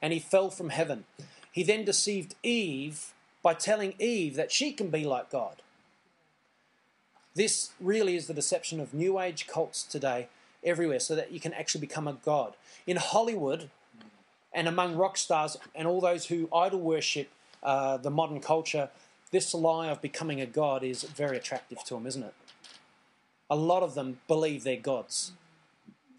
and 0.00 0.12
he 0.12 0.18
fell 0.18 0.48
from 0.48 0.70
heaven. 0.70 1.04
He 1.52 1.62
then 1.62 1.84
deceived 1.84 2.36
Eve 2.42 3.12
by 3.42 3.54
telling 3.54 3.94
Eve 3.98 4.36
that 4.36 4.52
she 4.52 4.72
can 4.72 4.88
be 4.88 5.04
like 5.04 5.30
God. 5.30 5.62
This 7.36 7.70
really 7.80 8.16
is 8.16 8.26
the 8.26 8.34
deception 8.34 8.80
of 8.80 8.92
New 8.92 9.20
Age 9.20 9.46
cults 9.46 9.84
today, 9.84 10.28
everywhere, 10.64 10.98
so 10.98 11.14
that 11.14 11.30
you 11.30 11.38
can 11.38 11.52
actually 11.52 11.80
become 11.80 12.08
a 12.08 12.14
God. 12.14 12.54
In 12.84 12.96
Hollywood 12.96 13.70
and 14.52 14.66
among 14.66 14.96
rock 14.96 15.16
stars 15.16 15.56
and 15.74 15.86
all 15.86 16.00
those 16.00 16.26
who 16.26 16.48
idol 16.52 16.80
worship 16.80 17.28
uh, 17.62 17.98
the 17.98 18.10
modern 18.10 18.40
culture, 18.40 18.90
this 19.30 19.54
lie 19.54 19.86
of 19.88 20.02
becoming 20.02 20.40
a 20.40 20.46
God 20.46 20.82
is 20.82 21.04
very 21.04 21.36
attractive 21.36 21.84
to 21.84 21.94
them, 21.94 22.06
isn't 22.08 22.24
it? 22.24 22.34
A 23.48 23.56
lot 23.56 23.84
of 23.84 23.94
them 23.94 24.18
believe 24.26 24.64
they're 24.64 24.76
gods 24.76 25.32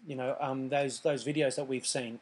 you 0.08 0.16
know, 0.16 0.36
um, 0.40 0.70
those 0.70 1.00
those 1.00 1.24
videos 1.24 1.54
that 1.56 1.68
we've 1.68 1.86
seen, 1.86 2.18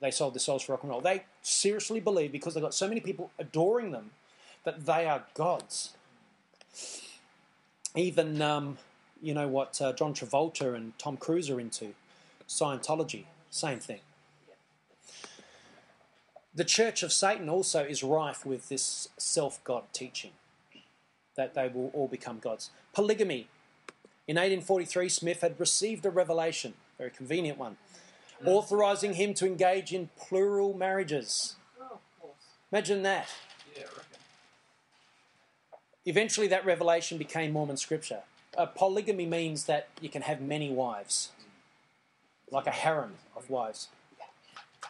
they 0.00 0.10
sold 0.10 0.34
their 0.34 0.40
souls 0.40 0.62
for 0.62 0.72
rock 0.72 0.82
and 0.82 0.90
roll. 0.90 1.00
They 1.00 1.24
seriously 1.42 1.98
believe 1.98 2.30
because 2.30 2.54
they've 2.54 2.62
got 2.62 2.74
so 2.74 2.86
many 2.86 3.00
people 3.00 3.30
adoring 3.38 3.90
them 3.90 4.10
that 4.64 4.84
they 4.84 5.06
are 5.06 5.24
gods. 5.32 5.94
Even, 7.96 8.42
um, 8.42 8.78
you 9.22 9.34
know, 9.34 9.46
what 9.46 9.80
uh, 9.80 9.92
John 9.92 10.14
Travolta 10.14 10.74
and 10.74 10.98
Tom 10.98 11.16
Cruise 11.16 11.48
are 11.50 11.60
into, 11.60 11.94
Scientology, 12.48 13.24
same 13.50 13.78
thing. 13.78 14.00
The 16.54 16.64
Church 16.64 17.02
of 17.02 17.12
Satan 17.12 17.48
also 17.48 17.84
is 17.84 18.02
rife 18.02 18.46
with 18.46 18.68
this 18.68 19.08
self 19.16 19.62
God 19.64 19.84
teaching 19.92 20.32
that 21.36 21.54
they 21.54 21.68
will 21.68 21.90
all 21.92 22.06
become 22.06 22.38
gods. 22.38 22.70
Polygamy 22.92 23.48
In 24.26 24.36
1843, 24.36 25.08
Smith 25.08 25.40
had 25.40 25.58
received 25.58 26.06
a 26.06 26.10
revelation, 26.10 26.74
very 26.96 27.10
convenient 27.10 27.58
one, 27.58 27.76
authorizing 28.44 29.14
him 29.14 29.34
to 29.34 29.46
engage 29.46 29.92
in 29.92 30.10
plural 30.16 30.74
marriages. 30.74 31.56
Oh. 31.80 31.98
Imagine 32.70 33.02
that. 33.02 33.28
Yeah. 36.04 36.10
Eventually, 36.10 36.46
that 36.48 36.64
revelation 36.64 37.18
became 37.18 37.52
Mormon 37.52 37.76
scripture. 37.76 38.20
Uh, 38.56 38.66
polygamy 38.66 39.26
means 39.26 39.64
that 39.64 39.88
you 40.00 40.08
can 40.08 40.22
have 40.22 40.40
many 40.40 40.70
wives, 40.70 41.30
like 42.50 42.66
a 42.66 42.70
harem 42.70 43.14
of 43.36 43.50
wives. 43.50 43.88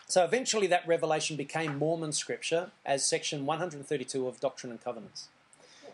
So 0.07 0.25
eventually, 0.25 0.67
that 0.67 0.87
revelation 0.87 1.37
became 1.37 1.79
Mormon 1.79 2.13
scripture 2.13 2.71
as 2.85 3.05
section 3.05 3.47
132 3.47 4.27
of 4.27 4.41
Doctrine 4.41 4.71
and 4.71 4.83
Covenants. 4.83 5.29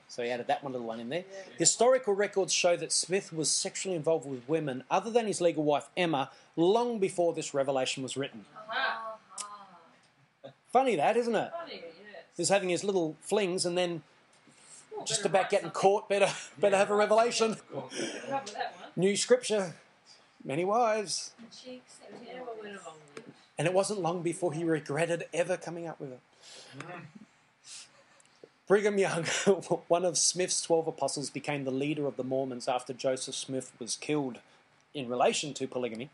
So 0.08 0.24
he 0.24 0.30
added 0.30 0.48
that 0.48 0.64
one 0.64 0.72
little 0.72 0.88
one 0.88 0.98
in 0.98 1.08
there. 1.08 1.24
Historical 1.56 2.14
records 2.14 2.52
show 2.52 2.76
that 2.76 2.90
Smith 2.90 3.32
was 3.32 3.48
sexually 3.48 3.94
involved 3.94 4.28
with 4.28 4.48
women 4.48 4.82
other 4.90 5.08
than 5.08 5.26
his 5.26 5.40
legal 5.40 5.62
wife 5.62 5.88
Emma 5.96 6.30
long 6.56 6.98
before 6.98 7.32
this 7.32 7.54
revelation 7.54 8.02
was 8.02 8.16
written. 8.16 8.44
Aha. 8.68 9.16
Funny 10.72 10.96
that, 10.96 11.16
isn't 11.16 11.34
it? 11.34 11.50
Funny, 11.56 11.74
yes. 11.74 11.92
He 12.36 12.42
was 12.42 12.48
having 12.48 12.70
his 12.70 12.82
little 12.82 13.16
flings 13.20 13.64
and 13.64 13.78
then 13.78 14.02
just 15.04 15.24
about 15.24 15.50
getting 15.50 15.70
caught, 15.70 16.08
better 16.08 16.28
better 16.58 16.76
have 16.76 16.90
a 16.90 16.94
revelation. 16.94 17.56
Cover 17.72 17.88
that 18.28 18.46
one. 18.46 18.90
New 18.96 19.16
scripture, 19.16 19.74
many 20.44 20.64
wives. 20.64 21.32
And 21.38 21.48
she 21.50 21.76
accepted 21.76 22.26
Never 22.26 22.50
it. 22.50 22.62
went 22.62 22.76
along 22.76 22.96
with 23.14 23.26
it. 23.26 23.32
And 23.58 23.66
it 23.66 23.74
wasn't 23.74 24.00
long 24.00 24.22
before 24.22 24.52
he 24.52 24.64
regretted 24.64 25.24
ever 25.32 25.56
coming 25.56 25.86
up 25.86 26.00
with 26.00 26.12
it. 26.12 26.20
Mm. 26.78 27.00
Brigham 28.66 28.98
Young, 28.98 29.24
one 29.88 30.04
of 30.04 30.16
Smith's 30.16 30.62
12 30.62 30.86
apostles, 30.86 31.28
became 31.28 31.64
the 31.64 31.72
leader 31.72 32.06
of 32.06 32.16
the 32.16 32.22
Mormons 32.22 32.68
after 32.68 32.92
Joseph 32.92 33.34
Smith 33.34 33.72
was 33.80 33.96
killed 33.96 34.38
in 34.94 35.08
relation 35.08 35.52
to 35.54 35.66
polygamy. 35.66 36.08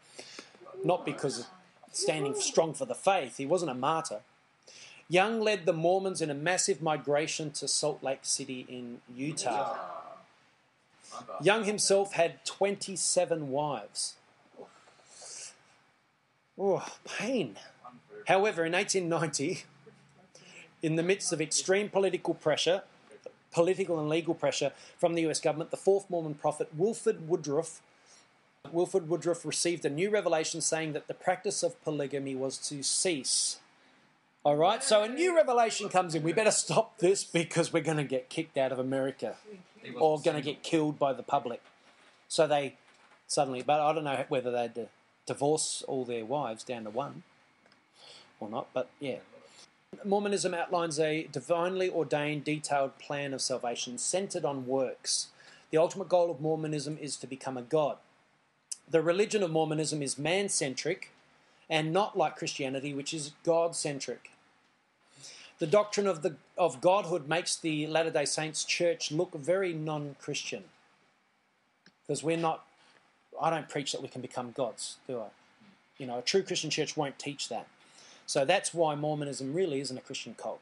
Not 0.83 1.05
because 1.05 1.47
standing 1.93 2.35
strong 2.35 2.73
for 2.73 2.87
the 2.87 2.95
faith, 2.95 3.37
he 3.37 3.45
wasn't 3.45 3.73
a 3.73 3.75
martyr. 3.75 4.21
Young 5.09 5.41
led 5.41 5.67
the 5.67 5.73
Mormons 5.73 6.21
in 6.21 6.31
a 6.31 6.35
massive 6.35 6.83
migration 6.83 7.51
to 7.53 7.69
Salt 7.69 8.03
Lake 8.03 8.21
City 8.23 8.67
in 8.69 9.01
Utah. 9.15 9.77
Young 11.41 11.65
himself 11.65 12.15
had 12.15 12.45
27 12.45 13.51
wives. 13.51 14.15
Oh, 16.59 16.85
pain. 17.05 17.57
However, 18.27 18.65
in 18.65 18.73
1890, 18.73 19.65
in 20.83 20.97
the 20.97 21.03
midst 21.03 21.33
of 21.33 21.41
extreme 21.41 21.89
political 21.89 22.35
pressure, 22.35 22.83
political 23.53 24.01
and 24.01 24.09
legal 24.09 24.35
pressure 24.35 24.73
from 24.99 25.15
the 25.15 25.27
US 25.29 25.41
government, 25.41 25.71
the 25.71 25.77
fourth 25.77 26.11
Mormon 26.11 26.35
prophet 26.35 26.69
Wilford 26.77 27.29
Woodruff 27.29 27.81
Wilford 28.73 29.09
Woodruff 29.09 29.45
received 29.45 29.85
a 29.85 29.91
new 29.91 30.11
revelation 30.11 30.61
saying 30.61 30.93
that 30.93 31.07
the 31.07 31.15
practice 31.15 31.63
of 31.63 31.83
polygamy 31.85 32.35
was 32.35 32.59
to 32.59 32.83
cease. 32.83 33.59
All 34.47 34.55
right, 34.55 34.81
so 34.81 35.03
a 35.03 35.09
new 35.09 35.35
revelation 35.35 35.89
comes 35.89 36.15
in. 36.15 36.23
We 36.23 36.33
better 36.33 36.53
stop 36.53 36.99
this 36.99 37.25
because 37.25 37.73
we're 37.73 37.83
going 37.83 37.97
to 37.97 38.05
get 38.05 38.29
kicked 38.29 38.57
out 38.57 38.71
of 38.71 38.79
America 38.79 39.35
or 39.99 40.21
going 40.21 40.37
to 40.37 40.41
get 40.41 40.63
killed 40.63 41.01
by 41.01 41.15
the 41.15 41.25
public. 41.25 41.61
So 42.29 42.47
they 42.47 42.77
suddenly, 43.27 43.63
but 43.63 43.81
I 43.81 43.93
don't 43.93 44.05
know 44.05 44.25
whether 44.29 44.53
they'd 44.53 44.81
uh, 44.81 44.87
divorce 45.27 45.83
all 45.89 46.05
their 46.05 46.25
wives 46.25 46.63
down 46.63 46.85
to 46.85 46.91
one 46.91 47.25
or 48.39 48.49
not, 48.49 48.69
but 48.73 48.89
yeah. 49.01 49.17
Mormonism 50.05 50.55
outlines 50.55 51.01
a 51.01 51.25
divinely 51.33 51.91
ordained, 51.91 52.45
detailed 52.45 53.01
plan 53.01 53.35
of 53.35 53.43
salvation 53.43 53.99
centered 53.99 54.45
on 54.45 54.69
works. 54.69 55.27
The 55.73 55.79
ultimate 55.79 56.09
goal 56.09 56.31
of 56.31 56.41
Mormonism 56.41 56.99
is 57.01 57.17
to 57.17 57.27
become 57.27 57.57
a 57.57 57.63
god. 57.63 57.97
The 58.89 59.03
religion 59.03 59.43
of 59.43 59.51
Mormonism 59.51 60.03
is 60.03 60.17
man 60.17 60.49
centric 60.51 61.11
and 61.69 61.93
not 61.93 62.17
like 62.17 62.37
Christianity, 62.37 62.95
which 62.95 63.13
is 63.13 63.33
God 63.43 63.75
centric. 63.75 64.31
The 65.59 65.67
doctrine 65.67 66.07
of, 66.07 66.23
the, 66.23 66.37
of 66.59 66.81
Godhood 66.81 67.29
makes 67.29 67.57
the 67.57 67.87
Latter 67.87 68.11
day 68.11 68.27
Saints 68.27 68.65
church 68.65 69.11
look 69.11 69.35
very 69.35 69.73
non 69.73 70.17
Christian. 70.21 70.65
Because 72.07 72.23
we're 72.23 72.37
not, 72.37 72.65
I 73.41 73.51
don't 73.51 73.69
preach 73.69 73.93
that 73.93 74.03
we 74.03 74.09
can 74.09 74.21
become 74.21 74.53
gods, 74.53 74.97
do 75.09 75.21
I? 75.21 75.27
You 75.99 76.07
know, 76.07 76.19
a 76.19 76.23
true 76.23 76.43
Christian 76.43 76.71
church 76.71 76.97
won't 76.97 77.19
teach 77.19 77.49
that. 77.49 77.67
So 78.27 78.45
that's 78.45 78.75
why 78.75 78.95
Mormonism 78.95 79.55
really 79.55 79.81
isn't 79.81 79.97
a 79.97 80.01
Christian 80.01 80.35
cult. 80.35 80.61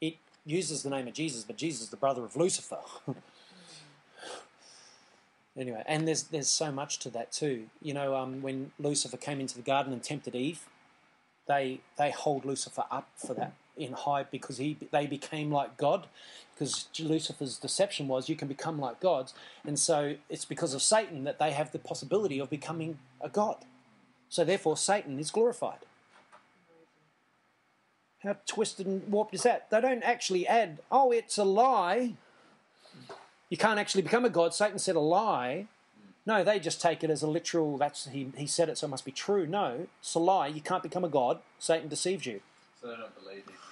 It 0.00 0.16
uses 0.44 0.82
the 0.82 0.90
name 0.90 1.06
of 1.06 1.14
Jesus, 1.14 1.44
but 1.44 1.56
Jesus 1.56 1.82
is 1.82 1.88
the 1.90 1.96
brother 1.96 2.24
of 2.24 2.34
Lucifer. 2.34 2.78
anyway, 5.56 5.82
and 5.86 6.08
there's 6.08 6.24
there's 6.24 6.48
so 6.48 6.72
much 6.72 6.98
to 7.00 7.10
that 7.10 7.30
too. 7.30 7.66
You 7.80 7.94
know, 7.94 8.16
um, 8.16 8.42
when 8.42 8.72
Lucifer 8.78 9.16
came 9.16 9.38
into 9.38 9.54
the 9.54 9.62
garden 9.62 9.92
and 9.92 10.02
tempted 10.02 10.34
Eve, 10.34 10.66
they 11.46 11.80
they 11.98 12.10
hold 12.10 12.44
Lucifer 12.44 12.84
up 12.90 13.08
for 13.16 13.34
that 13.34 13.52
in 13.76 13.92
high 13.92 14.24
because 14.24 14.58
he 14.58 14.76
they 14.90 15.06
became 15.06 15.50
like 15.50 15.76
God. 15.76 16.06
Because 16.54 16.88
Lucifer's 16.98 17.58
deception 17.58 18.08
was 18.08 18.30
you 18.30 18.36
can 18.36 18.48
become 18.48 18.80
like 18.80 18.98
gods, 18.98 19.34
and 19.64 19.78
so 19.78 20.14
it's 20.30 20.46
because 20.46 20.72
of 20.72 20.80
Satan 20.80 21.24
that 21.24 21.38
they 21.38 21.50
have 21.50 21.70
the 21.70 21.78
possibility 21.78 22.38
of 22.38 22.48
becoming 22.48 22.98
a 23.20 23.28
god. 23.28 23.58
So 24.30 24.44
therefore, 24.44 24.76
Satan 24.76 25.18
is 25.18 25.30
glorified. 25.30 25.80
How 28.20 28.36
twisted 28.46 28.86
and 28.86 29.06
warped 29.08 29.34
is 29.34 29.42
that? 29.42 29.70
They 29.70 29.80
don't 29.80 30.02
actually 30.02 30.46
add, 30.46 30.78
oh, 30.90 31.12
it's 31.12 31.38
a 31.38 31.44
lie. 31.44 32.14
You 33.50 33.56
can't 33.56 33.78
actually 33.78 34.02
become 34.02 34.24
a 34.24 34.30
god. 34.30 34.54
Satan 34.54 34.78
said 34.78 34.96
a 34.96 35.00
lie. 35.00 35.66
No, 36.24 36.42
they 36.42 36.58
just 36.58 36.80
take 36.80 37.04
it 37.04 37.10
as 37.10 37.22
a 37.22 37.28
literal, 37.28 37.78
that's 37.78 38.08
he, 38.08 38.32
he 38.36 38.48
said 38.48 38.68
it, 38.68 38.78
so 38.78 38.88
it 38.88 38.90
must 38.90 39.04
be 39.04 39.12
true. 39.12 39.46
No, 39.46 39.86
it's 40.00 40.14
a 40.14 40.18
lie. 40.18 40.48
You 40.48 40.60
can't 40.60 40.82
become 40.82 41.04
a 41.04 41.08
god. 41.08 41.38
Satan 41.60 41.88
deceived 41.88 42.26
you. 42.26 42.40
So 42.80 42.88
they 42.88 42.96
don't 42.96 43.14
believe 43.14 43.46
deceiver. 43.46 43.65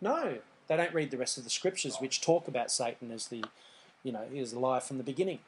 No, 0.00 0.38
they 0.66 0.76
don't 0.76 0.94
read 0.94 1.10
the 1.10 1.16
rest 1.16 1.38
of 1.38 1.44
the 1.44 1.50
scriptures, 1.50 1.96
which 1.98 2.20
talk 2.20 2.48
about 2.48 2.70
Satan 2.70 3.10
as 3.10 3.28
the, 3.28 3.44
you 4.02 4.12
know, 4.12 4.24
he 4.30 4.38
is 4.38 4.52
a 4.52 4.58
liar 4.58 4.80
from 4.80 4.98
the 4.98 5.04
beginning. 5.04 5.38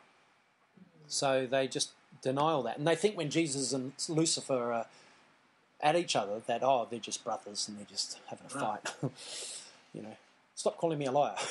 So 1.08 1.46
they 1.48 1.68
just 1.68 1.90
deny 2.22 2.52
all 2.52 2.62
that, 2.64 2.78
and 2.78 2.86
they 2.86 2.96
think 2.96 3.16
when 3.16 3.30
Jesus 3.30 3.72
and 3.72 3.92
Lucifer 4.08 4.72
are 4.72 4.86
at 5.80 5.94
each 5.94 6.16
other 6.16 6.40
that 6.46 6.62
oh 6.62 6.86
they're 6.90 6.98
just 6.98 7.22
brothers 7.22 7.68
and 7.68 7.78
they're 7.78 7.84
just 7.84 8.18
having 8.28 8.46
a 8.54 8.56
ah. 8.56 8.60
fight. 8.60 8.94
you 9.94 10.02
know, 10.02 10.16
stop 10.54 10.76
calling 10.76 10.98
me 10.98 11.06
a 11.06 11.12
liar. 11.12 11.36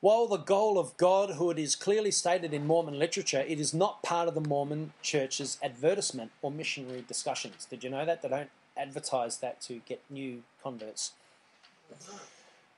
While 0.00 0.26
the 0.28 0.36
goal 0.36 0.78
of 0.78 0.96
godhood 0.98 1.58
is 1.58 1.74
clearly 1.74 2.10
stated 2.10 2.52
in 2.52 2.66
Mormon 2.66 2.98
literature, 2.98 3.40
it 3.40 3.58
is 3.58 3.72
not 3.72 4.02
part 4.02 4.28
of 4.28 4.34
the 4.34 4.42
Mormon 4.42 4.92
church's 5.02 5.58
advertisement 5.62 6.32
or 6.42 6.50
missionary 6.50 7.02
discussions. 7.08 7.66
Did 7.68 7.82
you 7.82 7.90
know 7.90 8.04
that? 8.04 8.22
They 8.22 8.28
don't 8.28 8.50
advertise 8.76 9.38
that 9.38 9.60
to 9.62 9.80
get 9.86 10.02
new 10.10 10.42
converts. 10.62 11.12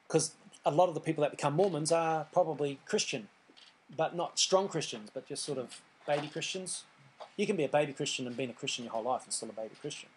Because 0.06 0.32
a 0.64 0.70
lot 0.70 0.88
of 0.88 0.94
the 0.94 1.00
people 1.00 1.22
that 1.22 1.30
become 1.30 1.54
Mormons 1.54 1.92
are 1.92 2.26
probably 2.32 2.78
Christian, 2.84 3.28
but 3.96 4.14
not 4.14 4.38
strong 4.38 4.68
Christians, 4.68 5.10
but 5.12 5.26
just 5.26 5.44
sort 5.44 5.58
of 5.58 5.80
baby 6.06 6.28
Christians. 6.28 6.84
You 7.36 7.46
can 7.46 7.56
be 7.56 7.64
a 7.64 7.68
baby 7.68 7.92
Christian 7.92 8.26
and 8.26 8.36
been 8.36 8.50
a 8.50 8.54
Christian 8.54 8.84
your 8.84 8.92
whole 8.92 9.02
life 9.02 9.24
and 9.24 9.32
still 9.32 9.50
a 9.50 9.52
baby 9.52 9.74
Christian. 9.80 10.08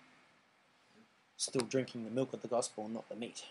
Still 1.38 1.62
drinking 1.62 2.04
the 2.04 2.12
milk 2.12 2.34
of 2.34 2.42
the 2.42 2.48
gospel 2.48 2.86
and 2.86 2.94
not 2.94 3.10
the 3.10 3.16
meat. 3.16 3.46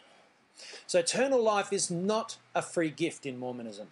So 0.87 0.99
eternal 0.99 1.43
life 1.43 1.72
is 1.72 1.91
not 1.91 2.37
a 2.55 2.62
free 2.62 2.91
gift 2.91 3.26
in 3.26 3.39
Mormonism. 3.39 3.89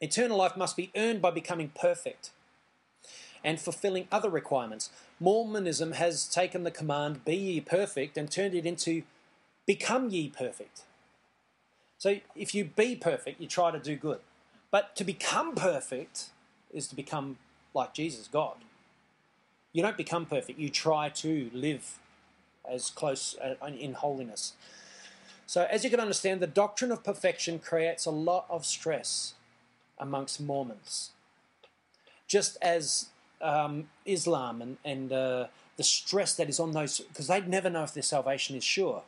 Eternal 0.00 0.36
life 0.36 0.56
must 0.56 0.76
be 0.76 0.90
earned 0.96 1.22
by 1.22 1.30
becoming 1.30 1.70
perfect 1.78 2.30
and 3.46 3.60
fulfilling 3.60 4.08
other 4.10 4.28
requirements. 4.28 4.90
Mormonism 5.20 5.92
has 5.92 6.26
taken 6.26 6.64
the 6.64 6.70
command, 6.70 7.24
be 7.24 7.36
ye 7.36 7.60
perfect, 7.60 8.18
and 8.18 8.28
turned 8.28 8.54
it 8.54 8.66
into 8.66 9.04
become 9.66 10.10
ye 10.10 10.28
perfect. 10.28 10.82
So 11.96 12.16
if 12.34 12.54
you 12.54 12.64
be 12.64 12.96
perfect, 12.96 13.40
you 13.40 13.46
try 13.46 13.70
to 13.70 13.78
do 13.78 13.94
good. 13.94 14.18
But 14.72 14.96
to 14.96 15.04
become 15.04 15.54
perfect 15.54 16.26
is 16.74 16.88
to 16.88 16.96
become 16.96 17.38
like 17.72 17.94
Jesus, 17.94 18.28
God. 18.28 18.56
You 19.72 19.82
don't 19.82 19.96
become 19.96 20.26
perfect, 20.26 20.58
you 20.58 20.68
try 20.68 21.08
to 21.10 21.50
live 21.54 21.98
as 22.68 22.90
close 22.90 23.36
uh, 23.40 23.54
in 23.66 23.94
holiness. 23.94 24.54
So, 25.46 25.68
as 25.70 25.84
you 25.84 25.90
can 25.90 26.00
understand, 26.00 26.40
the 26.40 26.48
doctrine 26.48 26.90
of 26.90 27.04
perfection 27.04 27.60
creates 27.60 28.06
a 28.06 28.10
lot 28.10 28.46
of 28.50 28.66
stress 28.66 29.34
amongst 29.98 30.40
Mormons. 30.40 31.10
Just 32.26 32.56
as 32.60 33.10
um, 33.40 33.88
Islam 34.04 34.62
and, 34.62 34.76
and 34.84 35.12
uh, 35.12 35.46
the 35.76 35.82
stress 35.82 36.34
that 36.36 36.48
is 36.48 36.58
on 36.60 36.72
those, 36.72 37.00
because 37.00 37.26
they'd 37.26 37.48
never 37.48 37.70
know 37.70 37.82
if 37.82 37.94
their 37.94 38.02
salvation 38.02 38.56
is 38.56 38.64
sure. 38.64 39.02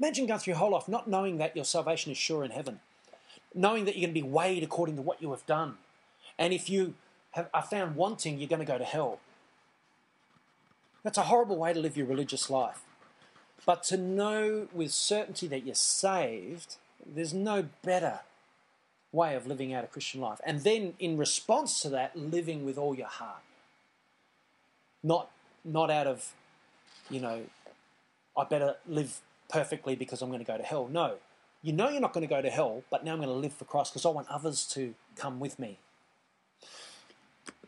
Imagine 0.00 0.26
going 0.26 0.40
through 0.40 0.52
your 0.52 0.58
whole 0.58 0.72
life 0.72 0.88
not 0.88 1.08
knowing 1.08 1.38
that 1.38 1.54
your 1.54 1.64
salvation 1.64 2.10
is 2.10 2.18
sure 2.18 2.44
in 2.44 2.50
heaven, 2.50 2.80
knowing 3.54 3.84
that 3.84 3.96
you're 3.96 4.06
going 4.06 4.14
to 4.14 4.20
be 4.20 4.28
weighed 4.28 4.62
according 4.62 4.96
to 4.96 5.02
what 5.02 5.22
you 5.22 5.30
have 5.30 5.46
done. 5.46 5.76
And 6.38 6.52
if 6.52 6.68
you 6.68 6.94
have, 7.32 7.48
are 7.54 7.62
found 7.62 7.96
wanting, 7.96 8.38
you're 8.38 8.48
going 8.48 8.60
to 8.60 8.66
go 8.66 8.78
to 8.78 8.84
hell. 8.84 9.20
That's 11.04 11.18
a 11.18 11.22
horrible 11.22 11.56
way 11.56 11.72
to 11.72 11.80
live 11.80 11.96
your 11.96 12.06
religious 12.06 12.50
life. 12.50 12.80
But 13.66 13.82
to 13.84 13.96
know 13.96 14.68
with 14.72 14.92
certainty 14.92 15.46
that 15.48 15.64
you're 15.64 15.74
saved, 15.74 16.76
there's 17.06 17.32
no 17.32 17.66
better. 17.82 18.20
Way 19.14 19.36
of 19.36 19.46
living 19.46 19.72
out 19.72 19.84
a 19.84 19.86
Christian 19.86 20.20
life. 20.20 20.40
And 20.44 20.60
then, 20.60 20.94
in 20.98 21.16
response 21.16 21.80
to 21.80 21.88
that, 21.90 22.16
living 22.16 22.64
with 22.64 22.76
all 22.76 22.94
your 22.94 23.06
heart. 23.06 23.42
Not, 25.02 25.30
not 25.64 25.90
out 25.90 26.06
of, 26.06 26.32
you 27.08 27.20
know, 27.20 27.42
I 28.36 28.44
better 28.44 28.76
live 28.86 29.20
perfectly 29.48 29.94
because 29.94 30.20
I'm 30.20 30.28
going 30.28 30.40
to 30.40 30.46
go 30.46 30.56
to 30.56 30.64
hell. 30.64 30.88
No. 30.90 31.14
You 31.62 31.72
know 31.72 31.88
you're 31.88 32.00
not 32.00 32.12
going 32.12 32.26
to 32.26 32.34
go 32.34 32.42
to 32.42 32.50
hell, 32.50 32.82
but 32.90 33.04
now 33.04 33.12
I'm 33.12 33.18
going 33.18 33.28
to 33.28 33.34
live 33.34 33.52
for 33.52 33.64
Christ 33.64 33.92
because 33.92 34.04
I 34.04 34.10
want 34.10 34.28
others 34.28 34.66
to 34.74 34.94
come 35.16 35.40
with 35.40 35.58
me. 35.58 35.78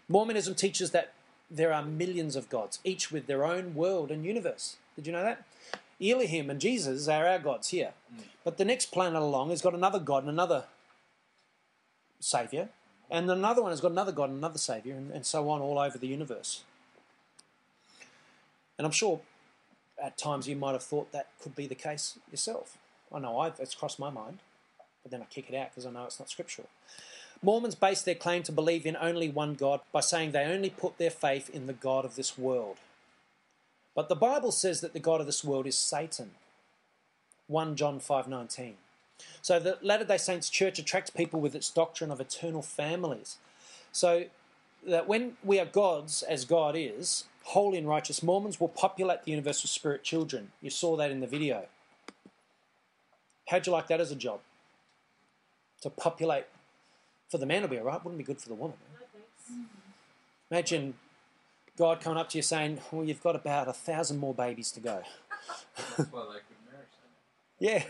Mormonism 0.09 0.55
teaches 0.55 0.91
that 0.91 1.13
there 1.51 1.73
are 1.73 1.83
millions 1.83 2.37
of 2.37 2.49
gods, 2.49 2.81
each 2.85 3.11
with 3.11 3.27
their 3.27 3.45
own 3.45 3.75
world 3.75 4.11
and 4.11 4.25
universe. 4.25 4.77
Did 4.97 5.07
you 5.07 5.13
know 5.13 5.23
that? 5.23 5.45
Elohim 6.03 6.51
and 6.51 6.61
Jesus 6.61 7.09
are 7.09 7.27
our 7.27 7.39
gods 7.39 7.69
here. 7.69 7.93
Mm. 8.15 8.23
But 8.45 8.59
the 8.59 8.65
next 8.65 8.87
planet 8.87 9.21
along 9.21 9.51
has 9.51 9.63
got 9.63 9.75
another 9.75 9.99
god 9.99 10.25
and 10.25 10.31
another 10.31 10.65
saviour, 12.21 12.69
and 13.11 13.31
another 13.31 13.63
one 13.63 13.73
has 13.73 13.81
got 13.81 13.93
another 13.93 14.13
god 14.13 14.31
another 14.31 14.59
saviour, 14.59 14.97
and, 14.97 15.11
and 15.11 15.27
so 15.27 15.49
on 15.51 15.61
all 15.61 15.79
over 15.79 15.99
the 15.99 16.07
universe. 16.07 16.63
And 18.79 18.87
I'm 18.87 18.93
sure 18.93 19.21
at 20.03 20.19
times 20.19 20.49
you 20.49 20.57
might 20.57 20.73
have 20.73 20.83
thought 20.83 21.13
that 21.13 21.29
could 21.41 21.57
be 21.57 21.67
the 21.67 21.75
case 21.75 22.19
yourself. 22.31 22.77
I 23.13 23.19
know 23.19 23.39
I've, 23.39 23.59
it's 23.61 23.75
crossed 23.75 23.99
my 23.99 24.11
mind, 24.11 24.39
but 25.03 25.11
then 25.11 25.23
I 25.23 25.25
kick 25.27 25.47
it 25.49 25.57
out 25.57 25.71
because 25.71 25.87
I 25.87 25.91
know 25.91 26.05
it's 26.05 26.19
not 26.19 26.29
scriptural. 26.29 26.69
Mormons 27.43 27.75
base 27.75 28.03
their 28.03 28.15
claim 28.15 28.43
to 28.45 28.53
believe 28.53 28.87
in 28.87 28.97
only 28.97 29.29
one 29.29 29.55
God 29.55 29.81
by 29.93 30.01
saying 30.01 30.33
they 30.33 30.45
only 30.45 30.71
put 30.71 30.99
their 30.99 31.11
faith 31.11 31.51
in 31.51 31.67
the 31.67 31.73
God 31.73 32.05
of 32.05 32.17
this 32.17 32.37
world. 32.39 32.77
But 33.95 34.09
the 34.09 34.17
Bible 34.17 34.53
says 34.53 34.81
that 34.81 34.93
the 34.93 35.01
God 35.01 35.21
of 35.21 35.27
this 35.27 35.45
world 35.45 35.67
is 35.67 35.77
Satan. 35.77 36.33
1 37.47 37.77
John 37.77 38.01
5:19. 38.01 38.75
So 39.43 39.59
the 39.59 39.79
Latter-day 39.83 40.19
Saints 40.19 40.51
church 40.51 40.79
attracts 40.79 41.11
people 41.11 41.41
with 41.41 41.55
its 41.55 41.71
doctrine 41.71 42.11
of 42.11 42.21
eternal 42.21 42.63
families. 42.63 43.39
So 43.93 44.25
that 44.87 45.09
when 45.09 45.37
we 45.43 45.59
are 45.59 45.67
gods 45.67 46.23
as 46.23 46.45
God 46.45 46.75
is, 46.77 47.25
holy 47.45 47.79
and 47.79 47.89
righteous, 47.89 48.23
Mormons 48.23 48.61
will 48.61 48.69
populate 48.69 49.25
the 49.25 49.31
universe 49.31 49.63
with 49.63 49.71
spirit 49.71 50.03
children. 50.05 50.53
You 50.61 50.71
saw 50.71 50.97
that 50.97 51.11
in 51.11 51.21
the 51.21 51.27
video. 51.27 51.67
How'd 53.49 53.67
you 53.67 53.73
like 53.73 53.87
that 53.89 54.01
as 54.01 54.11
a 54.11 54.17
job? 54.17 54.41
To 55.83 55.91
populate 55.91 56.47
for 57.29 57.39
the 57.39 57.47
man 57.47 57.63
will 57.63 57.69
be 57.69 57.79
alright, 57.79 58.05
wouldn't 58.05 58.19
be 58.19 58.25
good 58.25 58.41
for 58.41 58.49
the 58.49 58.55
woman. 58.55 58.77
No. 59.51 59.65
Imagine 60.51 60.95
God 61.77 62.01
coming 62.01 62.19
up 62.19 62.29
to 62.31 62.39
you 62.39 62.43
saying, 62.43 62.81
Well, 62.91 63.05
you've 63.05 63.23
got 63.23 63.37
about 63.37 63.69
a 63.69 63.73
thousand 63.73 64.19
more 64.19 64.35
babies 64.35 64.71
to 64.73 64.81
go. 64.81 65.03
That's 65.77 66.11
why 66.11 66.23
they 66.23 66.39
could 66.39 66.63
marry 66.71 66.87
someone. 66.91 67.17
Yeah, 67.59 67.85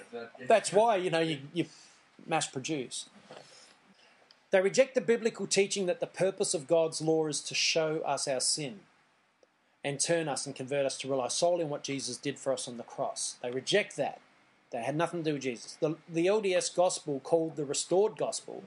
that's 0.47 0.73
why, 0.73 0.97
you 0.97 1.11
know, 1.11 1.21
you, 1.21 1.39
you 1.53 1.67
mass 2.27 2.47
produce. 2.47 3.09
They 4.51 4.61
reject 4.61 4.95
the 4.95 5.01
biblical 5.01 5.47
teaching 5.47 5.87
that 5.87 6.01
the 6.01 6.07
purpose 6.07 6.55
of 6.55 6.69
God's 6.69 7.01
law 7.01 7.27
is 7.27 7.41
to 7.43 7.55
show 7.55 7.99
us 8.07 8.29
our 8.29 8.41
sin 8.41 8.81
and 9.83 10.01
turn 10.01 10.29
us 10.29 10.47
and 10.47 10.55
convert 10.55 10.87
us 10.87 10.97
to 10.99 11.09
rely 11.09 11.29
solely 11.29 11.65
on 11.65 11.71
what 11.71 11.83
Jesus 11.83 12.17
did 12.17 12.39
for 12.39 12.53
us 12.53 12.69
on 12.69 12.77
the 12.77 12.83
cross. 12.83 13.37
They 13.43 13.51
reject 13.51 13.97
that. 13.97 14.21
They 14.71 14.83
had 14.83 14.97
nothing 14.97 15.23
to 15.23 15.31
do 15.31 15.35
with 15.35 15.43
Jesus. 15.43 15.77
The, 15.81 15.97
the 16.09 16.27
LDS 16.27 16.75
gospel, 16.75 17.21
called 17.21 17.57
the 17.57 17.65
restored 17.65 18.17
gospel, 18.17 18.65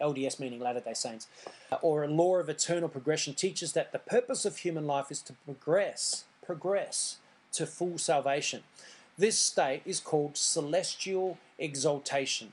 LDS 0.00 0.38
meaning 0.38 0.60
Latter 0.60 0.80
day 0.80 0.94
Saints, 0.94 1.26
uh, 1.70 1.76
or 1.82 2.04
a 2.04 2.08
law 2.08 2.36
of 2.36 2.48
eternal 2.48 2.88
progression, 2.88 3.34
teaches 3.34 3.72
that 3.72 3.92
the 3.92 3.98
purpose 3.98 4.44
of 4.44 4.58
human 4.58 4.86
life 4.86 5.10
is 5.10 5.20
to 5.22 5.32
progress, 5.44 6.24
progress 6.44 7.18
to 7.52 7.66
full 7.66 7.98
salvation. 7.98 8.62
This 9.18 9.38
state 9.38 9.82
is 9.84 10.00
called 10.00 10.36
celestial 10.36 11.38
exaltation. 11.58 12.52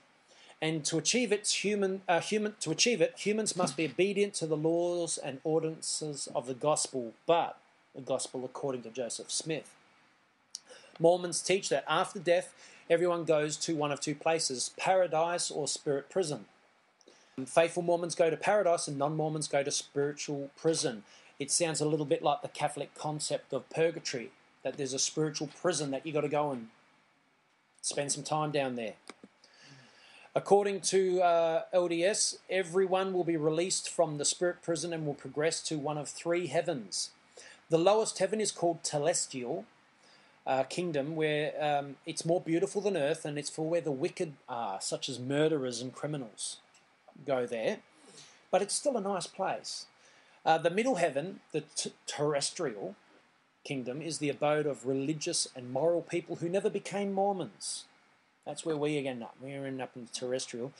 And 0.61 0.83
to 0.85 0.97
achieve 0.97 1.31
it, 1.31 1.47
human, 1.47 2.01
uh, 2.07 2.19
human, 2.19 2.55
to 2.59 2.71
achieve 2.71 2.99
it, 3.01 3.13
humans 3.17 3.55
must 3.55 3.77
be 3.77 3.85
obedient 3.85 4.33
to 4.35 4.45
the 4.45 4.57
laws 4.57 5.17
and 5.17 5.39
ordinances 5.45 6.27
of 6.35 6.47
the 6.47 6.53
gospel, 6.53 7.13
but 7.25 7.57
the 7.95 8.01
gospel 8.01 8.43
according 8.43 8.83
to 8.83 8.89
Joseph 8.89 9.31
Smith. 9.31 9.73
Mormons 10.99 11.41
teach 11.41 11.69
that 11.69 11.85
after 11.87 12.19
death, 12.19 12.53
everyone 12.89 13.23
goes 13.23 13.55
to 13.57 13.75
one 13.75 13.91
of 13.91 14.01
two 14.01 14.15
places 14.15 14.71
paradise 14.77 15.49
or 15.49 15.65
spirit 15.67 16.09
prison. 16.09 16.45
Faithful 17.45 17.83
Mormons 17.83 18.15
go 18.15 18.29
to 18.29 18.35
paradise 18.35 18.89
and 18.89 18.97
non 18.97 19.15
Mormons 19.15 19.47
go 19.47 19.63
to 19.63 19.71
spiritual 19.71 20.49
prison. 20.57 21.03
It 21.39 21.51
sounds 21.51 21.79
a 21.79 21.87
little 21.87 22.05
bit 22.05 22.21
like 22.21 22.41
the 22.41 22.49
Catholic 22.49 22.93
concept 22.95 23.53
of 23.53 23.69
purgatory, 23.69 24.31
that 24.63 24.77
there's 24.77 24.93
a 24.93 24.99
spiritual 24.99 25.49
prison 25.61 25.91
that 25.91 26.05
you've 26.05 26.15
got 26.15 26.21
to 26.21 26.29
go 26.29 26.51
and 26.51 26.67
spend 27.81 28.11
some 28.11 28.23
time 28.23 28.51
down 28.51 28.75
there. 28.75 28.93
According 30.35 30.81
to 30.81 31.21
uh, 31.21 31.63
LDS, 31.73 32.37
everyone 32.49 33.13
will 33.13 33.23
be 33.23 33.37
released 33.37 33.89
from 33.89 34.17
the 34.17 34.25
spirit 34.25 34.61
prison 34.61 34.93
and 34.93 35.05
will 35.05 35.15
progress 35.15 35.61
to 35.63 35.77
one 35.77 35.97
of 35.97 36.07
three 36.07 36.47
heavens. 36.47 37.11
The 37.69 37.79
lowest 37.79 38.19
heaven 38.19 38.39
is 38.39 38.51
called 38.51 38.83
Telestial 38.83 39.65
uh, 40.45 40.63
Kingdom, 40.63 41.15
where 41.15 41.53
um, 41.61 41.95
it's 42.05 42.25
more 42.25 42.41
beautiful 42.41 42.81
than 42.81 42.95
earth 42.95 43.25
and 43.25 43.37
it's 43.37 43.49
for 43.49 43.67
where 43.67 43.81
the 43.81 43.91
wicked 43.91 44.33
are, 44.47 44.79
such 44.81 45.09
as 45.09 45.19
murderers 45.19 45.81
and 45.81 45.93
criminals 45.93 46.57
go 47.25 47.45
there. 47.45 47.79
But 48.51 48.61
it's 48.61 48.73
still 48.73 48.97
a 48.97 49.01
nice 49.01 49.27
place. 49.27 49.85
Uh, 50.45 50.57
the 50.57 50.69
middle 50.69 50.95
heaven, 50.95 51.41
the 51.51 51.61
t- 51.75 51.93
terrestrial 52.07 52.95
kingdom, 53.69 54.01
is 54.01 54.17
the 54.17 54.29
abode 54.29 54.65
of 54.65 54.87
religious 54.87 55.47
and 55.55 55.71
moral 55.71 56.01
people 56.01 56.37
who 56.37 56.49
never 56.49 56.71
became 56.71 57.13
Mormons. 57.13 57.85
That's 58.43 58.65
where 58.65 58.75
we 58.75 59.07
end 59.07 59.21
up. 59.21 59.35
We 59.39 59.53
end 59.53 59.79
up 59.79 59.91
in 59.95 60.05
the 60.05 60.11
terrestrial. 60.11 60.73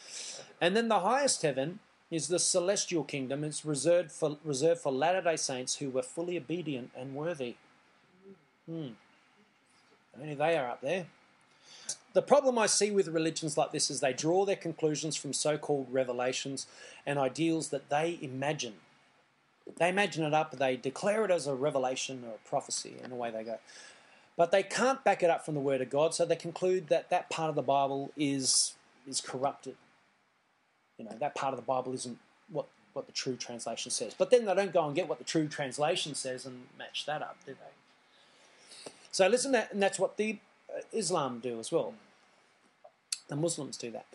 And 0.59 0.75
then 0.75 0.87
the 0.87 1.01
highest 1.01 1.43
heaven 1.43 1.79
is 2.09 2.27
the 2.27 2.39
celestial 2.39 3.03
kingdom. 3.03 3.43
It's 3.43 3.63
reserved 3.63 4.11
for, 4.11 4.37
reserved 4.43 4.81
for 4.81 4.91
Latter 4.91 5.21
day 5.21 5.35
Saints 5.35 5.75
who 5.75 5.91
were 5.91 6.01
fully 6.01 6.35
obedient 6.35 6.89
and 6.97 7.13
worthy. 7.13 7.55
Hmm. 8.65 8.93
Only 10.19 10.33
they 10.33 10.57
are 10.57 10.71
up 10.71 10.81
there. 10.81 11.05
The 12.13 12.23
problem 12.23 12.57
I 12.57 12.65
see 12.65 12.89
with 12.89 13.07
religions 13.07 13.55
like 13.55 13.71
this 13.71 13.91
is 13.91 13.99
they 13.99 14.13
draw 14.13 14.45
their 14.45 14.55
conclusions 14.55 15.15
from 15.15 15.31
so 15.31 15.59
called 15.59 15.87
revelations 15.91 16.65
and 17.05 17.19
ideals 17.19 17.69
that 17.69 17.89
they 17.89 18.17
imagine. 18.19 18.77
They 19.77 19.89
imagine 19.89 20.23
it 20.23 20.33
up, 20.33 20.51
they 20.51 20.75
declare 20.75 21.25
it 21.25 21.31
as 21.31 21.47
a 21.47 21.55
revelation 21.55 22.23
or 22.25 22.35
a 22.35 22.49
prophecy, 22.49 22.95
and 23.03 23.13
away 23.13 23.31
they 23.31 23.43
go. 23.43 23.59
But 24.37 24.51
they 24.51 24.63
can't 24.63 25.03
back 25.03 25.21
it 25.21 25.29
up 25.29 25.45
from 25.45 25.53
the 25.53 25.59
Word 25.59 25.81
of 25.81 25.89
God, 25.89 26.13
so 26.13 26.25
they 26.25 26.35
conclude 26.35 26.87
that 26.87 27.09
that 27.09 27.29
part 27.29 27.49
of 27.49 27.55
the 27.55 27.61
Bible 27.61 28.11
is, 28.15 28.73
is 29.07 29.19
corrupted. 29.21 29.75
You 30.97 31.05
know, 31.05 31.15
that 31.19 31.35
part 31.35 31.53
of 31.53 31.59
the 31.59 31.65
Bible 31.65 31.93
isn't 31.93 32.17
what, 32.49 32.67
what 32.93 33.05
the 33.05 33.11
true 33.11 33.35
translation 33.35 33.91
says. 33.91 34.13
But 34.17 34.31
then 34.31 34.45
they 34.45 34.55
don't 34.55 34.73
go 34.73 34.85
and 34.85 34.95
get 34.95 35.09
what 35.09 35.17
the 35.17 35.23
true 35.23 35.47
translation 35.47 36.15
says 36.15 36.45
and 36.45 36.67
match 36.77 37.05
that 37.05 37.21
up, 37.21 37.37
do 37.45 37.53
they? 37.53 38.91
So 39.11 39.27
listen, 39.27 39.53
to, 39.53 39.69
and 39.71 39.81
that's 39.81 39.99
what 39.99 40.17
the 40.17 40.37
uh, 40.73 40.81
Islam 40.93 41.39
do 41.39 41.59
as 41.59 41.71
well. 41.71 41.93
The 43.27 43.35
Muslims 43.35 43.77
do 43.77 43.91
that. 43.91 44.05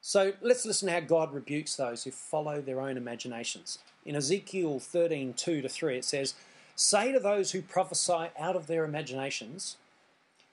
So 0.00 0.32
let's 0.40 0.64
listen 0.64 0.86
to 0.88 0.94
how 0.94 1.00
God 1.00 1.32
rebukes 1.32 1.76
those 1.76 2.04
who 2.04 2.10
follow 2.10 2.60
their 2.60 2.80
own 2.80 2.96
imaginations. 2.96 3.78
In 4.04 4.16
Ezekiel 4.16 4.78
13 4.78 5.34
2 5.34 5.62
to 5.62 5.68
3, 5.68 5.98
it 5.98 6.04
says, 6.04 6.34
Say 6.76 7.12
to 7.12 7.20
those 7.20 7.50
who 7.52 7.60
prophesy 7.60 8.28
out 8.38 8.56
of 8.56 8.68
their 8.68 8.84
imaginations, 8.84 9.76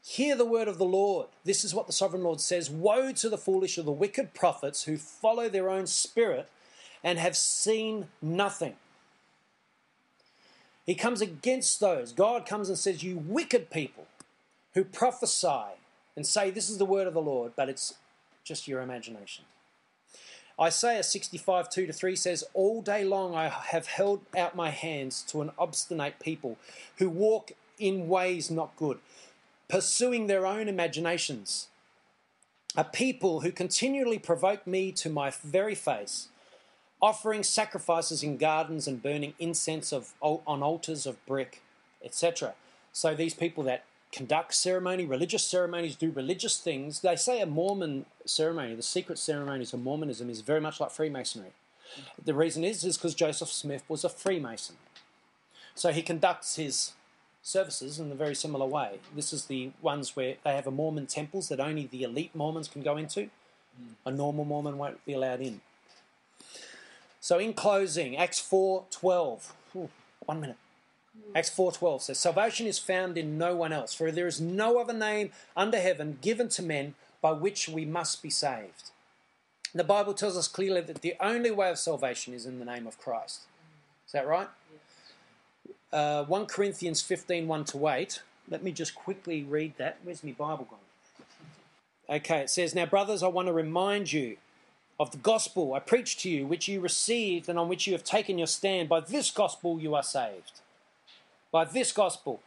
Hear 0.03 0.35
the 0.35 0.45
word 0.45 0.67
of 0.67 0.77
the 0.77 0.85
Lord. 0.85 1.27
This 1.43 1.63
is 1.63 1.73
what 1.73 1.87
the 1.87 1.93
sovereign 1.93 2.23
Lord 2.23 2.39
says 2.39 2.69
Woe 2.69 3.11
to 3.13 3.29
the 3.29 3.37
foolish 3.37 3.77
or 3.77 3.83
the 3.83 3.91
wicked 3.91 4.33
prophets 4.33 4.83
who 4.83 4.97
follow 4.97 5.49
their 5.49 5.69
own 5.69 5.87
spirit 5.87 6.49
and 7.03 7.17
have 7.17 7.35
seen 7.35 8.07
nothing. 8.21 8.75
He 10.85 10.93
comes 10.93 11.21
against 11.21 11.79
those. 11.79 12.11
God 12.11 12.45
comes 12.45 12.69
and 12.69 12.77
says, 12.77 13.03
You 13.03 13.17
wicked 13.17 13.71
people 13.71 14.05
who 14.75 14.83
prophesy 14.83 15.75
and 16.15 16.25
say, 16.25 16.51
This 16.51 16.69
is 16.69 16.77
the 16.77 16.85
word 16.85 17.07
of 17.07 17.13
the 17.13 17.21
Lord, 17.21 17.53
but 17.55 17.69
it's 17.69 17.95
just 18.45 18.67
your 18.67 18.81
imagination. 18.81 19.43
Isaiah 20.59 21.03
65 21.03 21.69
2 21.69 21.87
to 21.87 21.91
3 21.91 22.15
says, 22.15 22.43
All 22.53 22.81
day 22.81 23.03
long 23.03 23.35
I 23.35 23.49
have 23.49 23.87
held 23.87 24.21
out 24.37 24.55
my 24.55 24.69
hands 24.69 25.21
to 25.29 25.41
an 25.41 25.51
obstinate 25.59 26.19
people 26.19 26.57
who 26.97 27.09
walk 27.09 27.51
in 27.77 28.07
ways 28.07 28.49
not 28.49 28.75
good, 28.77 28.99
pursuing 29.67 30.27
their 30.27 30.45
own 30.45 30.69
imaginations. 30.69 31.67
A 32.77 32.85
people 32.85 33.41
who 33.41 33.51
continually 33.51 34.19
provoke 34.19 34.65
me 34.65 34.91
to 34.93 35.09
my 35.09 35.29
very 35.29 35.75
face, 35.75 36.29
offering 37.01 37.43
sacrifices 37.43 38.23
in 38.23 38.37
gardens 38.37 38.87
and 38.87 39.03
burning 39.03 39.33
incense 39.39 39.91
of, 39.91 40.13
on 40.21 40.61
altars 40.61 41.05
of 41.05 41.25
brick, 41.25 41.61
etc. 42.03 42.53
So 42.93 43.15
these 43.15 43.33
people 43.33 43.63
that 43.63 43.83
conduct 44.15 44.53
ceremony, 44.53 45.05
religious 45.05 45.43
ceremonies, 45.43 45.95
do 45.95 46.11
religious 46.11 46.57
things. 46.57 47.01
They 47.01 47.15
say 47.15 47.41
a 47.41 47.45
Mormon 47.45 48.05
ceremony, 48.25 48.73
the 48.75 48.81
secret 48.81 49.19
ceremonies 49.19 49.73
of 49.73 49.81
Mormonism, 49.81 50.29
is 50.29 50.41
very 50.41 50.61
much 50.61 50.79
like 50.79 50.91
Freemasonry. 50.91 51.51
The 52.23 52.33
reason 52.33 52.63
is 52.63 52.83
is 52.83 52.97
because 52.97 53.13
Joseph 53.13 53.49
Smith 53.49 53.83
was 53.87 54.03
a 54.03 54.09
Freemason, 54.09 54.77
so 55.75 55.91
he 55.91 56.01
conducts 56.01 56.55
his 56.55 56.93
services 57.43 57.99
in 57.99 58.11
a 58.11 58.15
very 58.15 58.33
similar 58.33 58.65
way. 58.65 58.99
This 59.15 59.31
is 59.31 59.45
the 59.45 59.71
ones 59.81 60.15
where 60.15 60.35
they 60.43 60.55
have 60.55 60.65
a 60.65 60.71
Mormon 60.71 61.05
temples 61.05 61.49
that 61.49 61.59
only 61.59 61.85
the 61.85 62.03
elite 62.03 62.33
Mormons 62.33 62.67
can 62.67 62.81
go 62.81 62.97
into, 62.97 63.29
A 64.05 64.11
normal 64.11 64.45
Mormon 64.45 64.77
won't 64.77 65.03
be 65.05 65.13
allowed 65.13 65.41
in. 65.41 65.61
So 67.19 67.37
in 67.37 67.53
closing, 67.53 68.15
Acts 68.17 68.39
4:12. 68.39 69.51
Ooh, 69.75 69.89
One 70.25 70.39
minute. 70.41 70.57
Acts 71.35 71.49
4:12 71.49 72.01
says, 72.01 72.19
"Salvation 72.19 72.65
is 72.65 72.79
found 72.79 73.17
in 73.17 73.37
no 73.37 73.55
one 73.55 73.73
else, 73.73 73.93
for 73.93 74.11
there 74.11 74.27
is 74.27 74.39
no 74.39 74.79
other 74.79 74.93
name 74.93 75.31
under 75.55 75.79
heaven 75.79 76.17
given 76.21 76.47
to 76.49 76.61
men 76.61 76.95
by 77.21 77.31
which 77.31 77.67
we 77.67 77.83
must 77.85 78.21
be 78.21 78.29
saved." 78.29 78.91
The 79.73 79.83
Bible 79.83 80.13
tells 80.13 80.37
us 80.37 80.47
clearly 80.47 80.81
that 80.81 81.01
the 81.01 81.15
only 81.19 81.51
way 81.51 81.69
of 81.69 81.77
salvation 81.77 82.33
is 82.33 82.45
in 82.45 82.59
the 82.59 82.65
name 82.65 82.87
of 82.87 82.97
Christ. 82.97 83.41
Is 84.05 84.13
that 84.13 84.25
right? 84.25 84.47
Uh, 85.91 86.23
1 86.23 86.45
Corinthians 86.45 87.01
15, 87.01 87.47
1 87.47 87.65
to 87.65 87.87
8. 87.87 88.21
Let 88.47 88.63
me 88.63 88.71
just 88.71 88.95
quickly 88.95 89.43
read 89.43 89.73
that. 89.77 89.97
Where's 90.03 90.23
my 90.23 90.31
Bible 90.31 90.67
gone? 90.69 90.79
Okay, 92.07 92.41
it 92.41 92.49
says, 92.49 92.75
Now, 92.75 92.85
brothers, 92.85 93.23
I 93.23 93.27
want 93.27 93.47
to 93.47 93.53
remind 93.53 94.13
you 94.13 94.37
of 94.99 95.11
the 95.11 95.17
gospel 95.17 95.73
I 95.73 95.79
preached 95.79 96.19
to 96.21 96.29
you, 96.29 96.45
which 96.45 96.67
you 96.67 96.79
received 96.79 97.49
and 97.49 97.59
on 97.59 97.67
which 97.67 97.87
you 97.87 97.93
have 97.93 98.03
taken 98.03 98.37
your 98.37 98.47
stand. 98.47 98.87
By 98.87 99.01
this 99.01 99.31
gospel 99.31 99.79
you 99.79 99.95
are 99.95 100.03
saved. 100.03 100.61
By 101.51 101.65
this 101.65 101.91
gospel. 101.91 102.41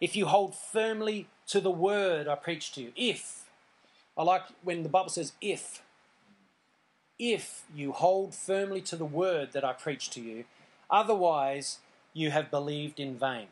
If 0.00 0.14
you 0.14 0.26
hold 0.26 0.54
firmly 0.54 1.26
to 1.48 1.60
the 1.60 1.70
word 1.70 2.28
I 2.28 2.34
preached 2.34 2.74
to 2.74 2.82
you. 2.82 2.92
If. 2.96 3.44
I 4.16 4.22
like 4.22 4.42
when 4.62 4.82
the 4.82 4.88
Bible 4.88 5.10
says 5.10 5.32
if. 5.40 5.82
If 7.18 7.64
you 7.74 7.92
hold 7.92 8.34
firmly 8.34 8.80
to 8.82 8.96
the 8.96 9.04
word 9.04 9.52
that 9.52 9.64
I 9.64 9.72
preached 9.72 10.12
to 10.14 10.20
you. 10.20 10.44
Otherwise, 10.90 11.78
you 12.12 12.30
have 12.30 12.50
believed 12.50 13.00
in 13.00 13.16
vain. 13.18 13.48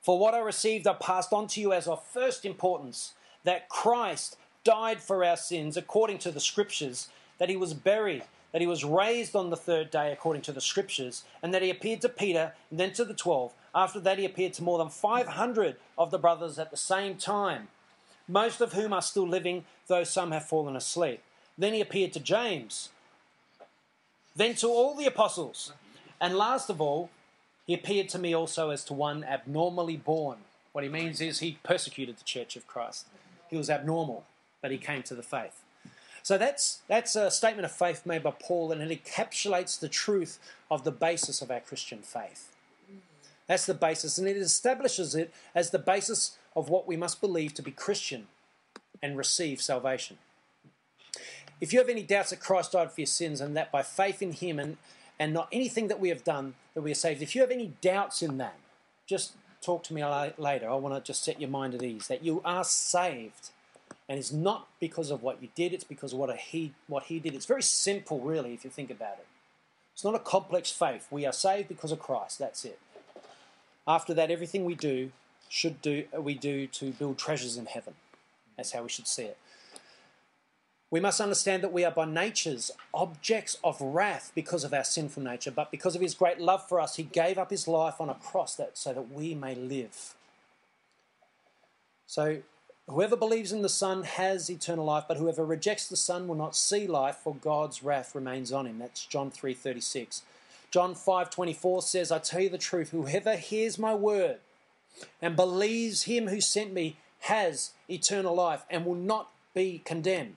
For 0.00 0.18
what 0.18 0.34
I 0.34 0.40
received, 0.40 0.86
I 0.86 0.94
passed 0.94 1.32
on 1.32 1.46
to 1.48 1.60
you 1.60 1.72
as 1.72 1.86
of 1.86 2.04
first 2.04 2.44
importance 2.44 3.14
that 3.44 3.68
Christ 3.68 4.36
died 4.64 5.00
for 5.00 5.24
our 5.24 5.36
sins 5.36 5.76
according 5.76 6.18
to 6.18 6.30
the 6.30 6.40
Scriptures, 6.40 7.08
that 7.38 7.48
he 7.48 7.56
was 7.56 7.74
buried, 7.74 8.24
that 8.52 8.60
he 8.60 8.66
was 8.66 8.84
raised 8.84 9.34
on 9.34 9.50
the 9.50 9.56
third 9.56 9.90
day 9.90 10.12
according 10.12 10.42
to 10.42 10.52
the 10.52 10.60
Scriptures, 10.60 11.24
and 11.42 11.52
that 11.52 11.62
he 11.62 11.70
appeared 11.70 12.00
to 12.02 12.08
Peter 12.08 12.52
and 12.70 12.78
then 12.78 12.92
to 12.92 13.04
the 13.04 13.14
twelve. 13.14 13.52
After 13.74 13.98
that, 14.00 14.18
he 14.18 14.24
appeared 14.24 14.52
to 14.54 14.62
more 14.62 14.78
than 14.78 14.90
500 14.90 15.76
of 15.96 16.10
the 16.10 16.18
brothers 16.18 16.58
at 16.58 16.70
the 16.70 16.76
same 16.76 17.16
time, 17.16 17.68
most 18.28 18.60
of 18.60 18.74
whom 18.74 18.92
are 18.92 19.02
still 19.02 19.26
living, 19.26 19.64
though 19.86 20.04
some 20.04 20.30
have 20.30 20.44
fallen 20.44 20.76
asleep. 20.76 21.22
Then 21.56 21.72
he 21.72 21.80
appeared 21.80 22.12
to 22.12 22.20
James, 22.20 22.90
then 24.34 24.54
to 24.56 24.68
all 24.68 24.94
the 24.94 25.06
apostles, 25.06 25.72
and 26.20 26.36
last 26.36 26.70
of 26.70 26.80
all, 26.80 27.10
he 27.66 27.74
appeared 27.74 28.08
to 28.10 28.18
me 28.18 28.34
also 28.34 28.70
as 28.70 28.84
to 28.84 28.94
one 28.94 29.24
abnormally 29.24 29.96
born. 29.96 30.38
What 30.72 30.84
he 30.84 30.90
means 30.90 31.20
is 31.20 31.38
he 31.38 31.58
persecuted 31.62 32.16
the 32.16 32.24
church 32.24 32.56
of 32.56 32.66
Christ. 32.66 33.06
He 33.48 33.56
was 33.56 33.68
abnormal, 33.68 34.24
but 34.62 34.70
he 34.70 34.78
came 34.78 35.02
to 35.04 35.14
the 35.14 35.22
faith. 35.22 35.61
So 36.22 36.38
that's, 36.38 36.82
that's 36.88 37.16
a 37.16 37.30
statement 37.30 37.64
of 37.64 37.72
faith 37.72 38.06
made 38.06 38.22
by 38.22 38.32
Paul, 38.38 38.72
and 38.72 38.80
it 38.80 39.04
encapsulates 39.04 39.78
the 39.78 39.88
truth 39.88 40.38
of 40.70 40.84
the 40.84 40.92
basis 40.92 41.42
of 41.42 41.50
our 41.50 41.60
Christian 41.60 41.98
faith. 41.98 42.54
That's 43.48 43.66
the 43.66 43.74
basis, 43.74 44.18
and 44.18 44.28
it 44.28 44.36
establishes 44.36 45.14
it 45.14 45.32
as 45.54 45.70
the 45.70 45.78
basis 45.78 46.38
of 46.54 46.68
what 46.68 46.86
we 46.86 46.96
must 46.96 47.20
believe 47.20 47.54
to 47.54 47.62
be 47.62 47.72
Christian 47.72 48.28
and 49.02 49.16
receive 49.16 49.60
salvation. 49.60 50.18
If 51.60 51.72
you 51.72 51.78
have 51.80 51.88
any 51.88 52.02
doubts 52.02 52.30
that 52.30 52.40
Christ 52.40 52.72
died 52.72 52.92
for 52.92 53.00
your 53.00 53.06
sins 53.06 53.40
and 53.40 53.56
that 53.56 53.72
by 53.72 53.82
faith 53.82 54.22
in 54.22 54.32
Him 54.32 54.58
and, 54.58 54.76
and 55.18 55.32
not 55.32 55.48
anything 55.52 55.88
that 55.88 56.00
we 56.00 56.08
have 56.08 56.24
done 56.24 56.54
that 56.74 56.82
we 56.82 56.92
are 56.92 56.94
saved, 56.94 57.22
if 57.22 57.34
you 57.34 57.40
have 57.40 57.50
any 57.50 57.72
doubts 57.80 58.22
in 58.22 58.38
that, 58.38 58.56
just 59.06 59.32
talk 59.60 59.82
to 59.84 59.94
me 59.94 60.04
later. 60.38 60.68
I 60.68 60.74
want 60.74 60.94
to 60.94 61.00
just 61.00 61.24
set 61.24 61.40
your 61.40 61.50
mind 61.50 61.74
at 61.74 61.82
ease 61.82 62.08
that 62.08 62.24
you 62.24 62.40
are 62.44 62.64
saved. 62.64 63.50
And 64.08 64.18
it's 64.18 64.32
not 64.32 64.68
because 64.80 65.10
of 65.10 65.22
what 65.22 65.42
you 65.42 65.48
did, 65.54 65.72
it's 65.72 65.84
because 65.84 66.12
of 66.12 66.18
what 66.18 66.36
he, 66.36 66.72
what 66.86 67.04
he 67.04 67.18
did. 67.18 67.34
It's 67.34 67.46
very 67.46 67.62
simple, 67.62 68.20
really, 68.20 68.54
if 68.54 68.64
you 68.64 68.70
think 68.70 68.90
about 68.90 69.18
it. 69.18 69.26
It's 69.94 70.04
not 70.04 70.14
a 70.14 70.18
complex 70.18 70.70
faith. 70.70 71.06
We 71.10 71.26
are 71.26 71.32
saved 71.32 71.68
because 71.68 71.92
of 71.92 71.98
Christ. 71.98 72.38
That's 72.38 72.64
it. 72.64 72.78
After 73.86 74.14
that, 74.14 74.30
everything 74.30 74.64
we 74.64 74.74
do 74.74 75.10
should 75.48 75.82
do 75.82 76.04
uh, 76.16 76.22
we 76.22 76.34
do 76.34 76.66
to 76.66 76.92
build 76.92 77.18
treasures 77.18 77.56
in 77.56 77.66
heaven. 77.66 77.94
That's 78.56 78.72
how 78.72 78.82
we 78.82 78.88
should 78.88 79.06
see 79.06 79.24
it. 79.24 79.36
We 80.90 81.00
must 81.00 81.20
understand 81.20 81.62
that 81.62 81.72
we 81.72 81.84
are 81.84 81.90
by 81.90 82.04
natures 82.04 82.70
objects 82.92 83.56
of 83.64 83.80
wrath 83.80 84.30
because 84.34 84.62
of 84.62 84.74
our 84.74 84.84
sinful 84.84 85.22
nature, 85.22 85.50
but 85.50 85.70
because 85.70 85.96
of 85.96 86.02
his 86.02 86.14
great 86.14 86.38
love 86.38 86.68
for 86.68 86.80
us, 86.80 86.96
he 86.96 87.02
gave 87.02 87.38
up 87.38 87.50
his 87.50 87.66
life 87.66 87.98
on 87.98 88.10
a 88.10 88.14
cross 88.14 88.54
that, 88.56 88.76
so 88.76 88.92
that 88.92 89.10
we 89.10 89.34
may 89.34 89.54
live. 89.54 90.14
So, 92.06 92.42
whoever 92.88 93.16
believes 93.16 93.52
in 93.52 93.62
the 93.62 93.68
Son 93.68 94.02
has 94.02 94.50
eternal 94.50 94.84
life, 94.84 95.04
but 95.08 95.16
whoever 95.16 95.44
rejects 95.44 95.88
the 95.88 95.96
Son 95.96 96.28
will 96.28 96.34
not 96.34 96.56
see 96.56 96.86
life, 96.86 97.16
for 97.16 97.34
God's 97.34 97.82
wrath 97.82 98.14
remains 98.14 98.52
on 98.52 98.66
him. 98.66 98.78
That's 98.78 99.06
John 99.06 99.30
3:36. 99.30 100.22
John 100.70 100.94
5:24 100.94 101.82
says, 101.82 102.10
"I 102.10 102.18
tell 102.18 102.40
you 102.40 102.48
the 102.48 102.58
truth, 102.58 102.90
whoever 102.90 103.36
hears 103.36 103.78
my 103.78 103.94
word 103.94 104.40
and 105.20 105.36
believes 105.36 106.04
him 106.04 106.28
who 106.28 106.40
sent 106.40 106.72
me 106.72 106.96
has 107.20 107.72
eternal 107.88 108.34
life 108.34 108.64
and 108.70 108.84
will 108.84 108.94
not 108.94 109.30
be 109.54 109.80
condemned." 109.84 110.36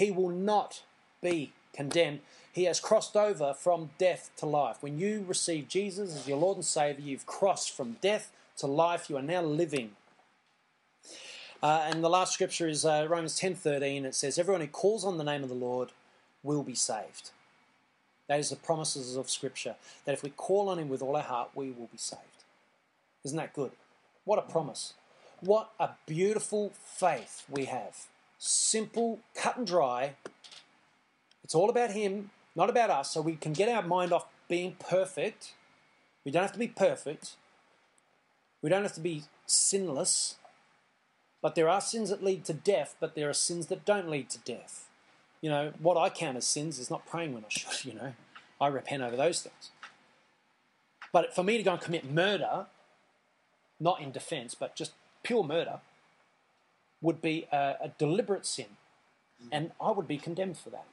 he 0.00 0.10
will 0.10 0.30
not 0.30 0.82
be 1.20 1.52
condemned. 1.74 2.20
He 2.52 2.64
has 2.64 2.80
crossed 2.80 3.16
over 3.16 3.52
from 3.52 3.90
death 3.98 4.30
to 4.38 4.46
life. 4.46 4.82
When 4.82 4.98
you 4.98 5.24
receive 5.28 5.68
Jesus 5.68 6.16
as 6.16 6.26
your 6.26 6.38
Lord 6.38 6.56
and 6.56 6.64
Savior, 6.64 7.04
you've 7.04 7.26
crossed 7.26 7.70
from 7.70 7.98
death 8.00 8.32
to 8.56 8.66
life. 8.66 9.10
You 9.10 9.18
are 9.18 9.22
now 9.22 9.42
living. 9.42 9.96
Uh, 11.62 11.86
and 11.86 12.02
the 12.02 12.08
last 12.08 12.32
scripture 12.32 12.68
is 12.68 12.84
uh, 12.84 13.06
Romans 13.08 13.38
10:13. 13.38 14.04
It 14.04 14.14
says, 14.14 14.38
"Everyone 14.38 14.60
who 14.62 14.68
calls 14.68 15.04
on 15.04 15.18
the 15.18 15.24
name 15.24 15.42
of 15.42 15.48
the 15.48 15.54
Lord 15.54 15.92
will 16.42 16.62
be 16.62 16.74
saved." 16.74 17.30
That 18.28 18.38
is 18.38 18.50
the 18.50 18.56
promises 18.56 19.16
of 19.16 19.28
Scripture. 19.28 19.74
That 20.04 20.12
if 20.12 20.22
we 20.22 20.30
call 20.30 20.68
on 20.68 20.78
Him 20.78 20.88
with 20.88 21.02
all 21.02 21.16
our 21.16 21.22
heart, 21.22 21.50
we 21.54 21.72
will 21.72 21.88
be 21.88 21.98
saved. 21.98 22.44
Isn't 23.24 23.36
that 23.36 23.52
good? 23.52 23.72
What 24.24 24.38
a 24.38 24.42
promise! 24.42 24.94
What 25.40 25.72
a 25.80 25.90
beautiful 26.06 26.72
faith 26.74 27.44
we 27.50 27.64
have 27.64 28.06
simple, 28.40 29.20
cut 29.34 29.58
and 29.58 29.66
dry. 29.66 30.14
It's 31.44 31.54
all 31.54 31.68
about 31.68 31.92
Him, 31.92 32.30
not 32.56 32.70
about 32.70 32.90
us, 32.90 33.10
so 33.10 33.20
we 33.20 33.36
can 33.36 33.52
get 33.52 33.68
our 33.68 33.82
mind 33.82 34.12
off 34.12 34.26
being 34.48 34.76
perfect. 34.80 35.52
We 36.24 36.32
don't 36.32 36.42
have 36.42 36.52
to 36.52 36.58
be 36.58 36.68
perfect. 36.68 37.36
We 38.62 38.70
don't 38.70 38.82
have 38.82 38.94
to 38.94 39.00
be 39.00 39.24
sinless. 39.46 40.36
But 41.42 41.54
there 41.54 41.68
are 41.68 41.80
sins 41.80 42.10
that 42.10 42.22
lead 42.22 42.44
to 42.46 42.52
death, 42.52 42.96
but 43.00 43.14
there 43.14 43.28
are 43.28 43.34
sins 43.34 43.66
that 43.66 43.84
don't 43.84 44.10
lead 44.10 44.28
to 44.30 44.38
death. 44.38 44.88
You 45.40 45.50
know, 45.50 45.72
what 45.78 45.96
I 45.96 46.10
count 46.10 46.36
as 46.36 46.46
sins 46.46 46.78
is 46.78 46.90
not 46.90 47.06
praying 47.06 47.32
when 47.32 47.44
I 47.44 47.48
should, 47.48 47.84
you 47.84 47.94
know. 47.94 48.14
I 48.60 48.66
repent 48.66 49.02
over 49.02 49.16
those 49.16 49.40
things. 49.40 49.70
But 51.12 51.34
for 51.34 51.42
me 51.42 51.56
to 51.56 51.62
go 51.62 51.72
and 51.72 51.80
commit 51.80 52.08
murder, 52.08 52.66
not 53.80 54.00
in 54.00 54.12
defense, 54.12 54.54
but 54.54 54.76
just 54.76 54.92
pure 55.22 55.42
murder, 55.42 55.80
would 57.00 57.22
be 57.22 57.46
a, 57.50 57.76
a 57.82 57.92
deliberate 57.98 58.44
sin, 58.44 58.66
mm. 59.42 59.48
and 59.50 59.72
I 59.80 59.90
would 59.90 60.06
be 60.06 60.18
condemned 60.18 60.58
for 60.58 60.70
that. 60.70 60.84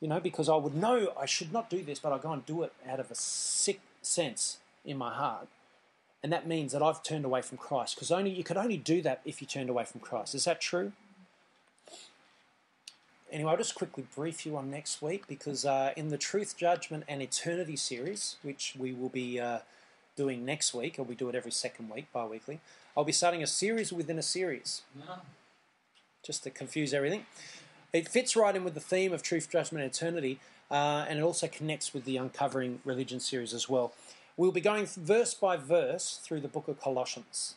You 0.00 0.08
know, 0.08 0.20
because 0.20 0.48
I 0.48 0.54
would 0.56 0.74
know 0.74 1.12
I 1.18 1.26
should 1.26 1.52
not 1.52 1.68
do 1.68 1.82
this, 1.82 1.98
but 1.98 2.12
I 2.12 2.18
go 2.18 2.30
and 2.30 2.46
do 2.46 2.62
it 2.62 2.72
out 2.88 3.00
of 3.00 3.10
a 3.10 3.14
sick 3.14 3.80
sense 4.02 4.58
in 4.84 4.96
my 4.96 5.12
heart, 5.12 5.48
and 6.26 6.32
that 6.32 6.44
means 6.44 6.72
that 6.72 6.82
I've 6.82 7.04
turned 7.04 7.24
away 7.24 7.40
from 7.40 7.56
Christ. 7.56 7.94
Because 7.94 8.10
only 8.10 8.30
you 8.32 8.42
could 8.42 8.56
only 8.56 8.76
do 8.76 9.00
that 9.02 9.20
if 9.24 9.40
you 9.40 9.46
turned 9.46 9.70
away 9.70 9.84
from 9.84 10.00
Christ. 10.00 10.34
Is 10.34 10.44
that 10.46 10.60
true? 10.60 10.90
Anyway, 13.30 13.48
I'll 13.48 13.56
just 13.56 13.76
quickly 13.76 14.04
brief 14.12 14.44
you 14.44 14.56
on 14.56 14.68
next 14.68 15.00
week 15.00 15.28
because 15.28 15.64
uh, 15.64 15.92
in 15.96 16.08
the 16.08 16.18
Truth, 16.18 16.56
Judgment, 16.56 17.04
and 17.06 17.22
Eternity 17.22 17.76
series, 17.76 18.38
which 18.42 18.74
we 18.76 18.92
will 18.92 19.08
be 19.08 19.38
uh, 19.38 19.60
doing 20.16 20.44
next 20.44 20.74
week, 20.74 20.98
or 20.98 21.04
we 21.04 21.14
do 21.14 21.28
it 21.28 21.36
every 21.36 21.52
second 21.52 21.90
week, 21.90 22.06
bi 22.12 22.26
weekly, 22.26 22.58
I'll 22.96 23.04
be 23.04 23.12
starting 23.12 23.44
a 23.44 23.46
series 23.46 23.92
within 23.92 24.18
a 24.18 24.22
series, 24.22 24.82
No. 24.98 25.20
just 26.24 26.42
to 26.42 26.50
confuse 26.50 26.92
everything. 26.92 27.26
It 27.92 28.08
fits 28.08 28.34
right 28.34 28.56
in 28.56 28.64
with 28.64 28.74
the 28.74 28.80
theme 28.80 29.12
of 29.12 29.22
truth, 29.22 29.48
judgment, 29.48 29.84
and 29.84 29.94
eternity, 29.94 30.40
uh, 30.72 31.06
and 31.08 31.20
it 31.20 31.22
also 31.22 31.46
connects 31.46 31.94
with 31.94 32.04
the 32.04 32.16
Uncovering 32.16 32.80
Religion 32.84 33.20
series 33.20 33.54
as 33.54 33.68
well. 33.68 33.92
We'll 34.36 34.52
be 34.52 34.60
going 34.60 34.86
verse 34.86 35.32
by 35.32 35.56
verse 35.56 36.20
through 36.22 36.40
the 36.40 36.48
book 36.48 36.68
of 36.68 36.80
Colossians. 36.80 37.54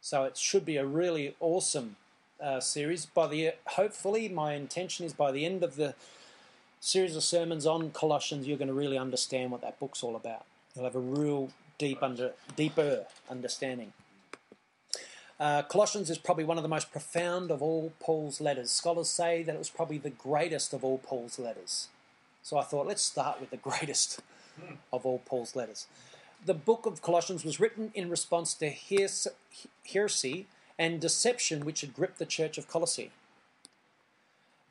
So 0.00 0.24
it 0.24 0.36
should 0.36 0.64
be 0.64 0.76
a 0.76 0.86
really 0.86 1.34
awesome 1.40 1.96
uh, 2.40 2.60
series. 2.60 3.06
By 3.06 3.26
the 3.26 3.52
hopefully, 3.66 4.28
my 4.28 4.54
intention 4.54 5.04
is 5.04 5.12
by 5.12 5.32
the 5.32 5.44
end 5.44 5.64
of 5.64 5.76
the 5.76 5.94
series 6.78 7.16
of 7.16 7.22
sermons 7.22 7.66
on 7.66 7.90
Colossians, 7.90 8.46
you're 8.46 8.56
going 8.56 8.68
to 8.68 8.74
really 8.74 8.96
understand 8.96 9.50
what 9.50 9.60
that 9.60 9.78
book's 9.80 10.02
all 10.02 10.16
about. 10.16 10.44
You'll 10.74 10.84
have 10.84 10.94
a 10.94 11.00
real 11.00 11.50
deep 11.78 12.02
under 12.02 12.32
deeper 12.56 13.06
understanding. 13.28 13.92
Uh, 15.40 15.62
Colossians 15.62 16.10
is 16.10 16.18
probably 16.18 16.44
one 16.44 16.58
of 16.58 16.62
the 16.62 16.68
most 16.68 16.92
profound 16.92 17.50
of 17.50 17.60
all 17.60 17.92
Paul's 17.98 18.40
letters. 18.40 18.70
Scholars 18.70 19.08
say 19.08 19.42
that 19.42 19.54
it 19.54 19.58
was 19.58 19.70
probably 19.70 19.98
the 19.98 20.10
greatest 20.10 20.72
of 20.72 20.84
all 20.84 20.98
Paul's 20.98 21.38
letters. 21.38 21.88
So 22.42 22.58
I 22.58 22.62
thought, 22.62 22.86
let's 22.86 23.02
start 23.02 23.40
with 23.40 23.50
the 23.50 23.56
greatest 23.56 24.20
of 24.92 25.06
all 25.06 25.20
Paul's 25.24 25.56
letters. 25.56 25.86
The 26.44 26.54
book 26.54 26.86
of 26.86 27.02
Colossians 27.02 27.44
was 27.44 27.60
written 27.60 27.90
in 27.94 28.08
response 28.08 28.54
to 28.54 28.70
heresy 29.92 30.46
and 30.78 31.00
deception 31.00 31.64
which 31.64 31.82
had 31.82 31.94
gripped 31.94 32.18
the 32.18 32.26
church 32.26 32.56
of 32.56 32.66
Colossae. 32.66 33.10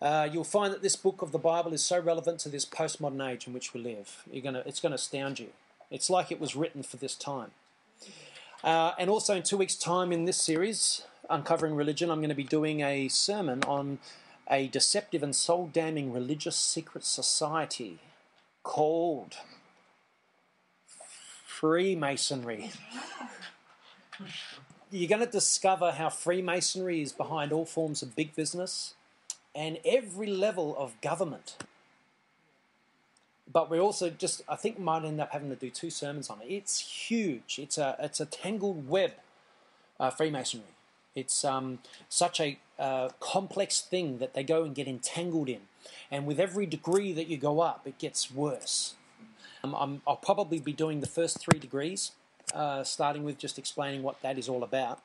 Uh, 0.01 0.27
you'll 0.31 0.43
find 0.43 0.73
that 0.73 0.81
this 0.81 0.95
book 0.95 1.21
of 1.21 1.31
the 1.31 1.37
Bible 1.37 1.73
is 1.73 1.83
so 1.83 1.99
relevant 1.99 2.39
to 2.39 2.49
this 2.49 2.65
postmodern 2.65 3.31
age 3.31 3.45
in 3.45 3.53
which 3.53 3.73
we 3.73 3.81
live. 3.81 4.23
Gonna, 4.43 4.63
it's 4.65 4.79
going 4.79 4.91
to 4.91 4.95
astound 4.95 5.39
you. 5.39 5.49
It's 5.91 6.09
like 6.09 6.31
it 6.31 6.39
was 6.39 6.55
written 6.55 6.83
for 6.83 6.97
this 6.97 7.15
time. 7.15 7.51
Uh, 8.63 8.93
and 8.97 9.09
also, 9.09 9.35
in 9.35 9.43
two 9.43 9.57
weeks' 9.57 9.75
time 9.75 10.11
in 10.11 10.25
this 10.25 10.37
series, 10.37 11.03
Uncovering 11.29 11.75
Religion, 11.75 12.09
I'm 12.09 12.19
going 12.19 12.29
to 12.29 12.35
be 12.35 12.43
doing 12.43 12.81
a 12.81 13.07
sermon 13.07 13.63
on 13.67 13.99
a 14.49 14.67
deceptive 14.67 15.21
and 15.21 15.35
soul 15.35 15.69
damning 15.71 16.11
religious 16.11 16.55
secret 16.55 17.05
society 17.05 17.99
called 18.63 19.37
Freemasonry. 21.59 22.71
You're 24.91 25.09
going 25.09 25.25
to 25.25 25.29
discover 25.29 25.91
how 25.91 26.07
Freemasonry 26.07 27.01
is 27.01 27.11
behind 27.11 27.51
all 27.51 27.65
forms 27.65 28.01
of 28.01 28.15
big 28.15 28.33
business 28.33 28.93
and 29.53 29.77
every 29.83 30.27
level 30.27 30.73
of 30.77 30.99
government. 31.01 31.57
But 33.51 33.69
we 33.69 33.77
also 33.77 34.09
just, 34.09 34.41
I 34.47 34.55
think, 34.55 34.79
might 34.79 35.03
end 35.03 35.19
up 35.19 35.33
having 35.33 35.49
to 35.49 35.55
do 35.57 35.69
two 35.69 35.89
sermons 35.89 36.29
on 36.29 36.39
it. 36.41 36.45
It's 36.45 36.79
huge. 36.79 37.59
It's 37.61 37.77
a, 37.77 37.97
it's 37.99 38.21
a 38.21 38.25
tangled 38.25 38.87
web, 38.87 39.11
uh, 39.99 40.11
Freemasonry. 40.11 40.63
It's 41.13 41.43
um, 41.43 41.79
such 42.07 42.39
a 42.39 42.57
uh, 42.79 43.09
complex 43.19 43.81
thing 43.81 44.19
that 44.19 44.33
they 44.33 44.43
go 44.43 44.63
and 44.63 44.73
get 44.73 44.87
entangled 44.87 45.49
in. 45.49 45.61
And 46.09 46.25
with 46.25 46.39
every 46.39 46.67
degree 46.67 47.11
that 47.11 47.27
you 47.27 47.35
go 47.35 47.59
up, 47.59 47.81
it 47.85 47.97
gets 47.97 48.31
worse. 48.31 48.95
Um, 49.63 49.75
i 49.75 50.09
will 50.09 50.15
probably 50.17 50.59
be 50.59 50.73
doing 50.73 51.01
the 51.01 51.07
first 51.07 51.39
three 51.39 51.59
degrees, 51.59 52.11
uh, 52.53 52.83
starting 52.83 53.23
with 53.23 53.37
just 53.37 53.59
explaining 53.59 54.03
what 54.03 54.21
that 54.21 54.37
is 54.37 54.47
all 54.47 54.63
about. 54.63 54.99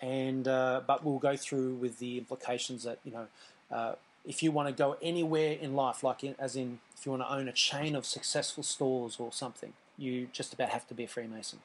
And 0.00 0.48
uh, 0.48 0.82
but 0.86 1.04
we'll 1.04 1.18
go 1.18 1.36
through 1.36 1.74
with 1.74 1.98
the 1.98 2.18
implications 2.18 2.84
that 2.84 2.98
you 3.04 3.12
know, 3.12 3.26
uh, 3.70 3.94
if 4.24 4.42
you 4.42 4.50
want 4.50 4.68
to 4.68 4.74
go 4.74 4.96
anywhere 5.02 5.52
in 5.60 5.74
life, 5.74 6.02
like 6.02 6.24
in, 6.24 6.34
as 6.38 6.56
in 6.56 6.78
if 6.96 7.04
you 7.04 7.12
want 7.12 7.22
to 7.22 7.32
own 7.32 7.48
a 7.48 7.52
chain 7.52 7.94
of 7.94 8.06
successful 8.06 8.62
stores 8.62 9.16
or 9.18 9.32
something, 9.32 9.72
you 9.98 10.28
just 10.32 10.54
about 10.54 10.70
have 10.70 10.86
to 10.88 10.94
be 10.94 11.04
a 11.04 11.08
Freemason. 11.08 11.60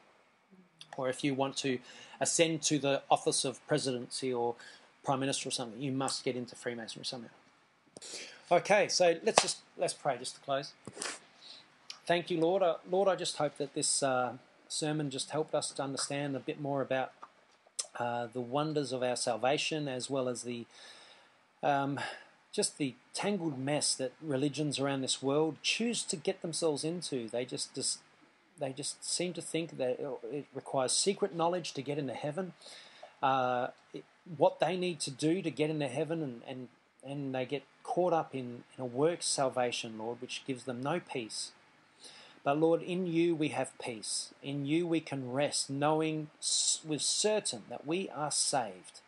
Or 0.98 1.10
if 1.10 1.24
you 1.24 1.34
want 1.34 1.58
to 1.58 1.80
ascend 2.20 2.62
to 2.64 2.80
the 2.80 3.02
office 3.10 3.46
of 3.46 3.66
presidency 3.68 4.34
or 4.34 4.56
prime 5.04 5.20
minister 5.20 5.50
or 5.50 5.52
something, 5.52 5.82
you 5.82 5.92
must 5.92 6.24
get 6.24 6.36
into 6.36 6.56
Freemasonry 6.56 7.06
somehow. 7.06 7.30
Okay, 8.52 8.88
so 8.88 9.16
let's 9.24 9.42
just 9.42 9.58
let's 9.78 9.94
pray 9.94 10.18
just 10.18 10.36
to 10.36 10.42
close. 10.42 10.74
Thank 12.08 12.30
you, 12.30 12.40
Lord. 12.40 12.62
Uh, 12.62 12.76
Lord, 12.88 13.08
I 13.08 13.16
just 13.16 13.38
hope 13.38 13.58
that 13.58 13.74
this 13.74 14.04
uh, 14.04 14.34
sermon 14.68 15.10
just 15.10 15.32
helped 15.32 15.56
us 15.56 15.72
to 15.72 15.82
understand 15.82 16.36
a 16.36 16.40
bit 16.40 16.62
more 16.62 16.84
about 16.84 17.14
uh, 17.98 18.28
the 18.32 18.42
wonders 18.42 18.92
of 18.92 19.02
our 19.02 19.16
salvation, 19.16 19.88
as 19.88 20.08
well 20.08 20.30
as 20.30 20.44
the 20.44 20.68
um, 21.64 22.00
just 22.52 22.78
the 22.78 22.94
tangled 23.16 23.58
mess 23.58 23.96
that 23.96 24.12
religions 24.22 24.80
around 24.80 25.02
this 25.02 25.24
world 25.24 25.58
choose 25.64 26.04
to 26.04 26.16
get 26.16 26.44
themselves 26.44 26.84
into. 26.84 27.28
They 27.28 27.44
just, 27.44 27.74
just 27.74 28.00
they 28.60 28.72
just 28.72 29.04
seem 29.04 29.34
to 29.34 29.42
think 29.42 29.78
that 29.78 30.00
it 30.32 30.46
requires 30.54 30.92
secret 30.92 31.36
knowledge 31.36 31.74
to 31.74 31.82
get 31.82 31.98
into 31.98 32.14
heaven. 32.14 32.54
Uh, 33.24 33.70
it, 33.96 34.04
what 34.38 34.60
they 34.60 34.78
need 34.78 35.00
to 35.00 35.12
do 35.12 35.42
to 35.42 35.50
get 35.50 35.72
into 35.72 35.88
heaven, 35.88 36.22
and, 36.22 36.42
and, 36.48 36.68
and 37.04 37.34
they 37.34 37.48
get 37.48 37.64
caught 37.84 38.14
up 38.14 38.36
in, 38.36 38.64
in 38.78 38.84
a 38.84 38.86
works 38.86 39.26
salvation, 39.26 39.98
Lord, 39.98 40.22
which 40.22 40.44
gives 40.46 40.66
them 40.66 40.84
no 40.84 41.00
peace. 41.00 41.52
But 42.46 42.60
Lord, 42.60 42.84
in 42.84 43.08
you 43.08 43.36
we 43.36 43.50
have 43.50 43.78
peace. 43.80 44.34
In 44.44 44.68
you 44.68 44.86
we 44.86 45.00
can 45.02 45.32
rest, 45.32 45.70
knowing 45.70 46.30
with 46.86 47.02
certain 47.02 47.64
that 47.70 47.88
we 47.88 48.08
are 48.10 48.32
saved. 48.32 49.02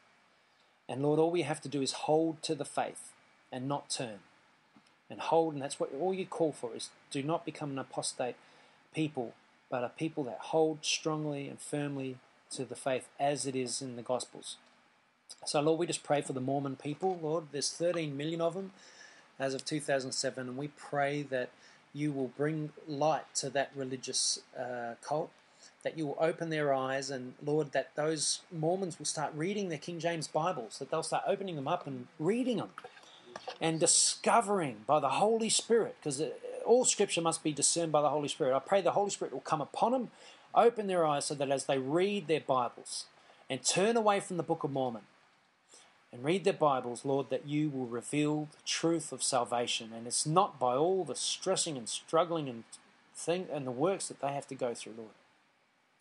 And 0.89 1.03
Lord, 1.03 1.19
all 1.19 1.29
we 1.29 1.43
have 1.43 1.61
to 1.61 1.69
do 1.69 1.83
is 1.83 1.91
hold 1.91 2.41
to 2.41 2.55
the 2.55 2.65
faith 2.65 3.11
and 3.51 3.67
not 3.67 3.91
turn. 3.91 4.19
And 5.09 5.21
hold, 5.21 5.53
and 5.53 5.61
that's 5.61 5.79
what 5.79 5.93
all 5.93 6.13
you 6.13 6.25
call 6.25 6.51
for 6.51 6.75
is 6.75 6.89
do 7.11 7.21
not 7.21 7.45
become 7.45 7.71
an 7.71 7.79
apostate 7.79 8.35
people, 8.93 9.35
but 9.69 9.83
a 9.83 9.89
people 9.89 10.23
that 10.23 10.39
hold 10.39 10.79
strongly 10.81 11.47
and 11.47 11.59
firmly 11.59 12.17
to 12.49 12.65
the 12.65 12.75
faith 12.75 13.07
as 13.19 13.45
it 13.45 13.55
is 13.55 13.81
in 13.83 13.97
the 13.97 14.01
Gospels. 14.01 14.57
So, 15.45 15.61
Lord, 15.61 15.79
we 15.79 15.85
just 15.85 16.03
pray 16.03 16.21
for 16.21 16.33
the 16.33 16.41
Mormon 16.41 16.75
people, 16.75 17.19
Lord. 17.21 17.45
There's 17.51 17.71
13 17.71 18.17
million 18.17 18.41
of 18.41 18.55
them 18.55 18.71
as 19.39 19.53
of 19.53 19.63
2007, 19.63 20.47
and 20.47 20.57
we 20.57 20.69
pray 20.69 21.21
that 21.21 21.49
you 21.93 22.11
will 22.11 22.29
bring 22.29 22.71
light 22.87 23.33
to 23.35 23.49
that 23.51 23.71
religious 23.75 24.41
uh, 24.57 24.95
cult, 25.01 25.31
that 25.83 25.97
you 25.97 26.07
will 26.07 26.17
open 26.19 26.49
their 26.49 26.73
eyes, 26.73 27.09
and 27.09 27.33
Lord, 27.43 27.71
that 27.71 27.95
those 27.95 28.41
Mormons 28.51 28.99
will 28.99 29.05
start 29.05 29.33
reading 29.35 29.69
their 29.69 29.77
King 29.77 29.99
James 29.99 30.27
Bibles, 30.27 30.79
that 30.79 30.91
they'll 30.91 31.03
start 31.03 31.23
opening 31.27 31.55
them 31.55 31.67
up 31.67 31.87
and 31.87 32.07
reading 32.19 32.57
them 32.57 32.69
and 33.61 33.79
discovering 33.79 34.77
by 34.85 34.99
the 34.99 35.09
Holy 35.09 35.49
Spirit, 35.49 35.95
because 35.99 36.19
uh, 36.21 36.29
all 36.65 36.85
Scripture 36.85 37.21
must 37.21 37.43
be 37.43 37.51
discerned 37.53 37.91
by 37.91 38.01
the 38.01 38.09
Holy 38.09 38.27
Spirit. 38.27 38.55
I 38.55 38.59
pray 38.59 38.81
the 38.81 38.91
Holy 38.91 39.09
Spirit 39.09 39.33
will 39.33 39.39
come 39.39 39.61
upon 39.61 39.91
them, 39.91 40.11
open 40.53 40.87
their 40.87 41.05
eyes 41.05 41.25
so 41.25 41.35
that 41.35 41.51
as 41.51 41.65
they 41.65 41.77
read 41.77 42.27
their 42.27 42.41
Bibles 42.41 43.05
and 43.49 43.63
turn 43.63 43.95
away 43.95 44.19
from 44.19 44.37
the 44.37 44.43
Book 44.43 44.63
of 44.63 44.71
Mormon, 44.71 45.03
and 46.11 46.23
read 46.23 46.43
their 46.43 46.53
Bibles, 46.53 47.03
Lord, 47.03 47.29
that 47.29 47.47
you 47.47 47.69
will 47.69 47.85
reveal 47.85 48.47
the 48.51 48.63
truth 48.65 49.11
of 49.11 49.21
salvation. 49.21 49.91
And 49.95 50.07
it's 50.07 50.25
not 50.25 50.59
by 50.59 50.75
all 50.75 51.03
the 51.03 51.15
stressing 51.15 51.77
and 51.77 51.89
struggling 51.89 52.47
and 52.47 52.63
thing 53.13 53.47
and 53.51 53.67
the 53.67 53.71
works 53.71 54.07
that 54.07 54.21
they 54.21 54.31
have 54.31 54.47
to 54.47 54.55
go 54.55 54.73
through, 54.73 54.93
Lord. 54.97 55.09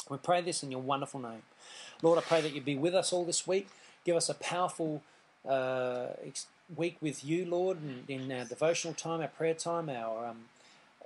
We 0.08 0.18
pray 0.18 0.40
this 0.40 0.62
in 0.62 0.70
your 0.70 0.80
wonderful 0.80 1.20
name. 1.20 1.42
Lord, 2.02 2.18
I 2.18 2.22
pray 2.22 2.40
that 2.40 2.54
you 2.54 2.60
be 2.60 2.76
with 2.76 2.94
us 2.94 3.12
all 3.12 3.24
this 3.24 3.46
week. 3.46 3.68
Give 4.04 4.14
us 4.14 4.28
a 4.28 4.34
powerful 4.34 5.02
uh, 5.48 6.08
week 6.76 6.96
with 7.00 7.24
you, 7.24 7.44
Lord, 7.44 7.78
in, 8.08 8.30
our 8.30 8.44
devotional 8.44 8.94
time, 8.94 9.20
our 9.20 9.28
prayer 9.28 9.54
time, 9.54 9.88
our 9.88 10.28
um, 10.28 10.36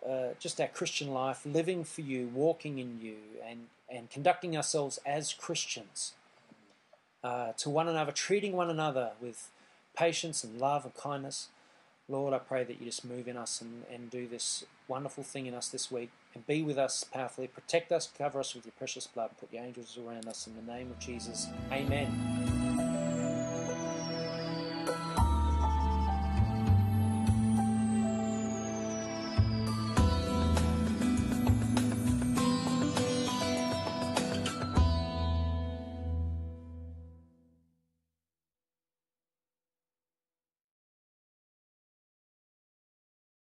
uh, 0.07 0.29
just 0.39 0.61
our 0.61 0.67
Christian 0.67 1.13
life, 1.13 1.45
living 1.47 1.85
for 1.85 2.01
you, 2.03 2.31
walking 2.35 2.79
in 2.79 3.01
you, 3.01 3.17
and, 3.47 3.67
and 3.89 4.11
conducting 4.11 4.57
ourselves 4.57 4.99
as 5.07 5.33
Christians 5.33 6.13
uh, 7.23 7.53
to 7.59 7.71
one 7.71 7.89
another, 7.89 8.13
treating 8.13 8.53
one 8.53 8.71
another 8.71 9.13
with 9.21 9.51
patience 9.97 10.45
and 10.45 10.61
love 10.61 10.85
and 10.85 10.95
kindness. 10.95 11.49
Lord, 12.09 12.35
I 12.35 12.39
pray 12.39 12.65
that 12.65 12.81
you 12.81 12.87
just 12.87 13.05
move 13.05 13.29
in 13.29 13.37
us 13.37 13.61
and, 13.61 13.85
and 13.93 14.11
do 14.11 14.27
this 14.27 14.65
wonderful 14.89 15.23
thing 15.23 15.47
in 15.47 15.55
us 15.55 15.69
this 15.69 15.91
week 15.91 16.11
and 16.35 16.47
be 16.47 16.63
with 16.63 16.79
us 16.79 17.05
powerfully. 17.05 17.47
Protect 17.47 17.93
us, 17.93 18.11
cover 18.17 18.41
us 18.41 18.55
with 18.55 18.65
your 18.67 18.73
precious 18.77 19.07
blood. 19.07 19.31
Put 19.39 19.53
your 19.53 19.63
angels 19.63 19.97
around 19.97 20.27
us 20.27 20.47
in 20.47 20.55
the 20.57 20.73
name 20.73 20.91
of 20.91 20.99
Jesus. 20.99 21.47
Amen. 21.71 22.70